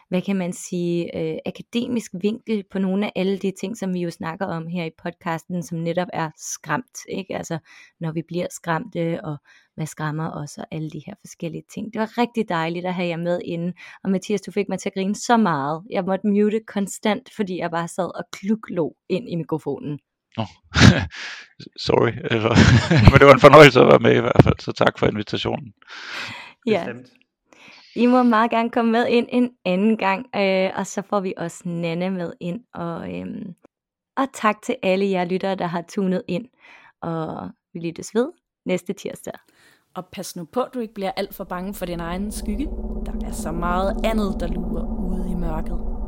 hvad 0.10 0.22
kan 0.22 0.36
man 0.36 0.54
sige, 0.54 1.18
øh, 1.18 1.38
akademisk 1.46 2.12
vinkel 2.22 2.64
på 2.72 2.80
nogle 2.80 3.06
af 3.06 3.12
alle 3.16 3.38
de 3.38 3.52
ting, 3.60 3.78
som 3.78 3.94
vi 3.94 4.00
jo 4.00 4.12
snakker 4.12 4.46
om 4.46 4.68
her 4.68 4.86
i 4.86 4.92
podcasten, 5.04 5.64
som 5.64 5.78
netop 5.78 6.08
er 6.14 6.30
skræmt, 6.38 6.98
ikke? 7.10 7.38
Altså, 7.38 7.60
når 8.00 8.12
vi 8.12 8.22
bliver 8.28 8.48
skræmte, 8.52 9.20
og 9.24 9.38
hvad 9.76 9.88
skræmmer 9.88 10.32
os, 10.32 10.58
og 10.58 10.66
alle 10.72 10.90
de 10.90 11.02
her 11.06 11.14
forskellige 11.22 11.64
ting. 11.74 11.94
Det 11.94 12.00
var 12.00 12.18
rigtig 12.18 12.50
dejligt 12.50 12.86
at 12.86 12.94
have 12.94 13.08
jer 13.08 13.18
med 13.18 13.42
inde, 13.46 13.74
og 14.04 14.12
Mathias, 14.12 14.42
du 14.42 14.52
fik 14.52 14.70
mig 14.70 14.80
til 14.80 14.90
at 14.90 14.94
grine 14.94 15.16
så 15.16 15.38
meget. 15.38 15.84
Jeg 15.90 16.04
måtte 16.04 16.28
mute 16.28 16.60
konstant, 16.68 17.30
fordi 17.36 17.58
jeg 17.58 17.72
bare 17.72 17.88
sad 17.88 18.18
og 18.18 18.24
kluklå 18.32 18.96
ind 19.10 19.30
i 19.30 19.36
mikrofonen. 19.36 20.00
Nå, 20.38 20.46
sorry. 21.88 22.12
Eller, 22.32 22.54
men 23.12 23.20
det 23.20 23.28
var 23.28 23.34
en 23.34 23.40
fornøjelse 23.48 23.80
at 23.80 23.88
være 23.88 24.00
med 24.00 24.16
i 24.16 24.20
hvert 24.20 24.44
fald, 24.44 24.60
så 24.60 24.72
tak 24.72 25.00
for 25.00 25.08
invitationen. 25.08 25.74
Ja, 26.68 26.86
Bestemt. 26.86 27.19
I 28.00 28.06
må 28.06 28.24
meget 28.24 28.52
gerne 28.52 28.70
komme 28.70 28.92
med 28.92 29.08
ind 29.08 29.28
en 29.30 29.52
anden 29.66 29.98
gang, 29.98 30.26
øh, 30.36 30.72
og 30.76 30.88
så 30.88 31.02
får 31.02 31.20
vi 31.20 31.34
også 31.38 31.62
Nanne 31.66 32.10
med 32.10 32.34
ind. 32.40 32.62
Og, 32.74 33.20
øh, 33.20 33.46
og 34.18 34.28
tak 34.34 34.62
til 34.62 34.76
alle 34.84 35.10
jer 35.10 35.26
lyttere, 35.26 35.56
der 35.56 35.66
har 35.66 35.82
tunet 35.82 36.24
ind. 36.28 36.46
Og 37.02 37.50
vi 37.74 37.80
lyttes 37.80 38.16
ved 38.16 38.32
næste 38.66 38.94
tirsdag. 38.94 39.34
Og 39.96 40.06
pas 40.12 40.36
nu 40.36 40.46
på, 40.46 40.62
at 40.62 40.74
du 40.74 40.80
ikke 40.80 40.94
bliver 40.94 41.12
alt 41.12 41.34
for 41.34 41.44
bange 41.44 41.74
for 41.74 41.86
din 41.86 42.00
egen 42.00 42.32
skygge. 42.32 42.66
Der 43.06 43.28
er 43.28 43.32
så 43.32 43.52
meget 43.52 44.06
andet, 44.06 44.36
der 44.40 44.48
lurer 44.48 44.86
ude 45.10 45.32
i 45.32 45.36
mørket. 45.36 45.99